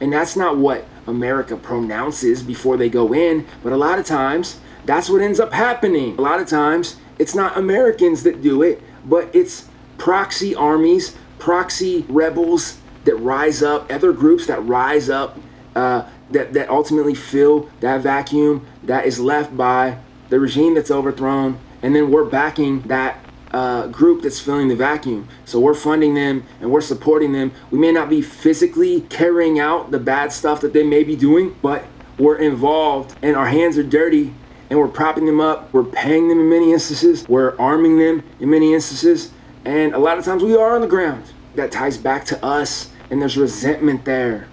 And 0.00 0.14
that's 0.14 0.34
not 0.34 0.56
what 0.56 0.86
America 1.06 1.56
pronounces 1.56 2.42
before 2.42 2.78
they 2.78 2.88
go 2.88 3.12
in, 3.12 3.46
but 3.62 3.72
a 3.72 3.76
lot 3.76 3.98
of 3.98 4.06
times 4.06 4.60
that's 4.86 5.10
what 5.10 5.20
ends 5.20 5.40
up 5.40 5.52
happening. 5.52 6.16
A 6.16 6.22
lot 6.22 6.40
of 6.40 6.48
times 6.48 6.96
it's 7.18 7.34
not 7.34 7.56
Americans 7.58 8.22
that 8.22 8.40
do 8.40 8.62
it, 8.62 8.82
but 9.04 9.34
it's 9.34 9.68
proxy 9.98 10.54
armies, 10.54 11.16
proxy 11.38 12.04
rebels 12.08 12.78
that 13.04 13.16
rise 13.16 13.62
up, 13.62 13.90
other 13.92 14.12
groups 14.12 14.46
that 14.46 14.64
rise 14.64 15.10
up, 15.10 15.38
uh, 15.74 16.08
that, 16.30 16.52
that 16.52 16.68
ultimately 16.68 17.14
fill 17.14 17.70
that 17.80 18.00
vacuum 18.00 18.66
that 18.82 19.06
is 19.06 19.20
left 19.20 19.56
by 19.56 19.98
the 20.28 20.40
regime 20.40 20.74
that's 20.74 20.90
overthrown. 20.90 21.58
And 21.82 21.94
then 21.94 22.10
we're 22.10 22.24
backing 22.24 22.82
that 22.82 23.18
uh, 23.52 23.86
group 23.86 24.22
that's 24.22 24.40
filling 24.40 24.68
the 24.68 24.76
vacuum. 24.76 25.28
So 25.44 25.60
we're 25.60 25.74
funding 25.74 26.14
them 26.14 26.44
and 26.60 26.70
we're 26.70 26.80
supporting 26.80 27.32
them. 27.32 27.52
We 27.70 27.78
may 27.78 27.92
not 27.92 28.10
be 28.10 28.22
physically 28.22 29.02
carrying 29.02 29.58
out 29.58 29.92
the 29.92 30.00
bad 30.00 30.32
stuff 30.32 30.60
that 30.62 30.72
they 30.72 30.82
may 30.82 31.04
be 31.04 31.16
doing, 31.16 31.56
but 31.62 31.86
we're 32.18 32.36
involved 32.36 33.16
and 33.22 33.36
our 33.36 33.46
hands 33.46 33.78
are 33.78 33.84
dirty 33.84 34.34
and 34.70 34.78
we're 34.78 34.88
propping 34.88 35.26
them 35.26 35.40
up. 35.40 35.72
We're 35.72 35.84
paying 35.84 36.28
them 36.28 36.40
in 36.40 36.48
many 36.48 36.72
instances. 36.72 37.28
We're 37.28 37.56
arming 37.58 37.98
them 37.98 38.22
in 38.40 38.50
many 38.50 38.74
instances. 38.74 39.30
And 39.64 39.94
a 39.94 39.98
lot 39.98 40.18
of 40.18 40.24
times 40.24 40.42
we 40.42 40.56
are 40.56 40.74
on 40.74 40.80
the 40.80 40.86
ground. 40.86 41.24
That 41.54 41.72
ties 41.72 41.96
back 41.96 42.24
to 42.26 42.44
us 42.44 42.90
and 43.10 43.20
there's 43.20 43.36
resentment 43.36 44.04
there. 44.04 44.48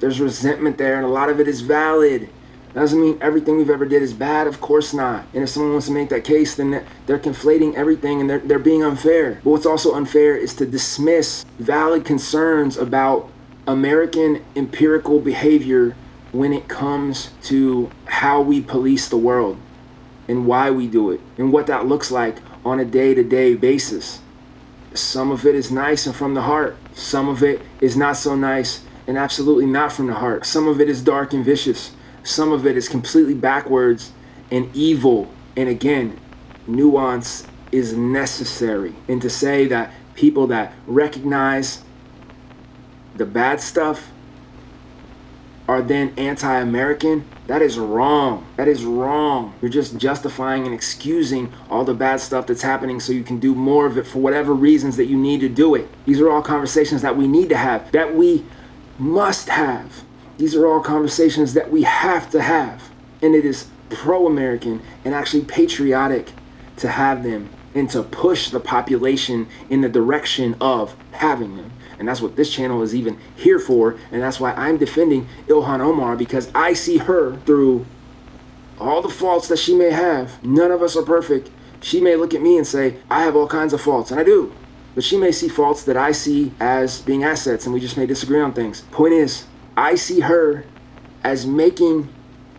There's 0.00 0.20
resentment 0.20 0.78
there 0.78 0.96
and 0.96 1.04
a 1.04 1.08
lot 1.08 1.28
of 1.28 1.40
it 1.40 1.48
is 1.48 1.60
valid. 1.60 2.30
Doesn't 2.74 3.00
mean 3.00 3.18
everything 3.20 3.56
we've 3.56 3.70
ever 3.70 3.86
did 3.86 4.02
is 4.02 4.12
bad, 4.12 4.46
of 4.46 4.60
course 4.60 4.94
not. 4.94 5.26
And 5.34 5.42
if 5.42 5.48
someone 5.48 5.72
wants 5.72 5.86
to 5.86 5.92
make 5.92 6.10
that 6.10 6.22
case, 6.22 6.54
then 6.54 6.84
they're 7.06 7.18
conflating 7.18 7.74
everything 7.74 8.20
and 8.20 8.30
they're, 8.30 8.38
they're 8.38 8.58
being 8.58 8.84
unfair. 8.84 9.40
But 9.42 9.50
what's 9.50 9.66
also 9.66 9.94
unfair 9.94 10.36
is 10.36 10.54
to 10.54 10.66
dismiss 10.66 11.44
valid 11.58 12.04
concerns 12.04 12.76
about 12.76 13.30
American 13.66 14.44
empirical 14.54 15.18
behavior 15.20 15.96
when 16.32 16.52
it 16.52 16.68
comes 16.68 17.30
to 17.42 17.90
how 18.06 18.40
we 18.40 18.60
police 18.60 19.08
the 19.08 19.16
world 19.16 19.58
and 20.26 20.46
why 20.46 20.70
we 20.70 20.86
do 20.86 21.10
it 21.10 21.20
and 21.36 21.52
what 21.52 21.66
that 21.66 21.86
looks 21.86 22.10
like 22.10 22.36
on 22.64 22.78
a 22.78 22.84
day 22.84 23.14
to 23.14 23.22
day 23.22 23.54
basis. 23.54 24.20
Some 24.94 25.30
of 25.30 25.46
it 25.46 25.54
is 25.54 25.70
nice 25.70 26.06
and 26.06 26.14
from 26.14 26.34
the 26.34 26.42
heart, 26.42 26.76
some 26.92 27.28
of 27.28 27.42
it 27.42 27.62
is 27.80 27.96
not 27.96 28.16
so 28.16 28.34
nice 28.34 28.84
and 29.06 29.16
absolutely 29.16 29.66
not 29.66 29.90
from 29.92 30.06
the 30.06 30.14
heart. 30.14 30.44
Some 30.44 30.68
of 30.68 30.80
it 30.80 30.88
is 30.88 31.02
dark 31.02 31.32
and 31.32 31.44
vicious. 31.44 31.92
Some 32.22 32.52
of 32.52 32.66
it 32.66 32.76
is 32.76 32.88
completely 32.88 33.32
backwards 33.32 34.12
and 34.50 34.74
evil. 34.76 35.32
And 35.56 35.68
again, 35.68 36.20
nuance 36.66 37.46
is 37.72 37.94
necessary. 37.94 38.94
And 39.08 39.22
to 39.22 39.30
say 39.30 39.66
that 39.68 39.92
people 40.14 40.46
that 40.48 40.74
recognize 40.86 41.82
the 43.16 43.24
bad 43.24 43.60
stuff 43.62 44.10
are 45.68 45.82
then 45.82 46.14
anti 46.16 46.58
American, 46.58 47.28
that 47.46 47.60
is 47.60 47.78
wrong. 47.78 48.46
That 48.56 48.66
is 48.66 48.84
wrong. 48.84 49.54
You're 49.60 49.70
just 49.70 49.98
justifying 49.98 50.64
and 50.64 50.74
excusing 50.74 51.52
all 51.68 51.84
the 51.84 51.94
bad 51.94 52.20
stuff 52.20 52.46
that's 52.46 52.62
happening 52.62 52.98
so 52.98 53.12
you 53.12 53.22
can 53.22 53.38
do 53.38 53.54
more 53.54 53.86
of 53.86 53.98
it 53.98 54.06
for 54.06 54.18
whatever 54.18 54.54
reasons 54.54 54.96
that 54.96 55.06
you 55.06 55.18
need 55.18 55.40
to 55.40 55.48
do 55.48 55.74
it. 55.74 55.88
These 56.06 56.20
are 56.20 56.30
all 56.30 56.42
conversations 56.42 57.02
that 57.02 57.16
we 57.16 57.28
need 57.28 57.50
to 57.50 57.56
have, 57.56 57.92
that 57.92 58.14
we 58.14 58.46
must 58.98 59.50
have. 59.50 60.04
These 60.38 60.54
are 60.54 60.66
all 60.66 60.80
conversations 60.80 61.52
that 61.54 61.70
we 61.70 61.82
have 61.82 62.30
to 62.30 62.40
have. 62.40 62.90
And 63.20 63.34
it 63.34 63.44
is 63.44 63.68
pro 63.90 64.26
American 64.26 64.80
and 65.04 65.14
actually 65.14 65.44
patriotic 65.44 66.32
to 66.78 66.88
have 66.88 67.22
them 67.22 67.50
and 67.74 67.90
to 67.90 68.02
push 68.02 68.50
the 68.50 68.60
population 68.60 69.48
in 69.68 69.82
the 69.82 69.88
direction 69.88 70.56
of 70.60 70.96
having 71.12 71.56
them. 71.56 71.72
And 71.98 72.06
that's 72.06 72.20
what 72.20 72.36
this 72.36 72.52
channel 72.52 72.82
is 72.82 72.94
even 72.94 73.18
here 73.34 73.58
for. 73.58 73.98
And 74.12 74.22
that's 74.22 74.38
why 74.38 74.52
I'm 74.52 74.76
defending 74.76 75.26
Ilhan 75.48 75.80
Omar 75.80 76.16
because 76.16 76.50
I 76.54 76.72
see 76.72 76.98
her 76.98 77.36
through 77.40 77.86
all 78.78 79.02
the 79.02 79.08
faults 79.08 79.48
that 79.48 79.58
she 79.58 79.74
may 79.74 79.90
have. 79.90 80.42
None 80.44 80.70
of 80.70 80.82
us 80.82 80.96
are 80.96 81.02
perfect. 81.02 81.50
She 81.80 82.00
may 82.00 82.16
look 82.16 82.34
at 82.34 82.42
me 82.42 82.56
and 82.56 82.66
say, 82.66 82.96
I 83.10 83.22
have 83.22 83.36
all 83.36 83.46
kinds 83.46 83.72
of 83.72 83.80
faults, 83.80 84.10
and 84.10 84.20
I 84.20 84.24
do. 84.24 84.52
But 84.94 85.04
she 85.04 85.16
may 85.16 85.32
see 85.32 85.48
faults 85.48 85.84
that 85.84 85.96
I 85.96 86.12
see 86.12 86.52
as 86.58 87.02
being 87.02 87.22
assets, 87.22 87.64
and 87.64 87.74
we 87.74 87.80
just 87.80 87.96
may 87.96 88.06
disagree 88.06 88.40
on 88.40 88.52
things. 88.52 88.82
Point 88.90 89.14
is, 89.14 89.46
I 89.76 89.94
see 89.94 90.20
her 90.20 90.64
as 91.22 91.46
making 91.46 92.08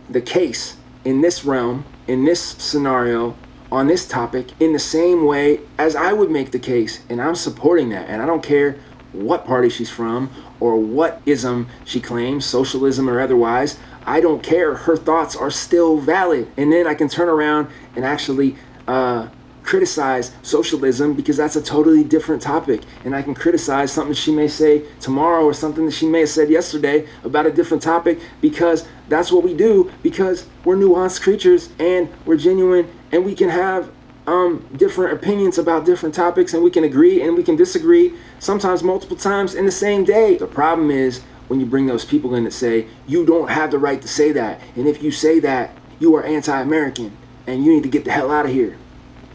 the 0.08 0.20
case 0.20 0.76
in 1.04 1.20
this 1.20 1.44
realm, 1.44 1.84
in 2.06 2.24
this 2.24 2.40
scenario, 2.40 3.36
on 3.70 3.86
this 3.86 4.08
topic, 4.08 4.48
in 4.60 4.72
the 4.72 4.78
same 4.78 5.24
way 5.24 5.60
as 5.78 5.94
I 5.94 6.12
would 6.12 6.30
make 6.30 6.50
the 6.50 6.58
case. 6.58 7.02
And 7.08 7.20
I'm 7.20 7.34
supporting 7.34 7.90
that. 7.90 8.08
And 8.08 8.22
I 8.22 8.26
don't 8.26 8.42
care 8.42 8.78
what 9.12 9.44
party 9.44 9.68
she's 9.68 9.90
from 9.90 10.30
or 10.58 10.76
what 10.76 11.20
ism 11.26 11.68
she 11.84 12.00
claims, 12.00 12.44
socialism 12.44 13.08
or 13.08 13.20
otherwise. 13.20 13.78
I 14.06 14.20
don't 14.20 14.42
care. 14.42 14.74
Her 14.74 14.96
thoughts 14.96 15.36
are 15.36 15.50
still 15.50 15.98
valid. 15.98 16.50
And 16.56 16.72
then 16.72 16.86
I 16.86 16.94
can 16.94 17.08
turn 17.08 17.28
around 17.28 17.68
and 17.94 18.04
actually 18.04 18.56
uh, 18.88 19.28
criticize 19.62 20.32
socialism 20.42 21.14
because 21.14 21.36
that's 21.36 21.56
a 21.56 21.62
totally 21.62 22.02
different 22.02 22.42
topic. 22.42 22.82
And 23.04 23.14
I 23.14 23.22
can 23.22 23.34
criticize 23.34 23.92
something 23.92 24.14
she 24.14 24.34
may 24.34 24.48
say 24.48 24.84
tomorrow 25.00 25.44
or 25.44 25.54
something 25.54 25.86
that 25.86 25.92
she 25.92 26.06
may 26.06 26.20
have 26.20 26.28
said 26.28 26.50
yesterday 26.50 27.06
about 27.24 27.46
a 27.46 27.52
different 27.52 27.82
topic 27.82 28.18
because 28.40 28.88
that's 29.08 29.30
what 29.30 29.44
we 29.44 29.54
do 29.54 29.90
because 30.02 30.46
we're 30.64 30.76
nuanced 30.76 31.22
creatures 31.22 31.70
and 31.78 32.08
we're 32.24 32.36
genuine 32.36 32.90
and 33.12 33.24
we 33.24 33.34
can 33.34 33.48
have 33.48 33.90
um, 34.30 34.64
different 34.76 35.12
opinions 35.12 35.58
about 35.58 35.84
different 35.84 36.14
topics 36.14 36.54
and 36.54 36.62
we 36.62 36.70
can 36.70 36.84
agree 36.84 37.20
and 37.20 37.36
we 37.36 37.42
can 37.42 37.56
disagree 37.56 38.14
sometimes 38.38 38.82
multiple 38.82 39.16
times 39.16 39.54
in 39.54 39.66
the 39.66 39.72
same 39.72 40.04
day. 40.04 40.36
The 40.36 40.46
problem 40.46 40.90
is 40.90 41.20
when 41.48 41.58
you 41.58 41.66
bring 41.66 41.86
those 41.86 42.04
people 42.04 42.36
in 42.36 42.44
that 42.44 42.52
say, 42.52 42.86
you 43.08 43.26
don't 43.26 43.50
have 43.50 43.72
the 43.72 43.78
right 43.78 44.00
to 44.00 44.06
say 44.06 44.30
that. 44.32 44.60
And 44.76 44.86
if 44.86 45.02
you 45.02 45.10
say 45.10 45.40
that, 45.40 45.76
you 45.98 46.14
are 46.14 46.22
anti 46.22 46.60
American 46.60 47.16
and 47.48 47.64
you 47.64 47.74
need 47.74 47.82
to 47.82 47.88
get 47.88 48.04
the 48.04 48.12
hell 48.12 48.30
out 48.30 48.46
of 48.46 48.52
here. 48.52 48.78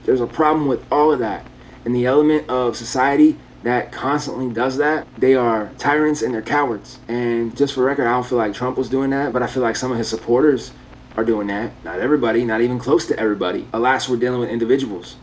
There's 0.05 0.21
a 0.21 0.27
problem 0.27 0.65
with 0.65 0.89
all 0.89 1.11
of 1.11 1.19
that. 1.19 1.45
And 1.83 1.93
the 1.93 2.05
element 2.05 2.49
of 2.49 2.77
society 2.77 3.37
that 3.63 3.91
constantly 3.91 4.49
does 4.53 4.77
that, 4.77 5.07
they 5.17 5.35
are 5.35 5.71
tyrants 5.77 6.21
and 6.21 6.33
they're 6.33 6.41
cowards. 6.41 6.99
And 7.09 7.55
just 7.57 7.73
for 7.73 7.83
record, 7.83 8.07
I 8.07 8.11
don't 8.11 8.25
feel 8.25 8.37
like 8.37 8.53
Trump 8.53 8.77
was 8.77 8.89
doing 8.89 9.09
that, 9.09 9.33
but 9.33 9.43
I 9.43 9.47
feel 9.47 9.63
like 9.63 9.75
some 9.75 9.91
of 9.91 9.97
his 9.97 10.07
supporters 10.07 10.71
are 11.17 11.23
doing 11.23 11.47
that. 11.47 11.71
Not 11.83 11.99
everybody, 11.99 12.43
not 12.45 12.61
even 12.61 12.79
close 12.79 13.05
to 13.07 13.19
everybody. 13.19 13.67
Alas, 13.73 14.09
we're 14.09 14.17
dealing 14.17 14.39
with 14.39 14.49
individuals. 14.49 15.15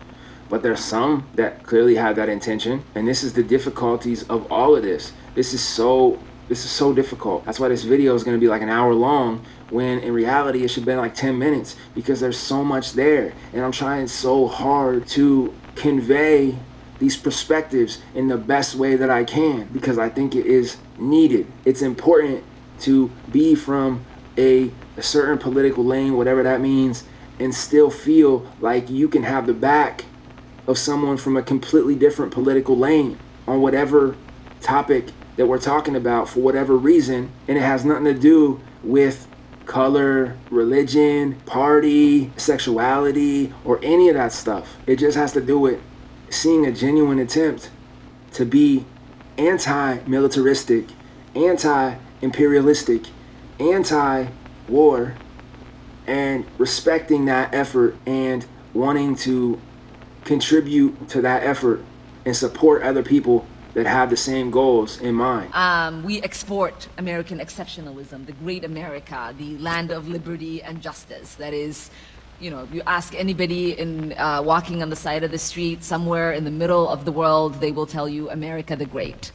But 0.48 0.62
there's 0.62 0.84
some 0.84 1.26
that 1.34 1.62
clearly 1.62 1.94
have 1.96 2.16
that 2.16 2.28
intention. 2.28 2.84
And 2.94 3.08
this 3.08 3.22
is 3.22 3.32
the 3.32 3.42
difficulties 3.42 4.22
of 4.24 4.50
all 4.50 4.76
of 4.76 4.82
this. 4.82 5.12
This 5.34 5.54
is 5.54 5.62
so 5.62 6.18
this 6.48 6.64
is 6.66 6.70
so 6.70 6.92
difficult. 6.92 7.46
That's 7.46 7.58
why 7.58 7.68
this 7.68 7.84
video 7.84 8.14
is 8.14 8.24
going 8.24 8.36
to 8.36 8.40
be 8.40 8.48
like 8.48 8.60
an 8.60 8.68
hour 8.68 8.94
long 8.94 9.44
when 9.70 10.00
in 10.00 10.12
reality 10.12 10.64
it 10.64 10.68
should 10.68 10.84
be 10.84 10.94
like 10.94 11.14
10 11.14 11.38
minutes 11.38 11.76
because 11.94 12.20
there's 12.20 12.36
so 12.36 12.62
much 12.62 12.92
there. 12.92 13.32
And 13.54 13.64
I'm 13.64 13.72
trying 13.72 14.06
so 14.08 14.48
hard 14.48 15.06
to 15.08 15.54
convey 15.76 16.58
these 16.98 17.16
perspectives 17.16 18.02
in 18.14 18.28
the 18.28 18.36
best 18.36 18.74
way 18.74 18.96
that 18.96 19.08
I 19.08 19.24
can 19.24 19.68
because 19.72 19.98
I 19.98 20.08
think 20.08 20.34
it 20.34 20.46
is 20.46 20.76
needed. 20.98 21.46
It's 21.64 21.80
important 21.80 22.44
to 22.80 23.10
be 23.30 23.54
from 23.54 24.04
a, 24.36 24.70
a 24.96 25.02
certain 25.02 25.38
political 25.38 25.84
lane, 25.84 26.16
whatever 26.16 26.42
that 26.42 26.60
means, 26.60 27.04
and 27.38 27.54
still 27.54 27.90
feel 27.90 28.46
like 28.60 28.90
you 28.90 29.08
can 29.08 29.22
have 29.22 29.46
the 29.46 29.54
back 29.54 30.04
of 30.66 30.78
someone 30.78 31.16
from 31.16 31.36
a 31.36 31.42
completely 31.42 31.94
different 31.94 32.32
political 32.32 32.76
lane 32.76 33.18
on 33.46 33.60
whatever 33.60 34.16
topic 34.60 35.10
that 35.36 35.46
we're 35.46 35.58
talking 35.58 35.96
about 35.96 36.28
for 36.28 36.40
whatever 36.40 36.76
reason, 36.76 37.30
and 37.48 37.58
it 37.58 37.62
has 37.62 37.84
nothing 37.84 38.04
to 38.04 38.14
do 38.14 38.60
with 38.82 39.26
color, 39.66 40.36
religion, 40.50 41.34
party, 41.46 42.32
sexuality, 42.36 43.52
or 43.64 43.80
any 43.82 44.08
of 44.08 44.14
that 44.14 44.32
stuff. 44.32 44.76
It 44.86 44.96
just 44.96 45.16
has 45.16 45.32
to 45.32 45.40
do 45.40 45.58
with 45.58 45.80
seeing 46.30 46.66
a 46.66 46.72
genuine 46.72 47.18
attempt 47.18 47.70
to 48.32 48.44
be 48.44 48.84
anti 49.38 49.98
militaristic, 50.06 50.86
anti 51.34 51.96
imperialistic, 52.20 53.06
anti 53.58 54.26
war, 54.72 55.14
and 56.06 56.44
respecting 56.58 57.26
that 57.26 57.54
effort 57.54 57.94
and 58.06 58.44
wanting 58.74 59.14
to 59.14 59.60
contribute 60.24 61.08
to 61.10 61.20
that 61.20 61.42
effort 61.44 61.84
and 62.24 62.36
support 62.36 62.82
other 62.82 63.02
people 63.02 63.46
that 63.74 63.86
have 63.86 64.10
the 64.10 64.16
same 64.16 64.50
goals 64.50 65.00
in 65.00 65.14
mind. 65.14 65.52
Um, 65.54 66.02
we 66.04 66.20
export 66.22 66.88
American 66.98 67.38
exceptionalism, 67.38 68.26
the 68.26 68.32
great 68.32 68.64
America, 68.64 69.34
the 69.38 69.56
land 69.58 69.90
of 69.90 70.08
liberty 70.08 70.62
and 70.62 70.82
justice. 70.82 71.34
That 71.36 71.54
is, 71.54 71.90
you 72.38 72.50
know, 72.50 72.68
you 72.72 72.82
ask 72.86 73.14
anybody 73.14 73.78
in 73.78 74.12
uh, 74.18 74.42
walking 74.44 74.82
on 74.82 74.90
the 74.90 74.96
side 74.96 75.24
of 75.24 75.30
the 75.30 75.38
street 75.38 75.82
somewhere 75.82 76.32
in 76.32 76.44
the 76.44 76.50
middle 76.50 76.88
of 76.88 77.04
the 77.04 77.12
world, 77.12 77.60
they 77.60 77.72
will 77.72 77.86
tell 77.86 78.08
you 78.08 78.28
America 78.30 78.76
the 78.76 78.86
Great. 78.86 79.32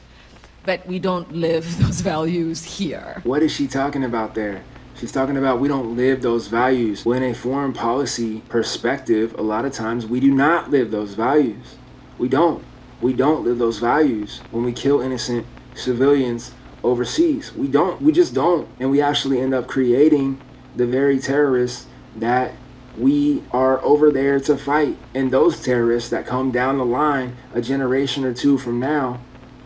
But 0.64 0.86
we 0.86 0.98
don't 0.98 1.32
live 1.32 1.64
those 1.82 2.00
values 2.00 2.62
here. 2.62 3.20
What 3.24 3.42
is 3.42 3.52
she 3.52 3.66
talking 3.66 4.04
about 4.04 4.34
there? 4.34 4.62
She's 4.98 5.12
talking 5.12 5.36
about 5.36 5.60
we 5.60 5.68
don't 5.68 5.96
live 5.96 6.22
those 6.22 6.48
values. 6.48 7.04
When 7.04 7.22
a 7.22 7.32
foreign 7.32 7.72
policy 7.72 8.40
perspective, 8.48 9.32
a 9.38 9.42
lot 9.42 9.64
of 9.64 9.72
times 9.72 10.06
we 10.06 10.18
do 10.18 10.34
not 10.34 10.72
live 10.72 10.90
those 10.90 11.14
values. 11.14 11.76
We 12.18 12.28
don't. 12.28 12.64
We 13.00 13.12
don't 13.12 13.44
live 13.44 13.58
those 13.58 13.78
values 13.78 14.40
when 14.50 14.64
we 14.64 14.72
kill 14.72 15.00
innocent 15.00 15.46
civilians 15.76 16.52
overseas. 16.82 17.54
We 17.54 17.68
don't. 17.68 18.02
We 18.02 18.10
just 18.10 18.34
don't. 18.34 18.68
And 18.80 18.90
we 18.90 19.00
actually 19.00 19.40
end 19.40 19.54
up 19.54 19.68
creating 19.68 20.40
the 20.74 20.86
very 20.86 21.20
terrorists 21.20 21.86
that 22.16 22.54
we 22.96 23.44
are 23.52 23.80
over 23.84 24.10
there 24.10 24.40
to 24.40 24.56
fight. 24.56 24.98
And 25.14 25.30
those 25.30 25.62
terrorists 25.62 26.10
that 26.10 26.26
come 26.26 26.50
down 26.50 26.76
the 26.76 26.84
line 26.84 27.36
a 27.54 27.60
generation 27.60 28.24
or 28.24 28.34
two 28.34 28.58
from 28.58 28.80
now 28.80 29.20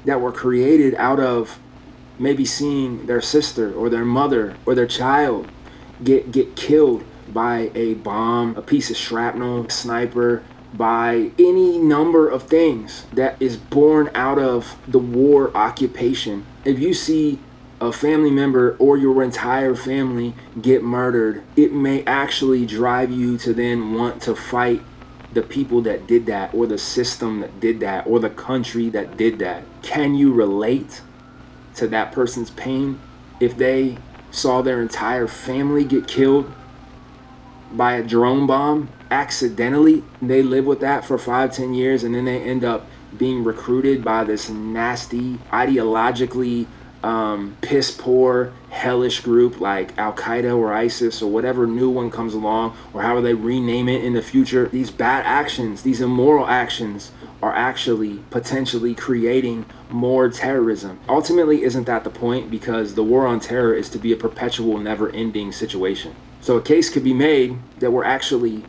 that 0.04 0.20
were 0.20 0.32
created 0.32 0.94
out 0.96 1.20
of 1.20 1.58
maybe 2.18 2.44
seeing 2.44 3.06
their 3.06 3.20
sister 3.20 3.72
or 3.72 3.88
their 3.88 4.04
mother 4.04 4.56
or 4.66 4.74
their 4.74 4.86
child 4.86 5.48
get 6.02 6.32
get 6.32 6.56
killed 6.56 7.04
by 7.32 7.70
a 7.74 7.94
bomb, 7.94 8.56
a 8.56 8.62
piece 8.62 8.90
of 8.90 8.96
shrapnel, 8.96 9.68
sniper, 9.68 10.42
by 10.74 11.30
any 11.38 11.78
number 11.78 12.28
of 12.28 12.44
things 12.44 13.06
that 13.12 13.40
is 13.40 13.56
born 13.56 14.10
out 14.14 14.38
of 14.38 14.76
the 14.88 14.98
war 14.98 15.54
occupation. 15.56 16.44
If 16.64 16.78
you 16.78 16.94
see 16.94 17.38
a 17.80 17.92
family 17.92 18.30
member 18.30 18.76
or 18.78 18.96
your 18.96 19.22
entire 19.22 19.74
family 19.74 20.34
get 20.60 20.82
murdered, 20.82 21.42
it 21.56 21.72
may 21.72 22.04
actually 22.04 22.64
drive 22.64 23.10
you 23.10 23.36
to 23.38 23.52
then 23.52 23.94
want 23.94 24.22
to 24.22 24.34
fight 24.34 24.82
the 25.32 25.42
people 25.42 25.80
that 25.82 26.06
did 26.06 26.26
that 26.26 26.54
or 26.54 26.66
the 26.66 26.78
system 26.78 27.40
that 27.40 27.58
did 27.58 27.80
that 27.80 28.06
or 28.06 28.20
the 28.20 28.30
country 28.30 28.88
that 28.90 29.16
did 29.16 29.38
that. 29.38 29.64
Can 29.82 30.14
you 30.14 30.32
relate 30.32 31.00
to 31.76 31.86
that 31.88 32.12
person's 32.12 32.50
pain 32.50 33.00
if 33.40 33.56
they 33.56 33.98
saw 34.30 34.62
their 34.62 34.80
entire 34.80 35.26
family 35.26 35.84
get 35.84 36.06
killed 36.06 36.52
by 37.72 37.94
a 37.94 38.02
drone 38.02 38.46
bomb 38.46 38.88
accidentally? 39.10 40.04
They 40.20 40.42
live 40.42 40.64
with 40.64 40.80
that 40.80 41.04
for 41.04 41.18
five, 41.18 41.52
ten 41.52 41.74
years 41.74 42.04
and 42.04 42.14
then 42.14 42.24
they 42.24 42.40
end 42.40 42.64
up 42.64 42.86
being 43.16 43.44
recruited 43.44 44.04
by 44.04 44.24
this 44.24 44.48
nasty, 44.48 45.38
ideologically 45.50 46.66
um, 47.02 47.56
piss 47.60 47.90
poor, 47.90 48.52
hellish 48.70 49.20
group 49.20 49.60
like 49.60 49.96
Al 49.98 50.12
Qaeda 50.12 50.56
or 50.56 50.72
ISIS 50.72 51.20
or 51.20 51.30
whatever 51.30 51.66
new 51.66 51.90
one 51.90 52.10
comes 52.10 52.34
along, 52.34 52.76
or 52.92 53.02
however 53.02 53.20
they 53.20 53.34
rename 53.34 53.88
it 53.88 54.04
in 54.04 54.14
the 54.14 54.22
future. 54.22 54.68
These 54.68 54.90
bad 54.90 55.26
actions, 55.26 55.82
these 55.82 56.00
immoral 56.00 56.46
actions, 56.46 57.10
are 57.43 57.55
actually 57.55 58.18
potentially 58.30 58.95
creating 58.95 59.66
more 59.90 60.28
terrorism. 60.28 61.01
Ultimately, 61.09 61.64
isn't 61.64 61.84
that 61.84 62.05
the 62.05 62.11
point? 62.11 62.51
Because 62.51 62.95
the 62.95 63.03
war 63.03 63.26
on 63.26 63.40
terror 63.40 63.74
is 63.74 63.90
to 63.90 63.99
be 63.99 64.12
a 64.12 64.16
perpetual, 64.16 64.78
never 64.78 65.11
ending 65.11 65.51
situation. 65.51 66.14
So 66.40 66.57
a 66.57 66.62
case 66.62 66.88
could 66.88 67.05
be 67.05 67.14
made 67.14 67.59
that 67.80 67.90
we're 67.90 68.05
actually 68.05 68.64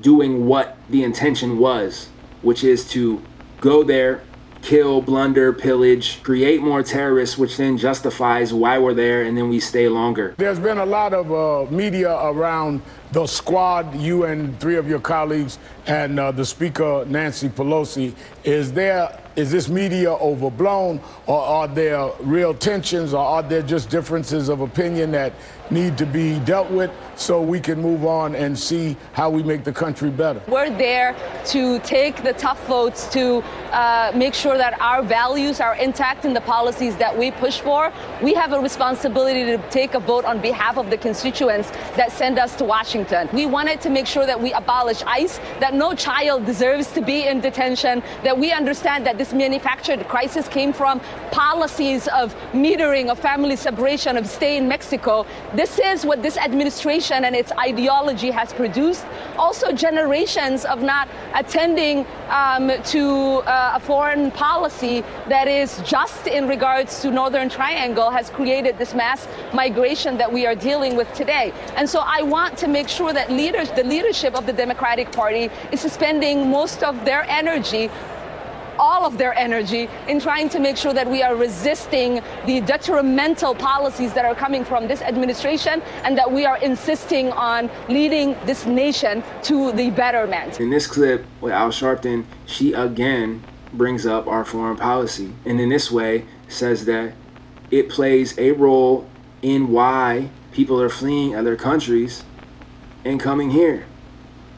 doing 0.00 0.46
what 0.46 0.76
the 0.88 1.02
intention 1.02 1.58
was, 1.58 2.08
which 2.42 2.62
is 2.62 2.88
to 2.90 3.22
go 3.60 3.82
there, 3.82 4.22
kill, 4.64 5.02
blunder, 5.02 5.52
pillage, 5.52 6.22
create 6.22 6.60
more 6.62 6.82
terrorists, 6.82 7.36
which 7.36 7.56
then 7.56 7.76
justifies 7.76 8.52
why 8.52 8.78
we're 8.78 8.94
there, 8.94 9.22
and 9.22 9.36
then 9.36 9.48
we 9.48 9.60
stay 9.60 9.88
longer. 9.88 10.34
There's 10.38 10.58
been 10.58 10.78
a 10.78 10.86
lot 10.86 11.12
of 11.12 11.30
uh, 11.30 11.70
media 11.70 12.16
around 12.16 12.80
the 13.12 13.26
squad, 13.26 13.94
you 13.94 14.24
and 14.24 14.58
three 14.58 14.76
of 14.76 14.88
your 14.88 15.00
colleagues, 15.00 15.58
and 15.86 16.18
uh, 16.18 16.32
the 16.32 16.44
Speaker, 16.44 17.04
Nancy 17.06 17.48
Pelosi. 17.48 18.14
Is 18.42 18.72
there 18.72 19.20
is 19.36 19.50
this 19.50 19.68
media 19.68 20.12
overblown, 20.12 21.00
or 21.26 21.40
are 21.40 21.68
there 21.68 22.10
real 22.20 22.54
tensions, 22.54 23.12
or 23.12 23.24
are 23.24 23.42
there 23.42 23.62
just 23.62 23.90
differences 23.90 24.48
of 24.48 24.60
opinion 24.60 25.10
that 25.10 25.32
need 25.70 25.96
to 25.98 26.06
be 26.06 26.38
dealt 26.40 26.70
with 26.70 26.90
so 27.16 27.40
we 27.40 27.60
can 27.60 27.80
move 27.80 28.04
on 28.04 28.34
and 28.34 28.58
see 28.58 28.96
how 29.12 29.30
we 29.30 29.42
make 29.42 29.64
the 29.64 29.72
country 29.72 30.10
better? 30.10 30.42
We're 30.48 30.70
there 30.70 31.16
to 31.46 31.78
take 31.80 32.22
the 32.22 32.32
tough 32.34 32.64
votes 32.66 33.06
to 33.12 33.42
uh, 33.72 34.12
make 34.14 34.34
sure 34.34 34.56
that 34.58 34.80
our 34.80 35.02
values 35.02 35.60
are 35.60 35.76
intact 35.76 36.24
in 36.24 36.34
the 36.34 36.40
policies 36.40 36.96
that 36.96 37.16
we 37.16 37.30
push 37.30 37.60
for. 37.60 37.92
We 38.22 38.34
have 38.34 38.52
a 38.52 38.60
responsibility 38.60 39.44
to 39.44 39.58
take 39.70 39.94
a 39.94 40.00
vote 40.00 40.24
on 40.24 40.40
behalf 40.40 40.76
of 40.76 40.90
the 40.90 40.96
constituents 40.96 41.70
that 41.96 42.12
send 42.12 42.38
us 42.38 42.56
to 42.56 42.64
Washington. 42.64 43.28
We 43.32 43.46
wanted 43.46 43.80
to 43.82 43.90
make 43.90 44.06
sure 44.06 44.26
that 44.26 44.40
we 44.40 44.52
abolish 44.52 45.02
ICE, 45.06 45.38
that 45.60 45.74
no 45.74 45.94
child 45.94 46.44
deserves 46.44 46.90
to 46.92 47.00
be 47.00 47.26
in 47.26 47.40
detention, 47.40 48.02
that 48.22 48.38
we 48.38 48.52
understand 48.52 49.06
that 49.06 49.18
this 49.18 49.32
manufactured 49.32 50.06
crisis 50.08 50.48
came 50.48 50.72
from 50.72 51.00
policies 51.30 52.08
of 52.08 52.34
metering, 52.52 53.10
of 53.10 53.18
family 53.18 53.56
separation, 53.56 54.16
of 54.16 54.26
stay 54.26 54.56
in 54.56 54.68
Mexico. 54.68 55.26
This 55.54 55.78
is 55.78 56.04
what 56.04 56.20
this 56.20 56.36
administration 56.36 57.24
and 57.24 57.36
its 57.36 57.52
ideology 57.52 58.32
has 58.32 58.52
produced. 58.52 59.06
Also, 59.38 59.70
generations 59.70 60.64
of 60.64 60.82
not 60.82 61.08
attending 61.32 62.04
um, 62.28 62.72
to 62.86 63.42
uh, 63.46 63.74
a 63.76 63.80
foreign 63.80 64.32
policy 64.32 65.04
that 65.28 65.46
is 65.46 65.80
just 65.82 66.26
in 66.26 66.48
regards 66.48 67.00
to 67.02 67.12
Northern 67.12 67.48
Triangle 67.48 68.10
has 68.10 68.30
created 68.30 68.78
this 68.78 68.94
mass 68.94 69.28
migration 69.52 70.18
that 70.18 70.32
we 70.32 70.44
are 70.44 70.56
dealing 70.56 70.96
with 70.96 71.12
today. 71.14 71.52
And 71.76 71.88
so 71.88 72.02
I 72.04 72.22
want 72.22 72.58
to 72.58 72.66
make 72.66 72.88
sure 72.88 73.12
that 73.12 73.30
leaders, 73.30 73.70
the 73.70 73.84
leadership 73.84 74.34
of 74.34 74.46
the 74.46 74.52
Democratic 74.52 75.12
Party 75.12 75.50
is 75.70 75.82
spending 75.82 76.50
most 76.50 76.82
of 76.82 77.04
their 77.04 77.22
energy 77.30 77.90
all 78.84 79.06
of 79.06 79.16
their 79.16 79.32
energy 79.38 79.88
in 80.08 80.20
trying 80.20 80.46
to 80.50 80.60
make 80.60 80.76
sure 80.76 80.92
that 80.92 81.10
we 81.10 81.22
are 81.22 81.34
resisting 81.34 82.20
the 82.44 82.60
detrimental 82.60 83.54
policies 83.54 84.12
that 84.12 84.26
are 84.26 84.34
coming 84.34 84.62
from 84.62 84.86
this 84.86 85.00
administration 85.00 85.80
and 86.04 86.18
that 86.18 86.30
we 86.30 86.44
are 86.44 86.58
insisting 86.58 87.32
on 87.32 87.70
leading 87.88 88.36
this 88.44 88.66
nation 88.66 89.24
to 89.42 89.72
the 89.72 89.88
betterment. 89.88 90.60
In 90.60 90.68
this 90.68 90.86
clip 90.86 91.24
with 91.40 91.52
Al 91.54 91.70
Sharpton, 91.70 92.26
she 92.44 92.74
again 92.74 93.42
brings 93.72 94.04
up 94.04 94.26
our 94.26 94.44
foreign 94.44 94.76
policy 94.76 95.32
and 95.46 95.58
in 95.58 95.70
this 95.70 95.90
way 95.90 96.26
says 96.46 96.84
that 96.84 97.14
it 97.70 97.88
plays 97.88 98.38
a 98.38 98.52
role 98.52 99.08
in 99.40 99.72
why 99.72 100.28
people 100.52 100.78
are 100.80 100.90
fleeing 100.90 101.34
other 101.34 101.56
countries 101.56 102.22
and 103.02 103.18
coming 103.18 103.50
here 103.50 103.86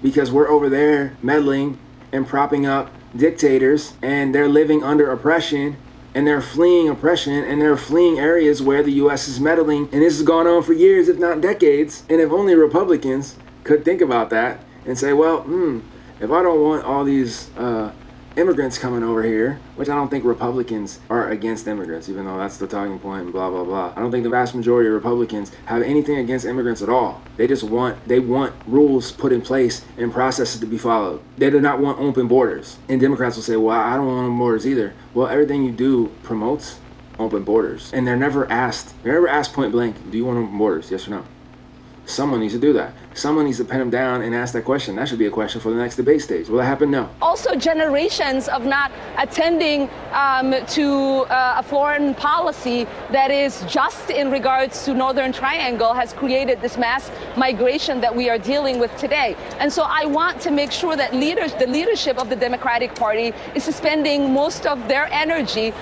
because 0.03 0.33
we're 0.33 0.49
over 0.49 0.69
there 0.69 1.17
meddling 1.23 1.79
and 2.11 2.27
propping 2.27 2.67
up 2.67 2.91
dictators 3.19 3.95
and 4.03 4.35
they're 4.35 4.49
living 4.49 4.83
under 4.83 5.11
oppression 5.11 5.77
and 6.15 6.27
they're 6.27 6.41
fleeing 6.41 6.89
oppression 6.89 7.45
and 7.45 7.61
they're 7.61 7.77
fleeing 7.77 8.19
areas 8.19 8.63
where 8.63 8.83
the 8.83 8.93
US 8.93 9.29
is 9.29 9.39
meddling. 9.39 9.89
And 9.93 10.03
this 10.03 10.17
has 10.17 10.23
gone 10.23 10.47
on 10.47 10.63
for 10.63 10.73
years 10.73 11.09
if 11.09 11.19
not 11.19 11.41
decades. 11.41 12.05
And 12.09 12.21
if 12.21 12.31
only 12.31 12.55
Republicans 12.55 13.37
could 13.65 13.85
think 13.85 14.01
about 14.01 14.31
that 14.31 14.61
and 14.85 14.99
say 14.99 15.13
well 15.13 15.43
hmm 15.43 15.81
if 16.19 16.31
I 16.31 16.43
don't 16.43 16.63
want 16.63 16.85
all 16.85 17.05
these 17.05 17.51
uh, 17.59 17.93
immigrants 18.37 18.77
coming 18.77 19.03
over 19.03 19.23
here, 19.23 19.59
which 19.77 19.89
I 19.89 19.95
don't 19.95 20.11
think 20.11 20.25
Republicans 20.25 21.01
are 21.09 21.31
against 21.31 21.67
immigrants, 21.67 22.09
even 22.09 22.27
though 22.27 22.37
that's 22.37 22.59
the 22.59 22.67
talking 22.67 22.99
point 22.99 23.25
and 23.25 23.33
blah 23.33 23.49
blah 23.51 23.65
blah. 23.65 23.93
I 23.97 24.01
don't 24.01 24.11
think 24.11 24.25
the 24.25 24.31
vast 24.31 24.55
majority 24.55 24.89
of 24.89 24.95
Republicans 24.95 25.53
have 25.65 25.83
anything 25.83 26.19
against 26.19 26.45
immigrants 26.45 26.83
at 26.83 26.89
all. 26.89 27.23
They 27.37 27.47
just 27.47 27.65
want 27.65 28.07
they 28.07 28.21
want 28.21 28.55
rules 28.67 29.11
put 29.11 29.33
in 29.33 29.41
place 29.41 29.85
and 29.97 30.13
processes 30.13 30.61
to 30.61 30.67
be 30.67 30.79
followed. 30.79 31.23
They 31.39 31.51
do 31.51 31.61
not 31.61 31.81
want 31.81 31.99
open 31.99 32.29
borders. 32.29 32.79
And 32.89 33.01
Democrats 33.01 33.37
will 33.37 33.43
say, 33.43 33.57
"Well, 33.57 33.79
I 33.79 33.97
don't 33.97 34.07
want 34.07 34.39
borders 34.39 34.67
either." 34.67 34.93
Well, 35.15 35.29
everything 35.29 35.65
you 35.65 35.73
do 35.73 36.11
promotes 36.23 36.79
open 37.19 37.43
borders, 37.45 37.91
and 37.95 38.07
they're 38.07 38.17
never 38.17 38.51
asked. 38.51 38.93
They're 39.03 39.15
never 39.15 39.29
asked 39.29 39.55
point 39.55 39.73
blank, 39.73 40.11
"Do 40.11 40.19
you 40.19 40.27
want 40.27 40.39
open 40.39 40.59
borders? 40.59 40.91
Yes 40.91 41.09
or 41.09 41.13
no?" 41.13 41.23
Someone 42.05 42.41
needs 42.41 42.53
to 42.53 42.61
do 42.61 42.73
that. 42.75 42.93
Someone 43.17 43.47
needs 43.47 43.57
to 43.57 43.65
pin 43.65 43.79
them 43.79 43.89
down 43.89 44.21
and 44.21 44.35
ask 44.35 44.53
that 44.53 44.67
question. 44.67 44.95
That 44.97 45.09
should 45.09 45.19
be 45.19 45.25
a 45.25 45.31
question 45.31 45.59
for 45.59 45.71
the 45.71 45.77
next 45.77 45.97
debate 45.97 46.21
stage. 46.21 46.51
Will 46.51 46.59
that 46.59 46.67
happen? 46.67 46.91
No. 46.91 47.09
Also, 47.23 47.55
generations 47.55 48.47
of 48.47 48.67
not 48.67 48.93
attending 49.17 49.89
um, 50.13 50.55
to 50.67 51.25
uh, 51.31 51.55
a 51.57 51.63
foreign 51.63 52.15
policy 52.15 52.87
that 53.11 53.31
is 53.31 53.65
just 53.69 54.11
in 54.11 54.31
regards 54.31 54.85
to 54.85 54.93
Northern 54.93 55.33
Triangle 55.33 55.95
has 55.95 56.13
created 56.13 56.61
this 56.61 56.77
mass 56.77 57.11
migration 57.39 58.03
that 58.03 58.15
we 58.15 58.29
are 58.29 58.39
dealing 58.39 58.79
with 58.79 58.95
today. 58.99 59.35
And 59.61 59.73
so 59.73 59.85
I 59.89 60.05
want 60.05 60.39
to 60.43 60.51
make 60.51 60.71
sure 60.71 60.95
that 60.95 61.15
leaders, 61.15 61.55
the 61.55 61.67
leadership 61.67 62.19
of 62.19 62.29
the 62.29 62.37
Democratic 62.37 62.95
Party 62.95 63.33
is 63.55 63.65
spending 63.65 64.31
most 64.35 64.67
of 64.67 64.89
their 64.89 65.11
energy 65.11 65.73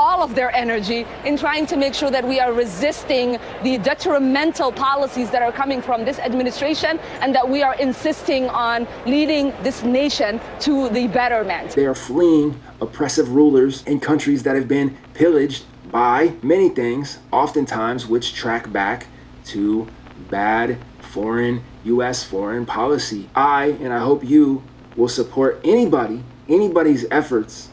all 0.00 0.22
of 0.22 0.34
their 0.34 0.50
energy 0.56 1.06
in 1.26 1.36
trying 1.36 1.66
to 1.66 1.76
make 1.76 1.92
sure 1.92 2.10
that 2.10 2.26
we 2.26 2.40
are 2.40 2.54
resisting 2.54 3.38
the 3.62 3.76
detrimental 3.76 4.72
policies 4.72 5.30
that 5.30 5.42
are 5.42 5.52
coming 5.52 5.82
from 5.82 6.06
this 6.06 6.18
administration 6.18 6.98
and 7.20 7.34
that 7.34 7.46
we 7.46 7.62
are 7.62 7.74
insisting 7.74 8.48
on 8.48 8.88
leading 9.04 9.52
this 9.62 9.82
nation 9.82 10.40
to 10.58 10.88
the 10.88 11.06
betterment. 11.08 11.72
They 11.72 11.84
are 11.84 11.94
fleeing 11.94 12.58
oppressive 12.80 13.28
rulers 13.32 13.82
in 13.84 14.00
countries 14.00 14.42
that 14.44 14.56
have 14.56 14.66
been 14.66 14.96
pillaged 15.12 15.64
by 15.92 16.32
many 16.42 16.70
things, 16.70 17.18
oftentimes 17.30 18.06
which 18.06 18.32
track 18.32 18.72
back 18.72 19.06
to 19.44 19.86
bad 20.30 20.78
foreign 21.00 21.62
US 21.84 22.24
foreign 22.24 22.64
policy. 22.64 23.28
I 23.34 23.76
and 23.82 23.92
I 23.92 23.98
hope 23.98 24.24
you 24.24 24.62
will 24.96 25.08
support 25.08 25.60
anybody, 25.62 26.24
anybody's 26.48 27.04
efforts 27.10 27.68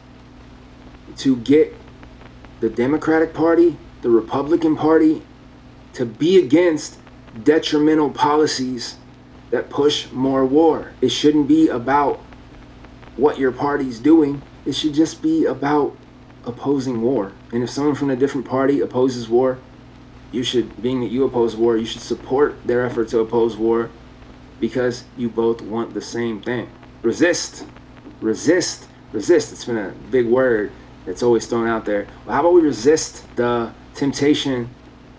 to 1.17 1.37
get 1.37 1.76
the 2.59 2.69
Democratic 2.69 3.33
Party, 3.33 3.77
the 4.01 4.09
Republican 4.09 4.75
Party, 4.75 5.21
to 5.93 6.05
be 6.05 6.37
against 6.37 6.99
detrimental 7.43 8.09
policies 8.09 8.97
that 9.51 9.69
push 9.69 10.11
more 10.11 10.45
war. 10.45 10.91
It 11.01 11.09
shouldn't 11.09 11.47
be 11.47 11.67
about 11.67 12.19
what 13.15 13.39
your 13.39 13.51
party's 13.51 13.99
doing. 13.99 14.41
It 14.65 14.73
should 14.73 14.93
just 14.93 15.21
be 15.21 15.45
about 15.45 15.95
opposing 16.45 17.01
war. 17.01 17.33
And 17.51 17.63
if 17.63 17.69
someone 17.69 17.95
from 17.95 18.09
a 18.09 18.15
different 18.15 18.47
party 18.47 18.79
opposes 18.81 19.29
war, 19.29 19.59
you 20.31 20.43
should, 20.43 20.81
being 20.81 20.99
that 21.01 21.11
you 21.11 21.23
oppose 21.23 21.55
war, 21.55 21.77
you 21.77 21.85
should 21.85 22.01
support 22.01 22.55
their 22.65 22.85
effort 22.85 23.07
to 23.09 23.19
oppose 23.19 23.55
war 23.55 23.89
because 24.59 25.05
you 25.15 25.29
both 25.29 25.61
want 25.61 25.93
the 25.93 26.01
same 26.01 26.41
thing. 26.41 26.69
Resist, 27.01 27.65
resist, 28.19 28.87
resist. 29.11 29.51
It's 29.51 29.65
been 29.65 29.77
a 29.77 29.93
big 30.11 30.27
word 30.27 30.71
that's 31.07 31.23
always 31.23 31.47
thrown 31.47 31.67
out 31.67 31.85
there. 31.85 32.05
Well, 32.25 32.35
how 32.35 32.41
about 32.41 32.53
we 32.53 32.61
resist 32.61 33.25
the 33.37 33.73
temptation 33.95 34.69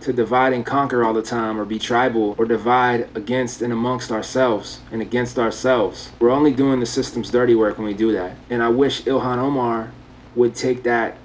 to 0.00 0.12
divide 0.12 0.52
and 0.52 0.64
conquer 0.64 1.02
all 1.02 1.12
the 1.12 1.22
time 1.22 1.58
or 1.58 1.64
be 1.64 1.78
tribal 1.78 2.36
or 2.38 2.44
divide 2.44 3.08
against 3.16 3.62
and 3.62 3.72
amongst 3.72 4.12
ourselves 4.12 4.80
and 4.92 5.02
against 5.02 5.38
ourselves. 5.38 6.12
We're 6.20 6.30
only 6.30 6.52
doing 6.52 6.78
the 6.78 6.86
system's 6.86 7.30
dirty 7.30 7.56
work 7.56 7.78
when 7.78 7.86
we 7.86 7.94
do 7.94 8.12
that. 8.12 8.36
And 8.48 8.62
I 8.62 8.68
wish 8.68 9.02
Ilhan 9.02 9.38
Omar 9.38 9.90
would 10.36 10.54
take 10.54 10.84
that 10.84 11.16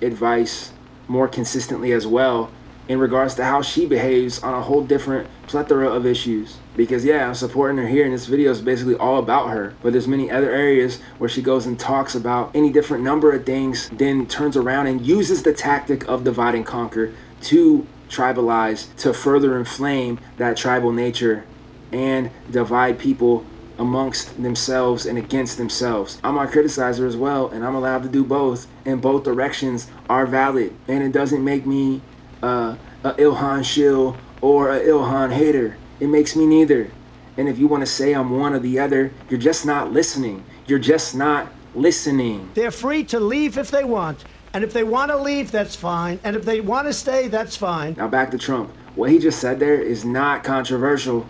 advice 0.00 0.72
more 1.08 1.26
consistently 1.26 1.90
as 1.92 2.06
well 2.06 2.52
in 2.86 3.00
regards 3.00 3.34
to 3.34 3.44
how 3.44 3.62
she 3.62 3.86
behaves 3.86 4.40
on 4.42 4.54
a 4.54 4.62
whole 4.62 4.84
different 4.84 5.28
plethora 5.48 5.88
of 5.88 6.06
issues. 6.06 6.58
Because 6.76 7.04
yeah, 7.04 7.26
I'm 7.26 7.34
supporting 7.34 7.78
her 7.78 7.88
here, 7.88 8.04
and 8.04 8.12
this 8.12 8.26
video 8.26 8.50
is 8.50 8.60
basically 8.60 8.96
all 8.96 9.18
about 9.18 9.48
her. 9.48 9.74
But 9.82 9.92
there's 9.92 10.06
many 10.06 10.30
other 10.30 10.50
areas 10.50 11.00
where 11.18 11.30
she 11.30 11.40
goes 11.40 11.66
and 11.66 11.78
talks 11.78 12.14
about 12.14 12.54
any 12.54 12.70
different 12.70 13.02
number 13.02 13.32
of 13.32 13.46
things, 13.46 13.88
then 13.90 14.26
turns 14.26 14.56
around 14.56 14.86
and 14.86 15.04
uses 15.04 15.42
the 15.42 15.54
tactic 15.54 16.06
of 16.06 16.24
divide 16.24 16.54
and 16.54 16.66
conquer 16.66 17.14
to 17.42 17.86
tribalize, 18.08 18.94
to 18.96 19.12
further 19.12 19.56
inflame 19.56 20.20
that 20.36 20.56
tribal 20.56 20.92
nature 20.92 21.44
and 21.92 22.30
divide 22.50 22.98
people 22.98 23.44
amongst 23.78 24.42
themselves 24.42 25.06
and 25.06 25.18
against 25.18 25.58
themselves. 25.58 26.18
I'm 26.24 26.38
a 26.38 26.46
criticizer 26.46 27.06
as 27.06 27.16
well, 27.16 27.48
and 27.48 27.64
I'm 27.64 27.74
allowed 27.74 28.02
to 28.04 28.08
do 28.08 28.24
both, 28.24 28.66
and 28.84 29.02
both 29.02 29.24
directions 29.24 29.90
are 30.08 30.26
valid. 30.26 30.74
And 30.88 31.02
it 31.02 31.12
doesn't 31.12 31.44
make 31.44 31.66
me 31.66 32.00
uh, 32.42 32.76
a 33.04 33.12
Ilhan 33.14 33.64
shill 33.64 34.16
or 34.40 34.70
a 34.70 34.80
Ilhan 34.80 35.32
hater. 35.32 35.76
It 36.00 36.08
makes 36.08 36.36
me 36.36 36.46
neither. 36.46 36.90
And 37.36 37.48
if 37.48 37.58
you 37.58 37.66
want 37.66 37.82
to 37.82 37.86
say 37.86 38.14
I'm 38.14 38.30
one 38.30 38.54
or 38.54 38.58
the 38.58 38.78
other, 38.78 39.12
you're 39.28 39.40
just 39.40 39.66
not 39.66 39.92
listening. 39.92 40.44
You're 40.66 40.78
just 40.78 41.14
not 41.14 41.48
listening. 41.74 42.50
They're 42.54 42.70
free 42.70 43.04
to 43.04 43.20
leave 43.20 43.58
if 43.58 43.70
they 43.70 43.84
want. 43.84 44.24
And 44.52 44.64
if 44.64 44.72
they 44.72 44.84
want 44.84 45.10
to 45.10 45.18
leave, 45.18 45.50
that's 45.50 45.76
fine. 45.76 46.18
And 46.24 46.34
if 46.34 46.44
they 46.44 46.60
want 46.60 46.86
to 46.86 46.92
stay, 46.92 47.28
that's 47.28 47.56
fine. 47.56 47.94
Now 47.98 48.08
back 48.08 48.30
to 48.30 48.38
Trump. 48.38 48.70
What 48.94 49.10
he 49.10 49.18
just 49.18 49.38
said 49.38 49.60
there 49.60 49.80
is 49.80 50.04
not 50.04 50.44
controversial. 50.44 51.26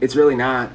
It's 0.00 0.16
really 0.16 0.34
not. 0.34 0.70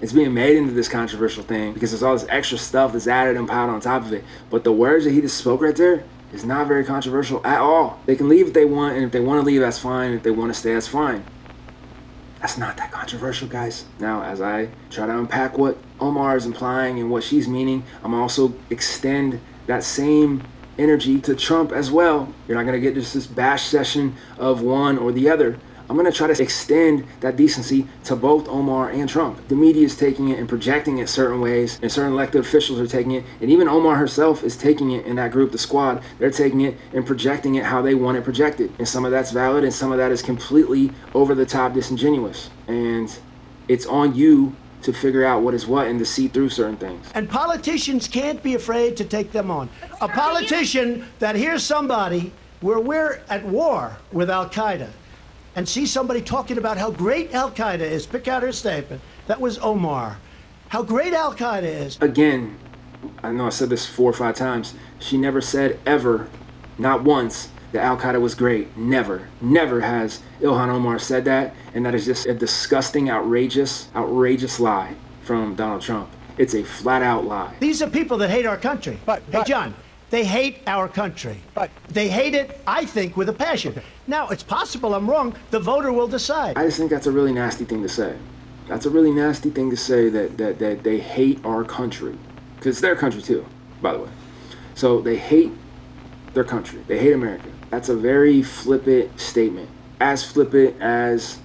It's 0.00 0.12
being 0.12 0.34
made 0.34 0.56
into 0.56 0.72
this 0.72 0.88
controversial 0.88 1.44
thing 1.44 1.72
because 1.72 1.92
there's 1.92 2.02
all 2.02 2.14
this 2.14 2.26
extra 2.28 2.58
stuff 2.58 2.92
that's 2.92 3.06
added 3.06 3.36
and 3.36 3.46
piled 3.46 3.70
on 3.70 3.80
top 3.80 4.02
of 4.02 4.12
it. 4.12 4.24
But 4.48 4.64
the 4.64 4.72
words 4.72 5.04
that 5.04 5.12
he 5.12 5.20
just 5.20 5.36
spoke 5.36 5.60
right 5.60 5.76
there 5.76 6.04
is 6.32 6.44
not 6.44 6.66
very 6.66 6.84
controversial 6.84 7.46
at 7.46 7.60
all. 7.60 8.00
They 8.06 8.16
can 8.16 8.28
leave 8.28 8.48
if 8.48 8.52
they 8.54 8.64
want, 8.64 8.96
and 8.96 9.04
if 9.04 9.12
they 9.12 9.20
want 9.20 9.40
to 9.40 9.46
leave, 9.46 9.60
that's 9.60 9.78
fine. 9.78 10.12
If 10.12 10.22
they 10.22 10.30
want 10.30 10.52
to 10.52 10.58
stay, 10.58 10.74
that's 10.74 10.88
fine. 10.88 11.24
That's 12.40 12.56
not 12.56 12.76
that 12.78 12.90
controversial, 12.90 13.48
guys. 13.48 13.84
Now, 13.98 14.22
as 14.22 14.40
I 14.40 14.70
try 14.90 15.06
to 15.06 15.18
unpack 15.18 15.58
what 15.58 15.76
Omar 16.00 16.36
is 16.36 16.46
implying 16.46 16.98
and 16.98 17.10
what 17.10 17.22
she's 17.22 17.46
meaning, 17.46 17.84
I'm 18.02 18.14
also 18.14 18.54
extend 18.70 19.40
that 19.66 19.84
same 19.84 20.42
energy 20.78 21.20
to 21.20 21.36
Trump 21.36 21.70
as 21.70 21.90
well. 21.90 22.32
You're 22.48 22.56
not 22.56 22.64
going 22.64 22.80
to 22.80 22.80
get 22.80 22.94
just 22.94 23.12
this 23.12 23.26
bash 23.26 23.64
session 23.64 24.16
of 24.38 24.62
one 24.62 24.96
or 24.96 25.12
the 25.12 25.28
other. 25.28 25.58
I'm 25.90 25.96
going 25.96 26.06
to 26.06 26.16
try 26.16 26.32
to 26.32 26.40
extend 26.40 27.04
that 27.18 27.34
decency 27.34 27.84
to 28.04 28.14
both 28.14 28.46
Omar 28.48 28.90
and 28.90 29.08
Trump. 29.08 29.48
The 29.48 29.56
media 29.56 29.84
is 29.84 29.96
taking 29.96 30.28
it 30.28 30.38
and 30.38 30.48
projecting 30.48 30.98
it 30.98 31.08
certain 31.08 31.40
ways, 31.40 31.80
and 31.82 31.90
certain 31.90 32.12
elected 32.12 32.40
officials 32.42 32.78
are 32.78 32.86
taking 32.86 33.10
it, 33.10 33.24
and 33.40 33.50
even 33.50 33.66
Omar 33.66 33.96
herself 33.96 34.44
is 34.44 34.56
taking 34.56 34.92
it 34.92 35.04
in 35.04 35.16
that 35.16 35.32
group, 35.32 35.50
the 35.50 35.58
squad. 35.58 36.00
They're 36.20 36.30
taking 36.30 36.60
it 36.60 36.76
and 36.94 37.04
projecting 37.04 37.56
it 37.56 37.64
how 37.64 37.82
they 37.82 37.96
want 37.96 38.16
it 38.16 38.22
projected. 38.22 38.72
And 38.78 38.86
some 38.86 39.04
of 39.04 39.10
that's 39.10 39.32
valid, 39.32 39.64
and 39.64 39.74
some 39.74 39.90
of 39.90 39.98
that 39.98 40.12
is 40.12 40.22
completely 40.22 40.92
over 41.12 41.34
the 41.34 41.44
top 41.44 41.74
disingenuous. 41.74 42.50
And 42.68 43.12
it's 43.66 43.86
on 43.86 44.14
you 44.14 44.54
to 44.82 44.92
figure 44.92 45.24
out 45.24 45.42
what 45.42 45.54
is 45.54 45.66
what 45.66 45.88
and 45.88 45.98
to 45.98 46.06
see 46.06 46.28
through 46.28 46.50
certain 46.50 46.76
things. 46.76 47.10
And 47.16 47.28
politicians 47.28 48.06
can't 48.06 48.40
be 48.44 48.54
afraid 48.54 48.96
to 48.98 49.04
take 49.04 49.32
them 49.32 49.50
on. 49.50 49.68
A 50.00 50.06
politician 50.06 51.04
that 51.18 51.34
hears 51.34 51.64
somebody 51.64 52.32
where 52.60 52.78
we're 52.78 53.22
at 53.28 53.44
war 53.44 53.96
with 54.12 54.30
Al 54.30 54.48
Qaeda 54.48 54.90
and 55.60 55.68
see 55.68 55.84
somebody 55.84 56.22
talking 56.22 56.56
about 56.56 56.78
how 56.78 56.90
great 56.90 57.34
Al 57.34 57.50
Qaeda 57.50 57.80
is, 57.80 58.06
pick 58.06 58.26
out 58.28 58.42
her 58.42 58.50
statement. 58.50 59.02
That 59.26 59.42
was 59.42 59.58
Omar. 59.58 60.16
How 60.70 60.82
great 60.82 61.12
Al 61.12 61.34
Qaeda 61.34 61.64
is. 61.64 61.98
Again, 62.00 62.58
I 63.22 63.30
know 63.32 63.44
I 63.44 63.50
said 63.50 63.68
this 63.68 63.84
four 63.84 64.08
or 64.08 64.14
five 64.14 64.36
times. 64.36 64.72
She 65.00 65.18
never 65.18 65.42
said 65.42 65.78
ever, 65.84 66.30
not 66.78 67.04
once, 67.04 67.50
that 67.72 67.84
Al 67.84 67.98
Qaeda 67.98 68.22
was 68.22 68.34
great. 68.34 68.74
Never, 68.74 69.28
never 69.42 69.82
has 69.82 70.22
Ilhan 70.40 70.68
Omar 70.70 70.98
said 70.98 71.26
that, 71.26 71.54
and 71.74 71.84
that 71.84 71.94
is 71.94 72.06
just 72.06 72.24
a 72.24 72.32
disgusting, 72.32 73.10
outrageous, 73.10 73.90
outrageous 73.94 74.60
lie 74.60 74.94
from 75.24 75.56
Donald 75.56 75.82
Trump. 75.82 76.08
It's 76.38 76.54
a 76.54 76.64
flat 76.64 77.02
out 77.02 77.26
lie. 77.26 77.54
These 77.60 77.82
are 77.82 77.90
people 77.90 78.16
that 78.16 78.30
hate 78.30 78.46
our 78.46 78.56
country. 78.56 78.98
But, 79.04 79.22
hey, 79.30 79.42
John, 79.44 79.74
they 80.10 80.24
hate 80.24 80.58
our 80.66 80.88
country. 80.88 81.38
But 81.54 81.70
they 81.88 82.08
hate 82.08 82.34
it, 82.34 82.60
I 82.66 82.84
think, 82.84 83.16
with 83.16 83.28
a 83.28 83.32
passion. 83.32 83.80
Now, 84.06 84.28
it's 84.28 84.42
possible 84.42 84.94
I'm 84.94 85.08
wrong. 85.08 85.34
The 85.50 85.60
voter 85.60 85.92
will 85.92 86.08
decide. 86.08 86.58
I 86.58 86.66
just 86.66 86.78
think 86.78 86.90
that's 86.90 87.06
a 87.06 87.12
really 87.12 87.32
nasty 87.32 87.64
thing 87.64 87.82
to 87.82 87.88
say. 87.88 88.16
That's 88.68 88.86
a 88.86 88.90
really 88.90 89.10
nasty 89.12 89.50
thing 89.50 89.70
to 89.70 89.76
say 89.76 90.08
that 90.10 90.36
that, 90.38 90.58
that 90.58 90.82
they 90.82 90.98
hate 90.98 91.44
our 91.44 91.64
country. 91.64 92.18
Because 92.56 92.74
it's 92.76 92.80
their 92.80 92.96
country 92.96 93.22
too, 93.22 93.46
by 93.80 93.92
the 93.92 94.00
way. 94.00 94.10
So 94.74 95.00
they 95.00 95.16
hate 95.16 95.52
their 96.34 96.44
country. 96.44 96.82
They 96.86 96.98
hate 96.98 97.12
America. 97.12 97.48
That's 97.70 97.88
a 97.88 97.96
very 97.96 98.42
flippant 98.42 99.18
statement. 99.18 99.70
As 100.00 100.24
flippant 100.24 100.80
as 100.80 101.38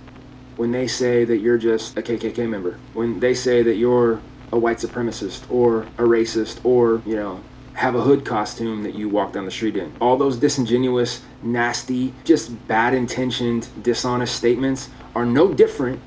when 0.56 0.72
they 0.72 0.88
say 0.88 1.26
that 1.26 1.38
you're 1.38 1.58
just 1.58 1.98
a 1.98 2.02
KKK 2.02 2.48
member. 2.50 2.80
When 2.94 3.20
they 3.20 3.34
say 3.34 3.62
that 3.64 3.76
you're 3.76 4.22
a 4.52 4.58
white 4.58 4.78
supremacist 4.78 5.50
or 5.52 5.84
a 5.98 6.04
racist 6.04 6.64
or, 6.64 7.02
you 7.06 7.16
know, 7.16 7.42
have 7.76 7.94
a 7.94 8.02
hood 8.02 8.26
costume 8.26 8.84
that 8.84 8.96
you 8.96 9.10
walk 9.10 9.34
down 9.34 9.46
the 9.46 9.52
street 9.52 9.76
in. 9.76 9.92
All 10.00 10.18
those 10.18 10.38
disingenuous, 10.38 11.22
nasty, 11.44 12.14
just 12.24 12.68
bad 12.68 12.94
intentioned, 12.94 13.68
dishonest 13.84 14.36
statements 14.36 14.90
are 15.14 15.26
no 15.26 15.54
different 15.54 16.00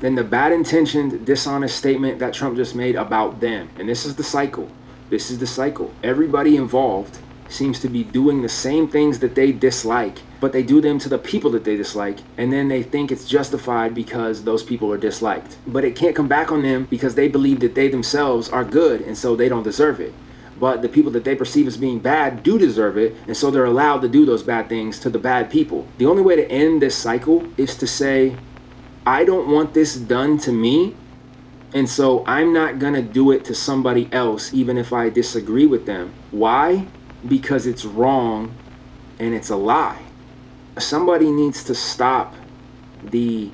than 0.00 0.16
the 0.16 0.24
bad 0.24 0.52
intentioned, 0.52 1.24
dishonest 1.24 1.76
statement 1.76 2.18
that 2.18 2.34
Trump 2.34 2.56
just 2.56 2.74
made 2.74 2.96
about 2.96 3.40
them. 3.40 3.70
And 3.78 3.88
this 3.88 4.04
is 4.04 4.16
the 4.16 4.24
cycle. 4.24 4.68
This 5.10 5.30
is 5.30 5.38
the 5.38 5.46
cycle. 5.46 5.92
Everybody 6.02 6.56
involved 6.56 7.18
seems 7.48 7.78
to 7.80 7.88
be 7.88 8.02
doing 8.02 8.42
the 8.42 8.48
same 8.48 8.88
things 8.88 9.20
that 9.20 9.36
they 9.36 9.52
dislike, 9.52 10.18
but 10.40 10.52
they 10.52 10.62
do 10.62 10.80
them 10.80 10.98
to 10.98 11.08
the 11.08 11.18
people 11.18 11.50
that 11.52 11.62
they 11.64 11.76
dislike, 11.76 12.18
and 12.36 12.52
then 12.52 12.66
they 12.68 12.82
think 12.82 13.12
it's 13.12 13.28
justified 13.28 13.94
because 13.94 14.42
those 14.42 14.64
people 14.64 14.90
are 14.92 14.98
disliked. 14.98 15.56
But 15.66 15.84
it 15.84 15.94
can't 15.94 16.16
come 16.16 16.26
back 16.26 16.50
on 16.50 16.62
them 16.62 16.86
because 16.90 17.14
they 17.14 17.28
believe 17.28 17.60
that 17.60 17.76
they 17.76 17.88
themselves 17.88 18.48
are 18.48 18.64
good, 18.64 19.02
and 19.02 19.16
so 19.16 19.36
they 19.36 19.48
don't 19.48 19.62
deserve 19.62 20.00
it. 20.00 20.12
But 20.58 20.82
the 20.82 20.88
people 20.88 21.10
that 21.12 21.24
they 21.24 21.34
perceive 21.34 21.66
as 21.66 21.76
being 21.76 21.98
bad 21.98 22.42
do 22.42 22.58
deserve 22.58 22.96
it, 22.96 23.16
and 23.26 23.36
so 23.36 23.50
they're 23.50 23.64
allowed 23.64 24.02
to 24.02 24.08
do 24.08 24.24
those 24.24 24.42
bad 24.42 24.68
things 24.68 24.98
to 25.00 25.10
the 25.10 25.18
bad 25.18 25.50
people. 25.50 25.86
The 25.98 26.06
only 26.06 26.22
way 26.22 26.36
to 26.36 26.50
end 26.50 26.80
this 26.80 26.94
cycle 26.94 27.46
is 27.56 27.76
to 27.76 27.86
say, 27.86 28.36
I 29.06 29.24
don't 29.24 29.48
want 29.48 29.74
this 29.74 29.96
done 29.96 30.38
to 30.38 30.52
me, 30.52 30.94
and 31.74 31.88
so 31.88 32.24
I'm 32.26 32.52
not 32.52 32.78
gonna 32.78 33.02
do 33.02 33.32
it 33.32 33.44
to 33.46 33.54
somebody 33.54 34.08
else, 34.12 34.54
even 34.54 34.78
if 34.78 34.92
I 34.92 35.10
disagree 35.10 35.66
with 35.66 35.86
them. 35.86 36.12
Why? 36.30 36.86
because 37.28 37.66
it's 37.66 37.84
wrong 37.84 38.54
and 39.18 39.34
it's 39.34 39.50
a 39.50 39.56
lie. 39.56 40.02
Somebody 40.78 41.30
needs 41.30 41.64
to 41.64 41.74
stop 41.74 42.34
the 43.02 43.50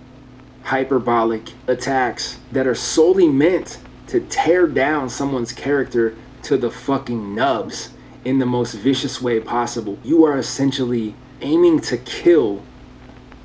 hyperbolic 0.65 1.53
attacks 1.67 2.39
that 2.53 2.67
are 2.67 2.75
solely 2.75 3.29
meant 3.29 3.79
to 4.09 4.21
tear 4.21 4.67
down 4.67 5.09
someone's 5.09 5.53
character 5.53 6.17
to 6.45 6.57
the 6.57 6.70
fucking 6.70 7.34
nubs 7.34 7.91
in 8.24 8.38
the 8.38 8.47
most 8.47 8.74
vicious 8.74 9.20
way 9.20 9.41
possible. 9.41 9.99
You 10.05 10.24
are 10.24 10.38
essentially 10.38 11.14
aiming 11.41 11.80
to 11.80 11.97
kill 11.97 12.62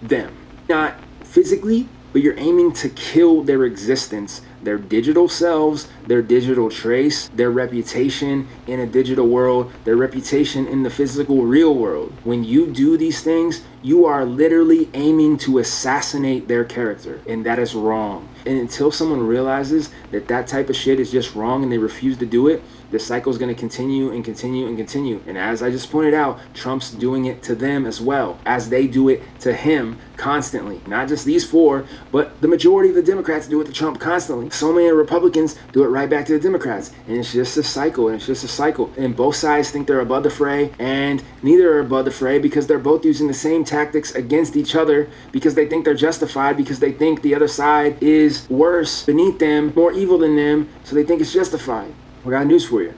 them. 0.01 0.35
Not 0.67 0.95
physically, 1.23 1.87
but 2.11 2.21
you're 2.21 2.39
aiming 2.39 2.73
to 2.73 2.89
kill 2.89 3.41
their 3.41 3.63
existence 3.63 4.41
their 4.65 4.77
digital 4.77 5.29
selves, 5.29 5.87
their 6.07 6.21
digital 6.21 6.69
trace, 6.69 7.29
their 7.29 7.51
reputation 7.51 8.47
in 8.67 8.79
a 8.79 8.85
digital 8.85 9.27
world, 9.27 9.71
their 9.85 9.95
reputation 9.95 10.67
in 10.67 10.83
the 10.83 10.89
physical 10.89 11.43
real 11.43 11.73
world. 11.73 12.11
When 12.23 12.43
you 12.43 12.67
do 12.67 12.97
these 12.97 13.21
things, 13.21 13.61
you 13.81 14.05
are 14.05 14.25
literally 14.25 14.89
aiming 14.93 15.37
to 15.39 15.59
assassinate 15.59 16.47
their 16.47 16.65
character, 16.65 17.21
and 17.27 17.45
that 17.45 17.59
is 17.59 17.73
wrong. 17.75 18.27
And 18.45 18.59
until 18.59 18.91
someone 18.91 19.25
realizes 19.25 19.89
that 20.11 20.27
that 20.27 20.47
type 20.47 20.69
of 20.69 20.75
shit 20.75 20.99
is 20.99 21.11
just 21.11 21.35
wrong 21.35 21.63
and 21.63 21.71
they 21.71 21.77
refuse 21.77 22.17
to 22.17 22.25
do 22.25 22.47
it, 22.47 22.61
the 22.91 22.99
cycle 22.99 23.31
is 23.31 23.38
going 23.38 23.53
to 23.53 23.59
continue 23.59 24.11
and 24.11 24.23
continue 24.23 24.67
and 24.67 24.77
continue. 24.77 25.21
And 25.27 25.38
as 25.38 25.61
I 25.61 25.69
just 25.69 25.91
pointed 25.91 26.13
out, 26.13 26.39
Trump's 26.53 26.91
doing 26.91 27.25
it 27.25 27.43
to 27.43 27.55
them 27.55 27.86
as 27.86 27.99
well, 28.01 28.39
as 28.45 28.69
they 28.69 28.88
do 28.88 29.09
it 29.09 29.21
to 29.41 29.53
him 29.53 29.99
constantly. 30.17 30.81
Not 30.88 31.07
just 31.07 31.25
these 31.25 31.45
four, 31.45 31.86
but 32.11 32.39
the 32.41 32.47
majority 32.47 32.89
of 32.89 32.95
the 32.95 33.03
Democrats 33.03 33.47
do 33.47 33.59
it 33.61 33.65
to 33.65 33.73
Trump 33.73 33.99
constantly. 33.99 34.49
So 34.49 34.71
many 34.71 34.89
Republicans 34.91 35.55
do 35.73 35.83
it 35.83 35.88
right 35.88 36.09
back 36.09 36.25
to 36.27 36.33
the 36.33 36.39
Democrats. 36.39 36.91
And 37.07 37.17
it's 37.17 37.33
just 37.33 37.57
a 37.57 37.63
cycle, 37.63 38.07
and 38.07 38.17
it's 38.17 38.27
just 38.27 38.43
a 38.43 38.47
cycle. 38.47 38.91
And 38.97 39.15
both 39.15 39.36
sides 39.36 39.71
think 39.71 39.88
they're 39.88 39.99
above 39.99 40.23
the 40.23 40.29
fray, 40.29 40.71
and 40.79 41.23
neither 41.41 41.73
are 41.73 41.79
above 41.79 42.05
the 42.05 42.11
fray 42.11 42.39
because 42.39 42.67
they're 42.67 42.79
both 42.79 43.05
using 43.05 43.27
the 43.27 43.33
same 43.33 43.63
tactics 43.63 44.13
against 44.15 44.55
each 44.55 44.75
other 44.75 45.09
because 45.31 45.55
they 45.55 45.67
think 45.67 45.86
they're 45.86 45.93
justified, 45.93 46.57
because 46.57 46.79
they 46.79 46.91
think 46.91 47.21
the 47.21 47.36
other 47.36 47.47
side 47.47 48.01
is 48.01 48.49
worse, 48.49 49.05
beneath 49.05 49.39
them, 49.39 49.73
more 49.75 49.91
evil 49.91 50.17
than 50.17 50.36
them, 50.36 50.69
so 50.83 50.95
they 50.95 51.03
think 51.03 51.21
it's 51.21 51.33
justified. 51.33 51.93
We 52.26 52.32
got 52.32 52.47
news 52.47 52.65
for 52.65 52.82
you. 52.82 52.95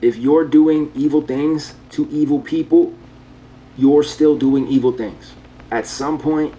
If 0.00 0.16
you're 0.16 0.44
doing 0.44 0.92
evil 0.94 1.22
things 1.22 1.74
to 1.90 2.08
evil 2.08 2.38
people, 2.38 2.94
you're 3.76 4.04
still 4.04 4.38
doing 4.38 4.68
evil 4.68 4.92
things. 4.92 5.32
At 5.72 5.88
some 5.88 6.18
point, 6.18 6.54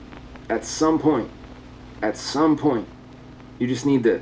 at 0.50 0.66
some 0.66 1.00
point, 1.00 1.30
at 2.02 2.18
some 2.18 2.58
point, 2.58 2.90
you 3.60 3.68
just 3.68 3.86
need 3.86 4.04
to 4.04 4.22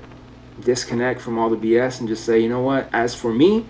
disconnect 0.61 1.19
from 1.19 1.39
all 1.39 1.49
the 1.49 1.57
BS 1.57 1.99
and 1.99 2.07
just 2.07 2.23
say, 2.23 2.39
you 2.39 2.47
know 2.47 2.61
what? 2.61 2.87
As 2.93 3.15
for 3.15 3.33
me, 3.33 3.65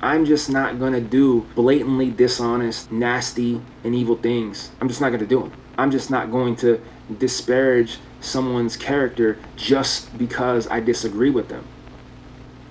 I'm 0.00 0.24
just 0.24 0.48
not 0.48 0.78
gonna 0.78 1.00
do 1.00 1.48
blatantly 1.56 2.12
dishonest, 2.12 2.92
nasty, 2.92 3.60
and 3.82 3.92
evil 3.92 4.14
things. 4.14 4.70
I'm 4.80 4.86
just 4.86 5.00
not 5.00 5.10
gonna 5.10 5.26
do 5.26 5.40
them. 5.40 5.52
I'm 5.76 5.90
just 5.90 6.10
not 6.10 6.30
going 6.30 6.54
to 6.56 6.80
disparage 7.18 7.98
someone's 8.20 8.76
character 8.76 9.36
just 9.56 10.16
because 10.16 10.68
I 10.68 10.78
disagree 10.78 11.30
with 11.30 11.48
them. 11.48 11.64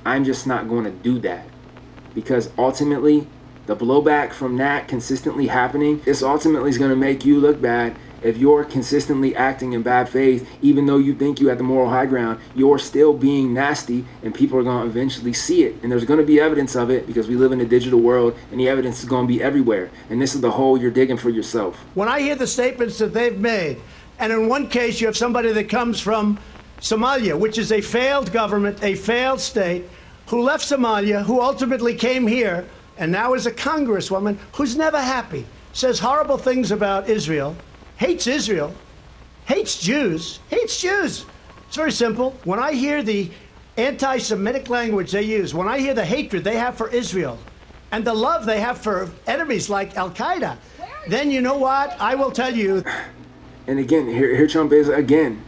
I'm 0.08 0.24
just 0.24 0.48
not 0.48 0.70
going 0.70 0.86
to 0.86 0.92
do 0.92 1.20
that 1.20 1.48
because 2.16 2.50
ultimately, 2.58 3.28
the 3.66 3.76
blowback 3.76 4.32
from 4.32 4.56
that 4.58 4.88
consistently 4.88 5.48
happening 5.48 6.02
is 6.06 6.24
ultimately 6.24 6.70
is 6.70 6.78
going 6.78 6.90
to 6.90 6.96
make 6.96 7.26
you 7.26 7.40
look 7.40 7.62
bad 7.62 7.98
if 8.22 8.38
you're 8.38 8.64
consistently 8.64 9.36
acting 9.36 9.74
in 9.74 9.84
bad 9.84 10.10
faith, 10.10 10.50
even 10.62 10.86
though 10.86 10.98
you 10.98 11.14
think 11.14 11.40
you 11.40 11.50
have 11.50 11.58
the 11.58 11.64
moral 11.64 11.90
high 11.90 12.06
ground, 12.06 12.40
you're 12.56 12.80
still 12.80 13.14
being 13.14 13.54
nasty, 13.54 14.06
and 14.24 14.34
people 14.34 14.58
are 14.58 14.64
going 14.64 14.84
to 14.84 14.90
eventually 14.90 15.34
see 15.34 15.64
it. 15.64 15.76
And 15.84 15.92
there's 15.92 16.06
going 16.06 16.20
to 16.20 16.26
be 16.26 16.40
evidence 16.40 16.76
of 16.76 16.90
it 16.90 17.06
because 17.06 17.28
we 17.28 17.36
live 17.36 17.52
in 17.52 17.62
a 17.62 17.66
digital 17.66 18.00
world, 18.00 18.36
and 18.50 18.60
the 18.60 18.68
evidence 18.68 19.04
is 19.04 19.10
going 19.10 19.28
to 19.28 19.34
be 19.34 19.44
everywhere. 19.44 19.92
And 20.10 20.22
this 20.22 20.34
is 20.34 20.42
the 20.42 20.52
hole 20.52 20.78
you're 20.78 20.90
digging 20.90 21.18
for 21.18 21.30
yourself. 21.30 21.76
When 21.94 22.08
I 22.08 22.22
hear 22.22 22.36
the 22.36 22.48
statements 22.48 22.98
that 22.98 23.14
they've 23.14 23.38
made, 23.38 23.80
and 24.18 24.34
in 24.34 24.48
one 24.48 24.68
case 24.68 25.00
you 25.00 25.08
have 25.08 25.18
somebody 25.18 25.52
that 25.52 25.70
comes 25.70 26.00
from 26.00 26.40
Somalia, 26.80 27.38
which 27.38 27.58
is 27.58 27.72
a 27.72 27.82
failed 27.82 28.32
government, 28.32 28.84
a 28.84 28.96
failed 28.96 29.40
state, 29.40 29.86
who 30.28 30.42
left 30.42 30.64
Somalia, 30.66 31.24
who 31.24 31.42
ultimately 31.42 31.96
came 31.96 32.28
here, 32.28 32.66
and 32.98 33.12
now 33.12 33.34
is 33.34 33.46
a 33.46 33.52
congresswoman 33.52 34.38
who's 34.54 34.76
never 34.76 35.00
happy, 35.00 35.46
says 35.74 36.00
horrible 36.00 36.38
things 36.38 36.72
about 36.72 37.10
Israel, 37.10 37.56
hates 37.98 38.28
Israel, 38.28 38.74
hates 39.46 39.80
Jews, 39.80 40.40
hates 40.50 40.82
Jews. 40.82 41.26
It's 41.68 41.76
very 41.76 41.92
simple. 41.92 42.36
When 42.44 42.60
I 42.60 42.74
hear 42.74 43.04
the 43.04 43.32
anti 43.78 44.18
Semitic 44.18 44.70
language 44.70 45.12
they 45.12 45.24
use, 45.24 45.54
when 45.54 45.68
I 45.68 45.80
hear 45.80 45.94
the 45.94 46.06
hatred 46.06 46.44
they 46.44 46.58
have 46.58 46.76
for 46.76 46.90
Israel, 46.90 47.38
and 47.92 48.04
the 48.04 48.14
love 48.14 48.46
they 48.46 48.60
have 48.60 48.78
for 48.78 49.10
enemies 49.28 49.70
like 49.70 49.96
Al 49.96 50.12
Qaeda, 50.12 50.58
then 51.08 51.32
you 51.32 51.42
know 51.42 51.58
what? 51.58 51.96
I 52.02 52.16
will 52.16 52.32
tell 52.32 52.54
you. 52.54 52.84
And 53.66 53.80
again, 53.80 54.08
here, 54.08 54.36
here 54.36 54.48
Trump 54.48 54.74
is 54.74 54.90
again 54.90 55.44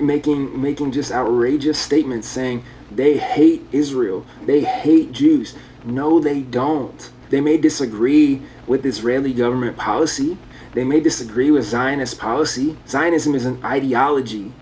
making 0.00 0.60
making 0.60 0.92
just 0.92 1.10
outrageous 1.10 1.78
statements 1.78 2.28
saying 2.28 2.64
they 2.90 3.18
hate 3.18 3.66
Israel, 3.72 4.24
they 4.44 4.62
hate 4.62 5.12
Jews. 5.12 5.54
No, 5.84 6.18
they 6.20 6.40
don't. 6.40 7.10
They 7.30 7.40
may 7.40 7.56
disagree 7.56 8.42
with 8.66 8.86
Israeli 8.86 9.32
government 9.32 9.76
policy. 9.76 10.38
They 10.72 10.84
may 10.84 11.00
disagree 11.00 11.50
with 11.50 11.64
Zionist 11.64 12.18
policy. 12.18 12.76
Zionism 12.86 13.34
is 13.34 13.44
an 13.44 13.64
ideology. 13.64 14.52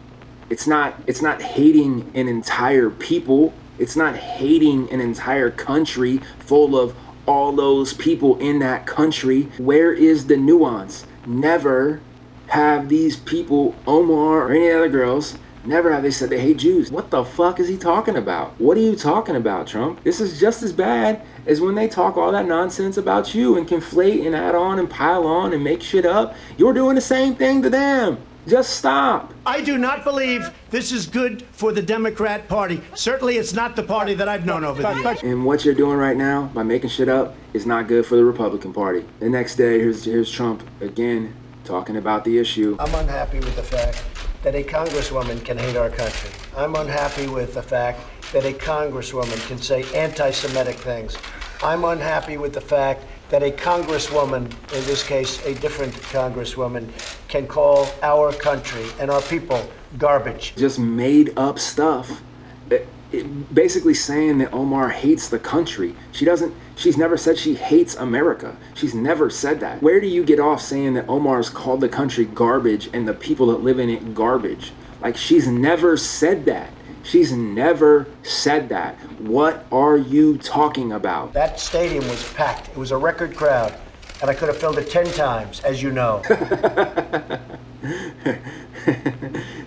It's 0.49 0.67
not 0.67 0.95
it's 1.07 1.23
not 1.23 1.43
hating 1.43 2.11
an 2.15 2.29
entire 2.29 2.91
people. 2.91 3.53
It's 3.79 3.97
not 3.97 4.17
hating 4.17 4.91
an 4.93 5.01
entire 5.01 5.51
country 5.51 6.19
full 6.39 6.79
of 6.79 6.97
all 7.27 7.53
those 7.53 7.93
people 7.93 8.39
in 8.39 8.61
that 8.61 8.87
country. 8.87 9.43
Where 9.59 9.93
is 9.93 10.27
the 10.27 10.37
nuance? 10.37 11.07
Never 11.27 12.01
have 12.49 12.89
these 12.89 13.17
people, 13.17 13.75
Omar 13.87 14.47
or 14.47 14.53
any 14.53 14.71
other 14.71 14.89
girls, 14.89 15.37
never 15.67 15.93
have 15.93 16.03
they 16.03 16.11
said 16.11 16.31
they 16.31 16.41
hate 16.41 16.59
Jews. 16.59 16.91
What 16.91 17.11
the 17.11 17.25
fuck 17.25 17.61
is 17.61 17.69
he 17.69 17.77
talking 17.77 18.17
about? 18.17 18.59
What 18.61 18.77
are 18.77 18.81
you 18.81 18.97
talking 18.97 19.37
about, 19.37 19.67
Trump? 19.67 20.03
This 20.05 20.21
is 20.21 20.41
just 20.41 20.63
as 20.63 20.73
bad 20.73 21.23
as 21.47 21.61
when 21.61 21.75
they 21.75 21.89
talk 21.89 22.17
all 22.17 22.33
that 22.33 22.47
nonsense 22.47 22.97
about 22.97 23.35
you 23.35 23.57
and 23.57 23.69
conflate 23.69 24.27
and 24.27 24.35
add 24.35 24.55
on 24.55 24.79
and 24.79 24.89
pile 24.89 25.27
on 25.27 25.53
and 25.53 25.63
make 25.63 25.83
shit 25.83 26.05
up. 26.05 26.35
You're 26.57 26.73
doing 26.73 26.95
the 26.95 27.01
same 27.01 27.35
thing 27.35 27.63
to 27.63 27.71
them. 27.71 28.19
Just 28.47 28.77
stop. 28.77 29.35
I 29.45 29.61
do 29.61 29.77
not 29.77 30.05
believe 30.05 30.53
this 30.71 30.93
is 30.93 31.07
good 31.07 31.43
for 31.51 31.73
the 31.73 31.83
Democrat 31.83 32.47
Party. 32.47 32.81
Certainly, 32.95 33.39
it's 33.39 33.53
not 33.53 33.75
the 33.75 33.83
party 33.83 34.15
that 34.15 34.29
I've 34.29 34.47
known 34.47 34.65
over 34.65 34.83
the 34.83 34.95
years. 34.95 35.23
And 35.25 35.45
what 35.45 35.65
you're 35.65 35.75
doing 35.75 35.99
right 35.99 36.17
now 36.17 36.45
by 36.55 36.63
making 36.63 36.91
shit 36.91 37.09
up 37.09 37.35
is 37.55 37.67
not 37.67 37.89
good 37.89 38.07
for 38.07 38.15
the 38.15 38.25
Republican 38.25 38.73
Party. 38.73 39.05
The 39.19 39.29
next 39.29 39.57
day, 39.57 39.81
here's 39.81 40.05
here's 40.05 40.31
Trump 40.31 40.63
again 40.81 41.35
talking 41.65 41.97
about 41.97 42.25
the 42.25 42.39
issue. 42.39 42.77
I'm 42.79 42.95
unhappy 42.95 43.41
with 43.41 43.57
the 43.57 43.65
fact 43.65 44.05
that 44.47 44.55
a 44.55 44.63
congresswoman 44.63 45.45
can 45.45 45.59
hate 45.59 45.77
our 45.77 45.91
country. 45.91 46.31
I'm 46.57 46.77
unhappy 46.77 47.27
with 47.27 47.55
the 47.55 47.63
fact 47.65 47.99
that 48.33 48.45
a 48.45 48.53
congresswoman 48.53 49.45
can 49.49 49.59
say 49.59 49.83
anti 49.93 50.31
Semitic 50.31 50.77
things. 50.77 51.17
I'm 51.65 51.85
unhappy 51.85 52.37
with 52.37 52.53
the 52.53 52.61
fact 52.61 53.03
that 53.31 53.43
a 53.43 53.51
congresswoman, 53.51 54.45
in 54.45 54.85
this 54.87 55.03
case 55.03 55.45
a 55.47 55.55
different 55.57 55.95
congresswoman, 55.95 56.87
can 57.27 57.49
call 57.49 57.89
our 58.05 58.33
country 58.33 58.87
and 59.01 59.11
our 59.11 59.21
people 59.23 59.69
garbage. 59.99 60.55
Just 60.55 60.79
made 60.79 61.37
up 61.37 61.59
stuff. 61.59 62.23
It- 62.71 62.87
it- 63.11 63.53
basically 63.53 63.95
saying 63.95 64.39
that 64.39 64.53
Omar 64.53 64.91
hates 64.91 65.29
the 65.29 65.41
country. 65.41 65.97
She 66.13 66.25
doesn't, 66.25 66.55
she's 66.77 66.97
never 66.97 67.17
said 67.17 67.39
she 67.39 67.55
hates 67.55 67.97
America. 67.97 68.57
She's 68.75 68.95
never 68.95 69.31
said 69.31 69.61
that. 69.61 69.83
Where 69.83 70.01
do 70.01 70.07
you 70.07 70.25
get 70.25 70.39
off 70.39 70.63
saying 70.63 70.95
that 70.95 71.09
Omar's 71.09 71.51
called 71.51 71.81
the 71.81 71.89
country 71.89 72.25
garbage 72.25 72.89
and 72.93 73.09
the 73.09 73.15
people 73.15 73.47
that 73.49 73.63
live 73.63 73.81
in 73.81 73.91
it 73.91 74.15
garbage? 74.15 74.73
Like, 75.01 75.17
she's 75.17 75.49
never 75.49 75.97
said 75.97 76.45
that. 76.45 76.71
She's 77.03 77.33
never 77.33 78.07
said 78.23 78.69
that. 78.71 78.97
What 79.21 79.65
are 79.71 79.97
you 79.97 80.39
talking 80.39 80.93
about? 80.93 81.33
That 81.33 81.61
stadium 81.61 82.07
was 82.09 82.33
packed. 82.33 82.69
It 82.69 82.77
was 82.77 82.91
a 82.91 82.97
record 82.97 83.37
crowd. 83.37 83.75
And 84.21 84.31
I 84.31 84.35
could 84.35 84.49
have 84.49 84.57
filled 84.57 84.79
it 84.79 84.91
10 84.91 85.07
times, 85.13 85.61
as 85.61 85.83
you 85.83 85.93
know. 85.93 86.23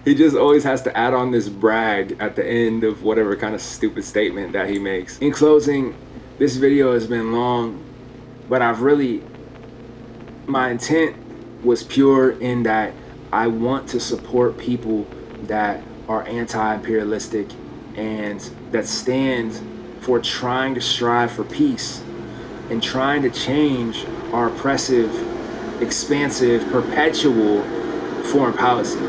he 0.05 0.15
just 0.15 0.35
always 0.35 0.63
has 0.63 0.81
to 0.81 0.97
add 0.97 1.13
on 1.13 1.31
this 1.31 1.47
brag 1.49 2.17
at 2.19 2.35
the 2.35 2.45
end 2.45 2.83
of 2.83 3.03
whatever 3.03 3.35
kind 3.35 3.53
of 3.53 3.61
stupid 3.61 4.03
statement 4.03 4.53
that 4.53 4.69
he 4.69 4.79
makes. 4.79 5.19
In 5.19 5.31
closing, 5.31 5.95
this 6.39 6.55
video 6.55 6.93
has 6.93 7.05
been 7.05 7.33
long, 7.33 7.83
but 8.47 8.61
I've 8.61 8.81
really, 8.81 9.21
my 10.47 10.71
intent 10.71 11.17
was 11.65 11.83
pure 11.83 12.31
in 12.31 12.63
that 12.63 12.93
I 13.33 13.47
want 13.47 13.89
to 13.89 13.99
support 13.99 14.57
people 14.57 15.05
that 15.43 15.83
are 16.07 16.23
anti 16.23 16.75
imperialistic 16.75 17.49
and 17.97 18.39
that 18.71 18.87
stand 18.87 19.61
for 19.99 20.19
trying 20.21 20.75
to 20.75 20.81
strive 20.81 21.29
for 21.29 21.43
peace 21.43 22.01
and 22.69 22.81
trying 22.81 23.21
to 23.23 23.29
change 23.29 24.05
our 24.31 24.47
oppressive, 24.47 25.11
expansive, 25.81 26.65
perpetual 26.71 27.63
foreign 28.31 28.53
policy. 28.53 28.99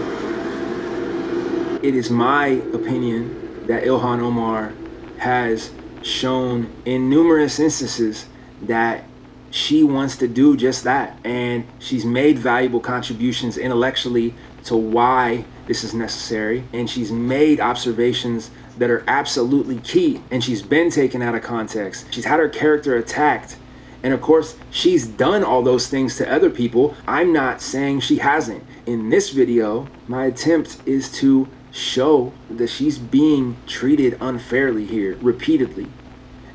It 1.86 1.94
is 1.94 2.10
my 2.10 2.46
opinion 2.74 3.66
that 3.68 3.84
Ilhan 3.84 4.20
Omar 4.20 4.72
has 5.18 5.70
shown 6.02 6.70
in 6.84 7.08
numerous 7.10 7.58
instances 7.58 8.26
that 8.62 9.04
she 9.50 9.82
wants 9.82 10.16
to 10.18 10.28
do 10.28 10.56
just 10.56 10.84
that. 10.84 11.18
And 11.24 11.66
she's 11.78 12.04
made 12.04 12.38
valuable 12.38 12.80
contributions 12.80 13.58
intellectually 13.58 14.34
to 14.64 14.76
why 14.76 15.44
this 15.66 15.84
is 15.84 15.94
necessary. 15.94 16.64
And 16.72 16.88
she's 16.88 17.10
made 17.10 17.60
observations 17.60 18.50
that 18.78 18.90
are 18.90 19.04
absolutely 19.06 19.78
key. 19.78 20.22
And 20.30 20.42
she's 20.42 20.62
been 20.62 20.90
taken 20.90 21.22
out 21.22 21.34
of 21.34 21.42
context. 21.42 22.06
She's 22.12 22.24
had 22.24 22.40
her 22.40 22.48
character 22.48 22.96
attacked. 22.96 23.56
And 24.02 24.14
of 24.14 24.22
course, 24.22 24.56
she's 24.70 25.06
done 25.06 25.44
all 25.44 25.62
those 25.62 25.88
things 25.88 26.16
to 26.16 26.32
other 26.32 26.48
people. 26.48 26.94
I'm 27.06 27.32
not 27.32 27.60
saying 27.60 28.00
she 28.00 28.18
hasn't. 28.18 28.64
In 28.86 29.10
this 29.10 29.30
video, 29.30 29.88
my 30.08 30.24
attempt 30.24 30.78
is 30.86 31.12
to 31.18 31.48
show 31.72 32.32
that 32.50 32.68
she's 32.68 32.98
being 32.98 33.56
treated 33.66 34.16
unfairly 34.20 34.86
here 34.86 35.16
repeatedly. 35.20 35.88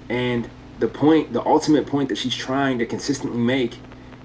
And 0.09 0.49
the 0.79 0.87
point, 0.87 1.33
the 1.33 1.43
ultimate 1.45 1.87
point 1.87 2.09
that 2.09 2.17
she's 2.17 2.35
trying 2.35 2.79
to 2.79 2.85
consistently 2.85 3.39
make 3.39 3.79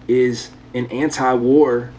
is 0.08 0.50
an 0.74 0.86
anti 0.86 1.32
war 1.34 1.92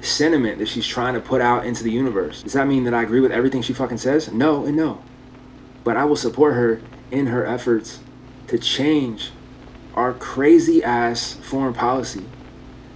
sentiment 0.00 0.58
that 0.58 0.68
she's 0.68 0.86
trying 0.86 1.14
to 1.14 1.20
put 1.20 1.40
out 1.40 1.66
into 1.66 1.82
the 1.82 1.90
universe. 1.90 2.42
Does 2.42 2.52
that 2.52 2.66
mean 2.66 2.84
that 2.84 2.94
I 2.94 3.02
agree 3.02 3.20
with 3.20 3.32
everything 3.32 3.62
she 3.62 3.72
fucking 3.72 3.98
says? 3.98 4.30
No 4.30 4.64
and 4.64 4.76
no. 4.76 5.02
But 5.84 5.96
I 5.96 6.04
will 6.04 6.16
support 6.16 6.54
her 6.54 6.80
in 7.10 7.26
her 7.26 7.44
efforts 7.46 8.00
to 8.48 8.58
change 8.58 9.30
our 9.94 10.12
crazy 10.12 10.82
ass 10.82 11.34
foreign 11.34 11.74
policy 11.74 12.24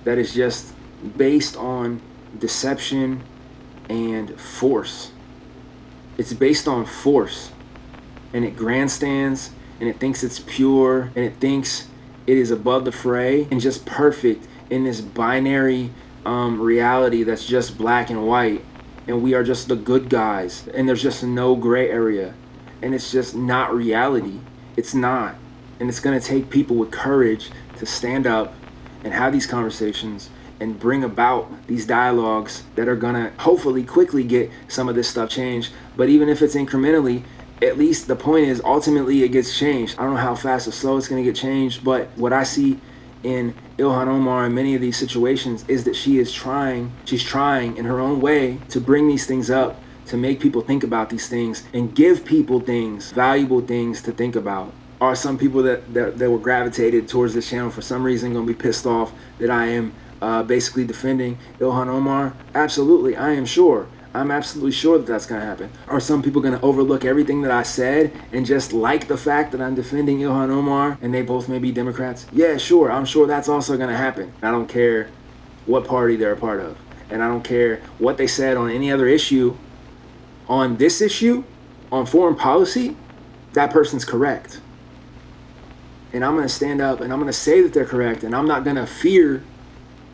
that 0.04 0.18
is 0.18 0.34
just 0.34 0.72
based 1.16 1.56
on 1.56 2.00
deception 2.38 3.22
and 3.88 4.38
force. 4.40 5.11
It's 6.18 6.32
based 6.32 6.68
on 6.68 6.84
force. 6.84 7.52
And 8.32 8.44
it 8.44 8.56
grandstands 8.56 9.50
and 9.80 9.88
it 9.88 9.98
thinks 9.98 10.22
it's 10.22 10.40
pure 10.40 11.10
and 11.16 11.24
it 11.24 11.36
thinks 11.36 11.88
it 12.26 12.38
is 12.38 12.50
above 12.50 12.84
the 12.84 12.92
fray 12.92 13.48
and 13.50 13.60
just 13.60 13.84
perfect 13.84 14.46
in 14.70 14.84
this 14.84 15.00
binary 15.00 15.90
um, 16.24 16.60
reality 16.60 17.24
that's 17.24 17.46
just 17.46 17.76
black 17.76 18.08
and 18.08 18.26
white. 18.26 18.64
and 19.08 19.22
we 19.22 19.34
are 19.34 19.42
just 19.42 19.68
the 19.68 19.76
good 19.76 20.08
guys 20.08 20.68
and 20.72 20.88
there's 20.88 21.02
just 21.02 21.24
no 21.24 21.56
gray 21.56 21.90
area 21.90 22.34
and 22.80 22.94
it's 22.94 23.12
just 23.12 23.34
not 23.34 23.74
reality. 23.74 24.40
It's 24.76 24.94
not. 24.94 25.36
And 25.78 25.88
it's 25.88 26.00
going 26.00 26.18
to 26.18 26.24
take 26.24 26.50
people 26.50 26.76
with 26.76 26.90
courage 26.90 27.50
to 27.78 27.86
stand 27.86 28.26
up 28.26 28.54
and 29.04 29.12
have 29.12 29.32
these 29.32 29.46
conversations 29.46 30.30
and 30.60 30.78
bring 30.78 31.02
about 31.02 31.50
these 31.66 31.86
dialogues 31.86 32.64
that 32.76 32.88
are 32.88 32.96
going 32.96 33.14
to 33.14 33.32
hopefully 33.42 33.82
quickly 33.82 34.24
get 34.24 34.50
some 34.68 34.88
of 34.88 34.94
this 34.94 35.08
stuff 35.08 35.30
changed. 35.30 35.72
But 35.96 36.08
even 36.08 36.28
if 36.28 36.42
it's 36.42 36.54
incrementally, 36.54 37.24
at 37.62 37.78
least 37.78 38.08
the 38.08 38.16
point 38.16 38.46
is 38.46 38.60
ultimately 38.64 39.22
it 39.22 39.28
gets 39.28 39.56
changed. 39.58 39.98
I 39.98 40.02
don't 40.02 40.14
know 40.14 40.20
how 40.20 40.34
fast 40.34 40.66
or 40.66 40.72
slow 40.72 40.96
it's 40.96 41.08
going 41.08 41.22
to 41.22 41.30
get 41.30 41.38
changed, 41.38 41.84
but 41.84 42.08
what 42.16 42.32
I 42.32 42.42
see 42.42 42.80
in 43.22 43.54
Ilhan 43.78 44.08
Omar 44.08 44.46
in 44.46 44.54
many 44.54 44.74
of 44.74 44.80
these 44.80 44.96
situations 44.96 45.64
is 45.68 45.84
that 45.84 45.94
she 45.94 46.18
is 46.18 46.32
trying, 46.32 46.92
she's 47.04 47.22
trying 47.22 47.76
in 47.76 47.84
her 47.84 48.00
own 48.00 48.20
way 48.20 48.58
to 48.70 48.80
bring 48.80 49.08
these 49.08 49.26
things 49.26 49.50
up, 49.50 49.80
to 50.06 50.16
make 50.16 50.40
people 50.40 50.60
think 50.60 50.82
about 50.82 51.10
these 51.10 51.28
things 51.28 51.64
and 51.72 51.94
give 51.94 52.24
people 52.24 52.60
things, 52.60 53.12
valuable 53.12 53.60
things 53.60 54.02
to 54.02 54.12
think 54.12 54.34
about. 54.34 54.72
Are 55.00 55.14
some 55.14 55.38
people 55.38 55.62
that, 55.62 55.94
that, 55.94 56.18
that 56.18 56.30
were 56.30 56.38
gravitated 56.38 57.08
towards 57.08 57.34
this 57.34 57.48
channel 57.48 57.70
for 57.70 57.82
some 57.82 58.02
reason 58.04 58.32
going 58.32 58.46
to 58.46 58.52
be 58.52 58.60
pissed 58.60 58.86
off 58.86 59.12
that 59.38 59.50
I 59.50 59.66
am 59.66 59.92
uh, 60.22 60.42
basically 60.42 60.84
defending 60.84 61.36
Ilhan 61.58 61.88
Omar? 61.88 62.34
Absolutely, 62.54 63.16
I 63.16 63.32
am 63.32 63.44
sure. 63.44 63.88
I'm 64.14 64.30
absolutely 64.30 64.72
sure 64.72 64.98
that 64.98 65.06
that's 65.06 65.26
going 65.26 65.40
to 65.40 65.46
happen. 65.46 65.70
Are 65.88 65.98
some 65.98 66.22
people 66.22 66.40
going 66.40 66.56
to 66.56 66.60
overlook 66.60 67.04
everything 67.04 67.42
that 67.42 67.50
I 67.50 67.62
said 67.62 68.12
and 68.30 68.46
just 68.46 68.72
like 68.72 69.08
the 69.08 69.16
fact 69.16 69.52
that 69.52 69.60
I'm 69.60 69.74
defending 69.74 70.18
Ilhan 70.18 70.50
Omar 70.50 70.98
and 71.02 71.12
they 71.12 71.22
both 71.22 71.48
may 71.48 71.58
be 71.58 71.72
Democrats? 71.72 72.26
Yeah, 72.30 72.56
sure. 72.58 72.92
I'm 72.92 73.06
sure 73.06 73.26
that's 73.26 73.48
also 73.48 73.76
going 73.76 73.88
to 73.88 73.96
happen. 73.96 74.32
I 74.42 74.50
don't 74.50 74.68
care 74.68 75.08
what 75.66 75.86
party 75.86 76.16
they're 76.16 76.32
a 76.32 76.36
part 76.36 76.60
of. 76.60 76.78
And 77.10 77.22
I 77.22 77.28
don't 77.28 77.42
care 77.42 77.82
what 77.98 78.16
they 78.16 78.26
said 78.26 78.56
on 78.56 78.70
any 78.70 78.92
other 78.92 79.08
issue. 79.08 79.56
On 80.46 80.76
this 80.76 81.00
issue, 81.00 81.44
on 81.90 82.04
foreign 82.04 82.36
policy, 82.36 82.96
that 83.54 83.70
person's 83.70 84.04
correct. 84.04 84.60
And 86.12 86.22
I'm 86.22 86.34
going 86.34 86.46
to 86.46 86.52
stand 86.52 86.82
up 86.82 87.00
and 87.00 87.12
I'm 87.12 87.18
going 87.18 87.32
to 87.32 87.38
say 87.38 87.62
that 87.62 87.72
they're 87.72 87.86
correct. 87.86 88.22
And 88.22 88.36
I'm 88.36 88.46
not 88.46 88.62
going 88.62 88.76
to 88.76 88.86
fear 88.86 89.42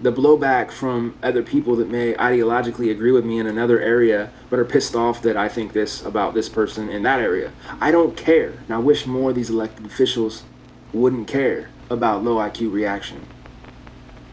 the 0.00 0.12
blowback 0.12 0.70
from 0.70 1.18
other 1.22 1.42
people 1.42 1.74
that 1.76 1.88
may 1.88 2.14
ideologically 2.14 2.90
agree 2.90 3.10
with 3.10 3.24
me 3.24 3.38
in 3.38 3.46
another 3.46 3.80
area 3.80 4.30
but 4.48 4.58
are 4.58 4.64
pissed 4.64 4.94
off 4.94 5.20
that 5.22 5.36
I 5.36 5.48
think 5.48 5.72
this 5.72 6.04
about 6.04 6.34
this 6.34 6.48
person 6.48 6.88
in 6.88 7.02
that 7.02 7.20
area. 7.20 7.52
I 7.80 7.90
don't 7.90 8.16
care. 8.16 8.50
And 8.50 8.70
I 8.70 8.78
wish 8.78 9.06
more 9.06 9.30
of 9.30 9.36
these 9.36 9.50
elected 9.50 9.86
officials 9.86 10.44
wouldn't 10.92 11.26
care 11.26 11.70
about 11.90 12.22
low 12.22 12.36
IQ 12.36 12.72
reaction. 12.72 13.26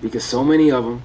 Because 0.01 0.23
so 0.23 0.43
many 0.43 0.71
of 0.71 0.85
them, 0.85 1.01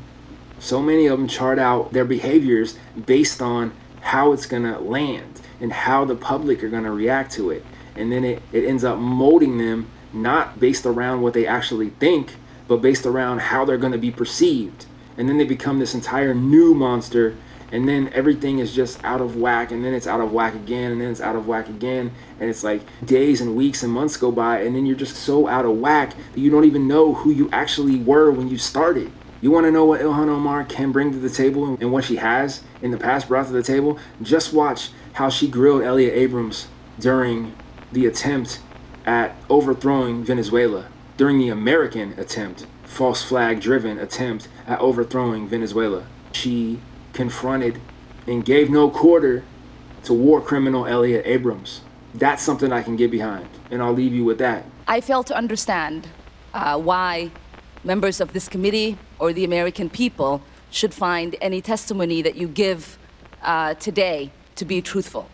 so 0.58 0.82
many 0.82 1.06
of 1.06 1.18
them 1.18 1.28
chart 1.28 1.58
out 1.58 1.92
their 1.92 2.04
behaviors 2.04 2.76
based 3.06 3.40
on 3.40 3.72
how 4.00 4.32
it's 4.32 4.46
going 4.46 4.64
to 4.64 4.78
land 4.78 5.40
and 5.60 5.72
how 5.72 6.04
the 6.04 6.14
public 6.14 6.62
are 6.62 6.68
going 6.68 6.84
to 6.84 6.90
react 6.90 7.32
to 7.32 7.50
it. 7.50 7.64
And 7.94 8.12
then 8.12 8.24
it, 8.24 8.42
it 8.52 8.64
ends 8.64 8.84
up 8.84 8.98
molding 8.98 9.58
them 9.58 9.90
not 10.12 10.58
based 10.58 10.84
around 10.86 11.22
what 11.22 11.34
they 11.34 11.46
actually 11.46 11.90
think, 11.90 12.34
but 12.70 12.80
based 12.80 13.04
around 13.04 13.40
how 13.40 13.64
they're 13.64 13.76
going 13.76 13.90
to 13.90 13.98
be 13.98 14.12
perceived. 14.12 14.86
And 15.18 15.28
then 15.28 15.38
they 15.38 15.44
become 15.44 15.80
this 15.80 15.92
entire 15.92 16.32
new 16.32 16.72
monster, 16.72 17.36
and 17.72 17.88
then 17.88 18.08
everything 18.14 18.60
is 18.60 18.72
just 18.72 19.02
out 19.02 19.20
of 19.20 19.34
whack, 19.34 19.72
and 19.72 19.84
then 19.84 19.92
it's 19.92 20.06
out 20.06 20.20
of 20.20 20.32
whack 20.32 20.54
again, 20.54 20.92
and 20.92 21.00
then 21.00 21.10
it's 21.10 21.20
out 21.20 21.34
of 21.34 21.48
whack 21.48 21.68
again, 21.68 22.12
and 22.38 22.48
it's 22.48 22.62
like 22.62 22.82
days 23.04 23.40
and 23.40 23.56
weeks 23.56 23.82
and 23.82 23.92
months 23.92 24.16
go 24.16 24.30
by, 24.30 24.60
and 24.60 24.76
then 24.76 24.86
you're 24.86 24.94
just 24.94 25.16
so 25.16 25.48
out 25.48 25.64
of 25.64 25.78
whack 25.78 26.14
that 26.32 26.38
you 26.38 26.48
don't 26.48 26.64
even 26.64 26.86
know 26.86 27.12
who 27.12 27.32
you 27.32 27.50
actually 27.50 27.96
were 27.96 28.30
when 28.30 28.46
you 28.46 28.56
started. 28.56 29.10
You 29.40 29.50
want 29.50 29.66
to 29.66 29.72
know 29.72 29.84
what 29.84 30.00
Ilhan 30.00 30.28
Omar 30.28 30.62
can 30.62 30.92
bring 30.92 31.10
to 31.10 31.18
the 31.18 31.28
table 31.28 31.76
and 31.80 31.90
what 31.90 32.04
she 32.04 32.16
has 32.16 32.62
in 32.80 32.92
the 32.92 32.98
past 32.98 33.26
brought 33.26 33.48
to 33.48 33.52
the 33.52 33.64
table? 33.64 33.98
Just 34.22 34.52
watch 34.52 34.90
how 35.14 35.28
she 35.28 35.48
grilled 35.48 35.82
Elliott 35.82 36.14
Abrams 36.14 36.68
during 37.00 37.52
the 37.90 38.06
attempt 38.06 38.60
at 39.04 39.34
overthrowing 39.48 40.22
Venezuela 40.22 40.86
during 41.20 41.38
the 41.38 41.50
American 41.50 42.18
attempt, 42.18 42.66
false 42.82 43.22
flag 43.22 43.60
driven 43.60 43.98
attempt 43.98 44.48
at 44.66 44.80
overthrowing 44.80 45.46
Venezuela. 45.46 46.06
She 46.32 46.80
confronted 47.12 47.78
and 48.26 48.42
gave 48.42 48.70
no 48.70 48.88
quarter 48.88 49.44
to 50.04 50.14
war 50.14 50.40
criminal 50.40 50.86
Elliott 50.86 51.26
Abrams. 51.26 51.82
That's 52.14 52.42
something 52.42 52.72
I 52.72 52.82
can 52.82 52.96
get 52.96 53.10
behind, 53.10 53.50
and 53.70 53.82
I'll 53.82 53.92
leave 53.92 54.14
you 54.14 54.24
with 54.24 54.38
that. 54.38 54.64
I 54.88 55.02
fail 55.02 55.22
to 55.24 55.36
understand 55.36 56.08
uh, 56.54 56.78
why 56.78 57.30
members 57.84 58.22
of 58.22 58.32
this 58.32 58.48
committee 58.48 58.96
or 59.18 59.34
the 59.34 59.44
American 59.44 59.90
people 59.90 60.40
should 60.70 60.94
find 60.94 61.36
any 61.42 61.60
testimony 61.60 62.22
that 62.22 62.36
you 62.36 62.48
give 62.48 62.96
uh, 63.42 63.74
today 63.74 64.30
to 64.56 64.64
be 64.64 64.80
truthful. 64.80 65.28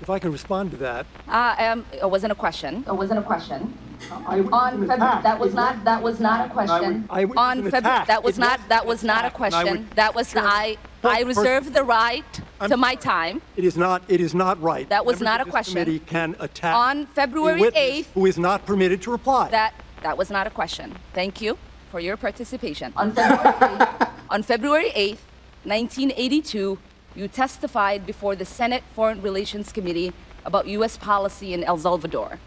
If 0.00 0.08
I 0.08 0.18
can 0.18 0.32
respond 0.32 0.70
to 0.70 0.78
that. 0.78 1.04
Uh, 1.28 1.54
um, 1.58 1.84
it 1.92 2.08
wasn't 2.08 2.32
a 2.32 2.34
question. 2.34 2.82
It 2.88 2.96
wasn't 2.96 3.18
a 3.18 3.22
question. 3.22 3.76
On 4.10 4.38
an 4.38 4.86
Feb- 4.88 4.94
attack. 4.94 5.22
that 5.22 5.38
was 5.38 5.54
not 5.54 5.84
that 5.84 6.02
was 6.02 6.20
not 6.20 6.46
a 6.46 6.50
question. 6.52 7.04
I 7.10 7.24
would- 7.24 7.36
On 7.38 7.58
an 7.58 7.64
Feb- 7.70 7.78
attack. 7.78 8.06
that 8.06 8.22
was 8.22 8.38
It 8.38 8.40
not 8.40 8.60
that 8.68 8.86
was 8.86 9.02
not 9.04 9.22
a 9.24 9.26
and 9.26 9.34
I 9.34 9.36
question. 9.36 9.70
would 9.70 9.90
That 9.92 10.14
was 10.14 10.32
the, 10.32 10.42
I 10.42 10.76
I 11.04 11.24
first- 11.24 11.38
reserve 11.38 11.72
the 11.72 11.84
right 11.84 12.40
to 12.68 12.76
my 12.76 12.94
time. 12.94 13.42
It 13.56 13.64
is 13.64 13.76
not. 13.76 14.02
It 14.08 14.20
is 14.20 14.34
not 14.34 14.60
right. 14.62 14.88
That 14.88 15.04
was 15.04 15.16
Members 15.20 15.24
not 15.24 15.40
of 15.40 15.46
a 15.46 15.48
this 15.48 15.52
question. 15.52 15.72
Committee 15.74 15.98
can 16.00 16.36
attack 16.40 16.74
On 16.74 17.06
February 17.06 17.58
a 17.58 17.62
witness 17.62 17.82
8th, 18.06 18.06
who 18.14 18.26
is 18.26 18.38
not 18.38 18.64
permitted 18.66 19.02
to 19.02 19.10
reply. 19.10 19.48
That 19.50 19.74
that 20.02 20.16
was 20.16 20.30
not 20.30 20.46
a 20.46 20.50
question. 20.50 20.94
Thank 21.14 21.40
you 21.42 21.58
for 21.90 22.00
your 22.00 22.16
participation. 22.16 22.92
On 22.96 23.12
February 23.12 23.54
8th, 23.60 24.08
on 24.30 24.42
February 24.42 24.90
8th, 24.96 25.18
1982, 25.64 26.78
you 27.14 27.28
testified 27.28 28.06
before 28.06 28.34
the 28.36 28.44
Senate 28.44 28.82
Foreign 28.94 29.20
Relations 29.20 29.72
Committee 29.72 30.12
about 30.44 30.66
US 30.68 30.96
policy 30.96 31.52
in 31.52 31.64
El 31.64 31.76
Salvador. 31.78 32.38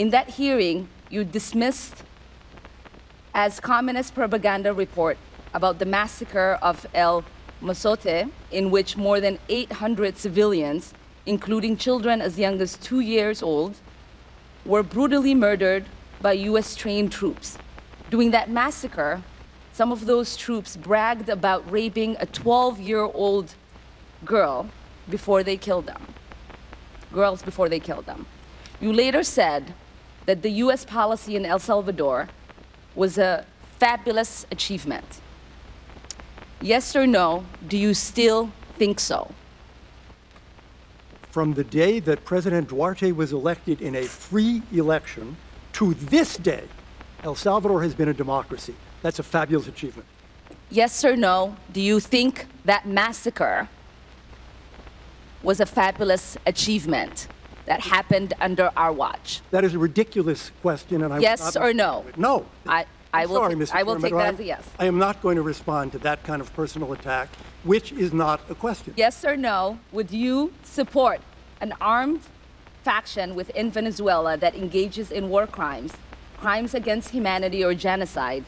In 0.00 0.08
that 0.16 0.30
hearing, 0.30 0.88
you 1.10 1.24
dismissed 1.24 2.04
as 3.34 3.60
communist 3.60 4.14
propaganda 4.14 4.72
report 4.72 5.18
about 5.52 5.78
the 5.78 5.84
massacre 5.84 6.58
of 6.62 6.86
El 6.94 7.22
Mozote, 7.60 8.30
in 8.50 8.70
which 8.70 8.96
more 8.96 9.20
than 9.20 9.38
800 9.50 10.16
civilians, 10.16 10.94
including 11.26 11.76
children 11.76 12.22
as 12.22 12.38
young 12.38 12.62
as 12.62 12.78
two 12.78 13.00
years 13.00 13.42
old, 13.42 13.74
were 14.64 14.82
brutally 14.82 15.34
murdered 15.34 15.84
by 16.22 16.32
US 16.48 16.74
trained 16.74 17.12
troops. 17.12 17.58
During 18.08 18.30
that 18.30 18.48
massacre, 18.48 19.22
some 19.74 19.92
of 19.92 20.06
those 20.06 20.34
troops 20.34 20.78
bragged 20.78 21.28
about 21.28 21.70
raping 21.70 22.16
a 22.20 22.24
12 22.24 22.80
year 22.80 23.02
old 23.02 23.54
girl 24.24 24.70
before 25.10 25.42
they 25.42 25.58
killed 25.58 25.84
them. 25.84 26.14
Girls 27.12 27.42
before 27.42 27.68
they 27.68 27.80
killed 27.80 28.06
them. 28.06 28.24
You 28.80 28.94
later 28.94 29.22
said 29.22 29.74
that 30.30 30.42
the 30.42 30.62
US 30.64 30.84
policy 30.84 31.34
in 31.34 31.44
El 31.44 31.58
Salvador 31.58 32.28
was 32.94 33.18
a 33.18 33.44
fabulous 33.80 34.46
achievement. 34.52 35.20
Yes 36.60 36.94
or 36.94 37.04
no, 37.04 37.46
do 37.66 37.76
you 37.76 37.94
still 37.94 38.52
think 38.78 39.00
so? 39.00 39.32
From 41.32 41.54
the 41.54 41.64
day 41.64 41.98
that 41.98 42.24
President 42.24 42.68
Duarte 42.68 43.10
was 43.10 43.32
elected 43.32 43.82
in 43.82 43.96
a 43.96 44.04
free 44.04 44.62
election 44.72 45.36
to 45.72 45.94
this 45.94 46.36
day, 46.36 46.62
El 47.24 47.34
Salvador 47.34 47.82
has 47.82 47.92
been 47.92 48.08
a 48.08 48.14
democracy. 48.14 48.76
That's 49.02 49.18
a 49.18 49.24
fabulous 49.24 49.66
achievement. 49.66 50.06
Yes 50.70 51.04
or 51.04 51.16
no, 51.16 51.56
do 51.72 51.80
you 51.80 51.98
think 51.98 52.46
that 52.64 52.86
massacre 52.86 53.68
was 55.42 55.58
a 55.58 55.66
fabulous 55.66 56.36
achievement 56.46 57.26
that 57.70 57.80
happened 57.80 58.34
under 58.40 58.68
our 58.76 58.92
watch? 58.92 59.42
That 59.52 59.62
is 59.62 59.74
a 59.74 59.78
ridiculous 59.78 60.50
question, 60.60 61.04
and 61.04 61.12
I 61.12 61.16
will 61.18 61.22
Yes 61.22 61.56
or 61.56 61.72
no? 61.72 62.04
No. 62.16 62.44
I, 62.66 62.84
I 63.14 63.26
will, 63.26 63.36
sorry. 63.36 63.54
I 63.72 63.84
will 63.84 63.94
Chairman, 63.94 64.02
take 64.02 64.12
that 64.18 64.34
as 64.34 64.40
a 64.40 64.44
yes. 64.44 64.64
I 64.80 64.86
am 64.86 64.98
not 64.98 65.22
going 65.22 65.36
to 65.36 65.42
respond 65.42 65.92
to 65.92 65.98
that 65.98 66.24
kind 66.24 66.42
of 66.42 66.52
personal 66.52 66.92
attack, 66.92 67.28
which 67.62 67.92
is 67.92 68.12
not 68.12 68.40
a 68.50 68.56
question. 68.56 68.94
Yes 68.96 69.24
or 69.24 69.36
no, 69.36 69.78
would 69.92 70.10
you 70.10 70.52
support 70.64 71.20
an 71.60 71.72
armed 71.80 72.22
faction 72.82 73.36
within 73.36 73.70
Venezuela 73.70 74.36
that 74.36 74.56
engages 74.56 75.12
in 75.12 75.28
war 75.28 75.46
crimes, 75.46 75.92
crimes 76.38 76.74
against 76.74 77.10
humanity 77.10 77.62
or 77.62 77.72
genocide, 77.72 78.44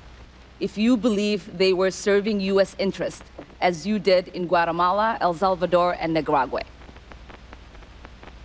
if 0.58 0.76
you 0.76 0.96
believe 0.96 1.58
they 1.58 1.72
were 1.72 1.92
serving 1.92 2.40
U.S. 2.40 2.74
interests, 2.76 3.22
as 3.60 3.86
you 3.86 4.00
did 4.00 4.26
in 4.28 4.48
Guatemala, 4.48 5.16
El 5.20 5.34
Salvador, 5.34 5.96
and 6.00 6.12
Nicaragua? 6.12 6.62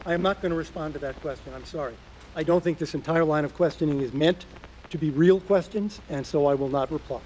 I 0.07 0.13
am 0.13 0.21
not 0.21 0.41
going 0.41 0.51
to 0.51 0.57
respond 0.57 0.93
to 0.93 0.99
that 1.01 1.19
question. 1.19 1.53
I'm 1.53 1.65
sorry. 1.65 1.93
I 2.33 2.41
don't 2.41 2.63
think 2.63 2.77
this 2.77 2.93
entire 2.93 3.25
line 3.25 3.43
of 3.43 3.53
questioning 3.53 3.99
is 3.99 4.13
meant 4.13 4.45
to 4.89 4.97
be 4.97 5.09
real 5.09 5.41
questions, 5.41 5.99
and 6.09 6.25
so 6.25 6.45
I 6.45 6.53
will 6.53 6.69
not 6.69 6.89
reply. 6.93 7.19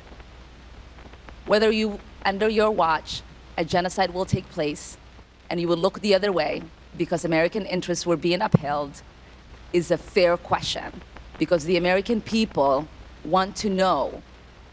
Whether 1.46 1.70
you, 1.70 2.00
under 2.26 2.50
your 2.50 2.72
watch, 2.72 3.22
a 3.56 3.64
genocide 3.64 4.16
will 4.16 4.26
take 4.26 4.50
place 4.50 4.98
and 5.52 5.62
you 5.62 5.68
will 5.68 5.78
look 5.78 6.00
the 6.02 6.16
other 6.16 6.32
way 6.32 6.64
because 6.98 7.24
American 7.24 7.68
interests 7.68 8.08
were 8.08 8.18
being 8.18 8.42
upheld 8.42 9.04
is 9.74 9.92
a 9.92 9.98
fair 9.98 10.36
question. 10.36 11.02
Because 11.38 11.66
the 11.66 11.78
American 11.78 12.20
people 12.20 12.88
want 13.24 13.56
to 13.58 13.70
know 13.70 14.24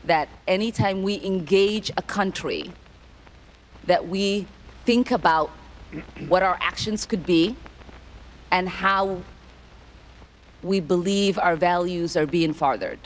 that 0.05 0.31
anytime 0.47 1.03
we 1.03 1.23
engage 1.23 1.91
a 1.99 2.03
country, 2.03 2.73
that 3.85 4.09
we 4.09 4.47
think 4.87 5.11
about 5.11 5.51
what 6.29 6.43
our 6.43 6.57
actions 6.63 7.05
could 7.05 7.27
be 7.27 7.55
and 8.51 8.69
how 8.69 9.23
we 10.63 10.81
believe 10.81 11.39
our 11.39 11.57
values 11.57 12.17
are 12.17 12.27
being 12.27 12.53
furthered. 12.53 12.99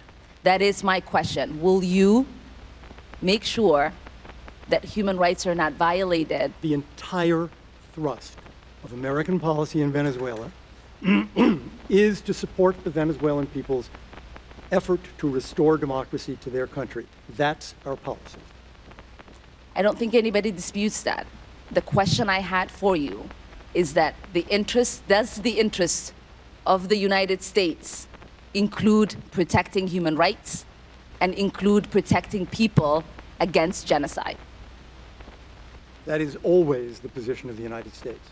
That 0.43 0.63
is 0.63 0.83
my 0.83 1.01
question. 1.01 1.61
Will 1.61 1.85
you 1.85 2.27
make 3.21 3.45
sure 3.45 3.93
that 4.69 4.85
human 4.85 5.17
rights 5.17 5.47
are 5.47 5.55
not 5.55 5.75
violated? 5.75 6.53
The 6.63 6.75
entire 6.75 7.51
thrust 7.93 8.39
of 8.85 8.93
American 8.93 9.39
policy 9.39 9.83
in 9.83 9.93
Venezuela 9.93 10.51
is 11.89 12.21
to 12.23 12.35
support 12.35 12.83
the 12.85 12.91
Venezuelan 12.91 13.47
people's 13.47 13.91
effort 14.71 15.01
to 15.19 15.29
restore 15.29 15.77
democracy 15.77 16.37
to 16.41 16.51
their 16.51 16.67
country. 16.67 17.07
That's 17.37 17.75
our 17.85 17.97
policy. 17.97 18.39
I 19.77 19.83
don't 19.83 19.99
think 19.99 20.15
anybody 20.15 20.51
disputes 20.51 21.03
that. 21.03 21.27
The 21.71 21.83
question 21.83 22.29
I 22.29 22.41
had 22.41 22.71
for 22.71 22.97
you 22.97 23.29
is 23.75 23.95
that 23.95 24.15
the 24.33 24.45
interest, 24.49 25.07
does 25.09 25.37
the 25.37 25.59
interest 25.59 26.13
of 26.67 26.89
the 26.89 26.97
United 26.97 27.43
States 27.43 28.07
include 28.55 29.17
protecting 29.31 29.87
human 29.87 30.17
rights 30.17 30.65
and 31.21 31.35
include 31.35 31.91
protecting 31.91 32.47
people 32.47 33.05
against 33.41 33.87
genocide? 33.87 34.37
That 36.05 36.21
is 36.21 36.37
always 36.43 36.99
the 36.99 37.09
position 37.09 37.49
of 37.49 37.57
the 37.57 37.63
United 37.63 37.95
States. 37.95 38.29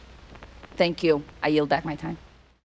Thank 0.76 1.03
you. 1.03 1.22
I 1.43 1.49
yield 1.49 1.68
back 1.68 1.84
my 1.84 1.95
time. 1.95 2.18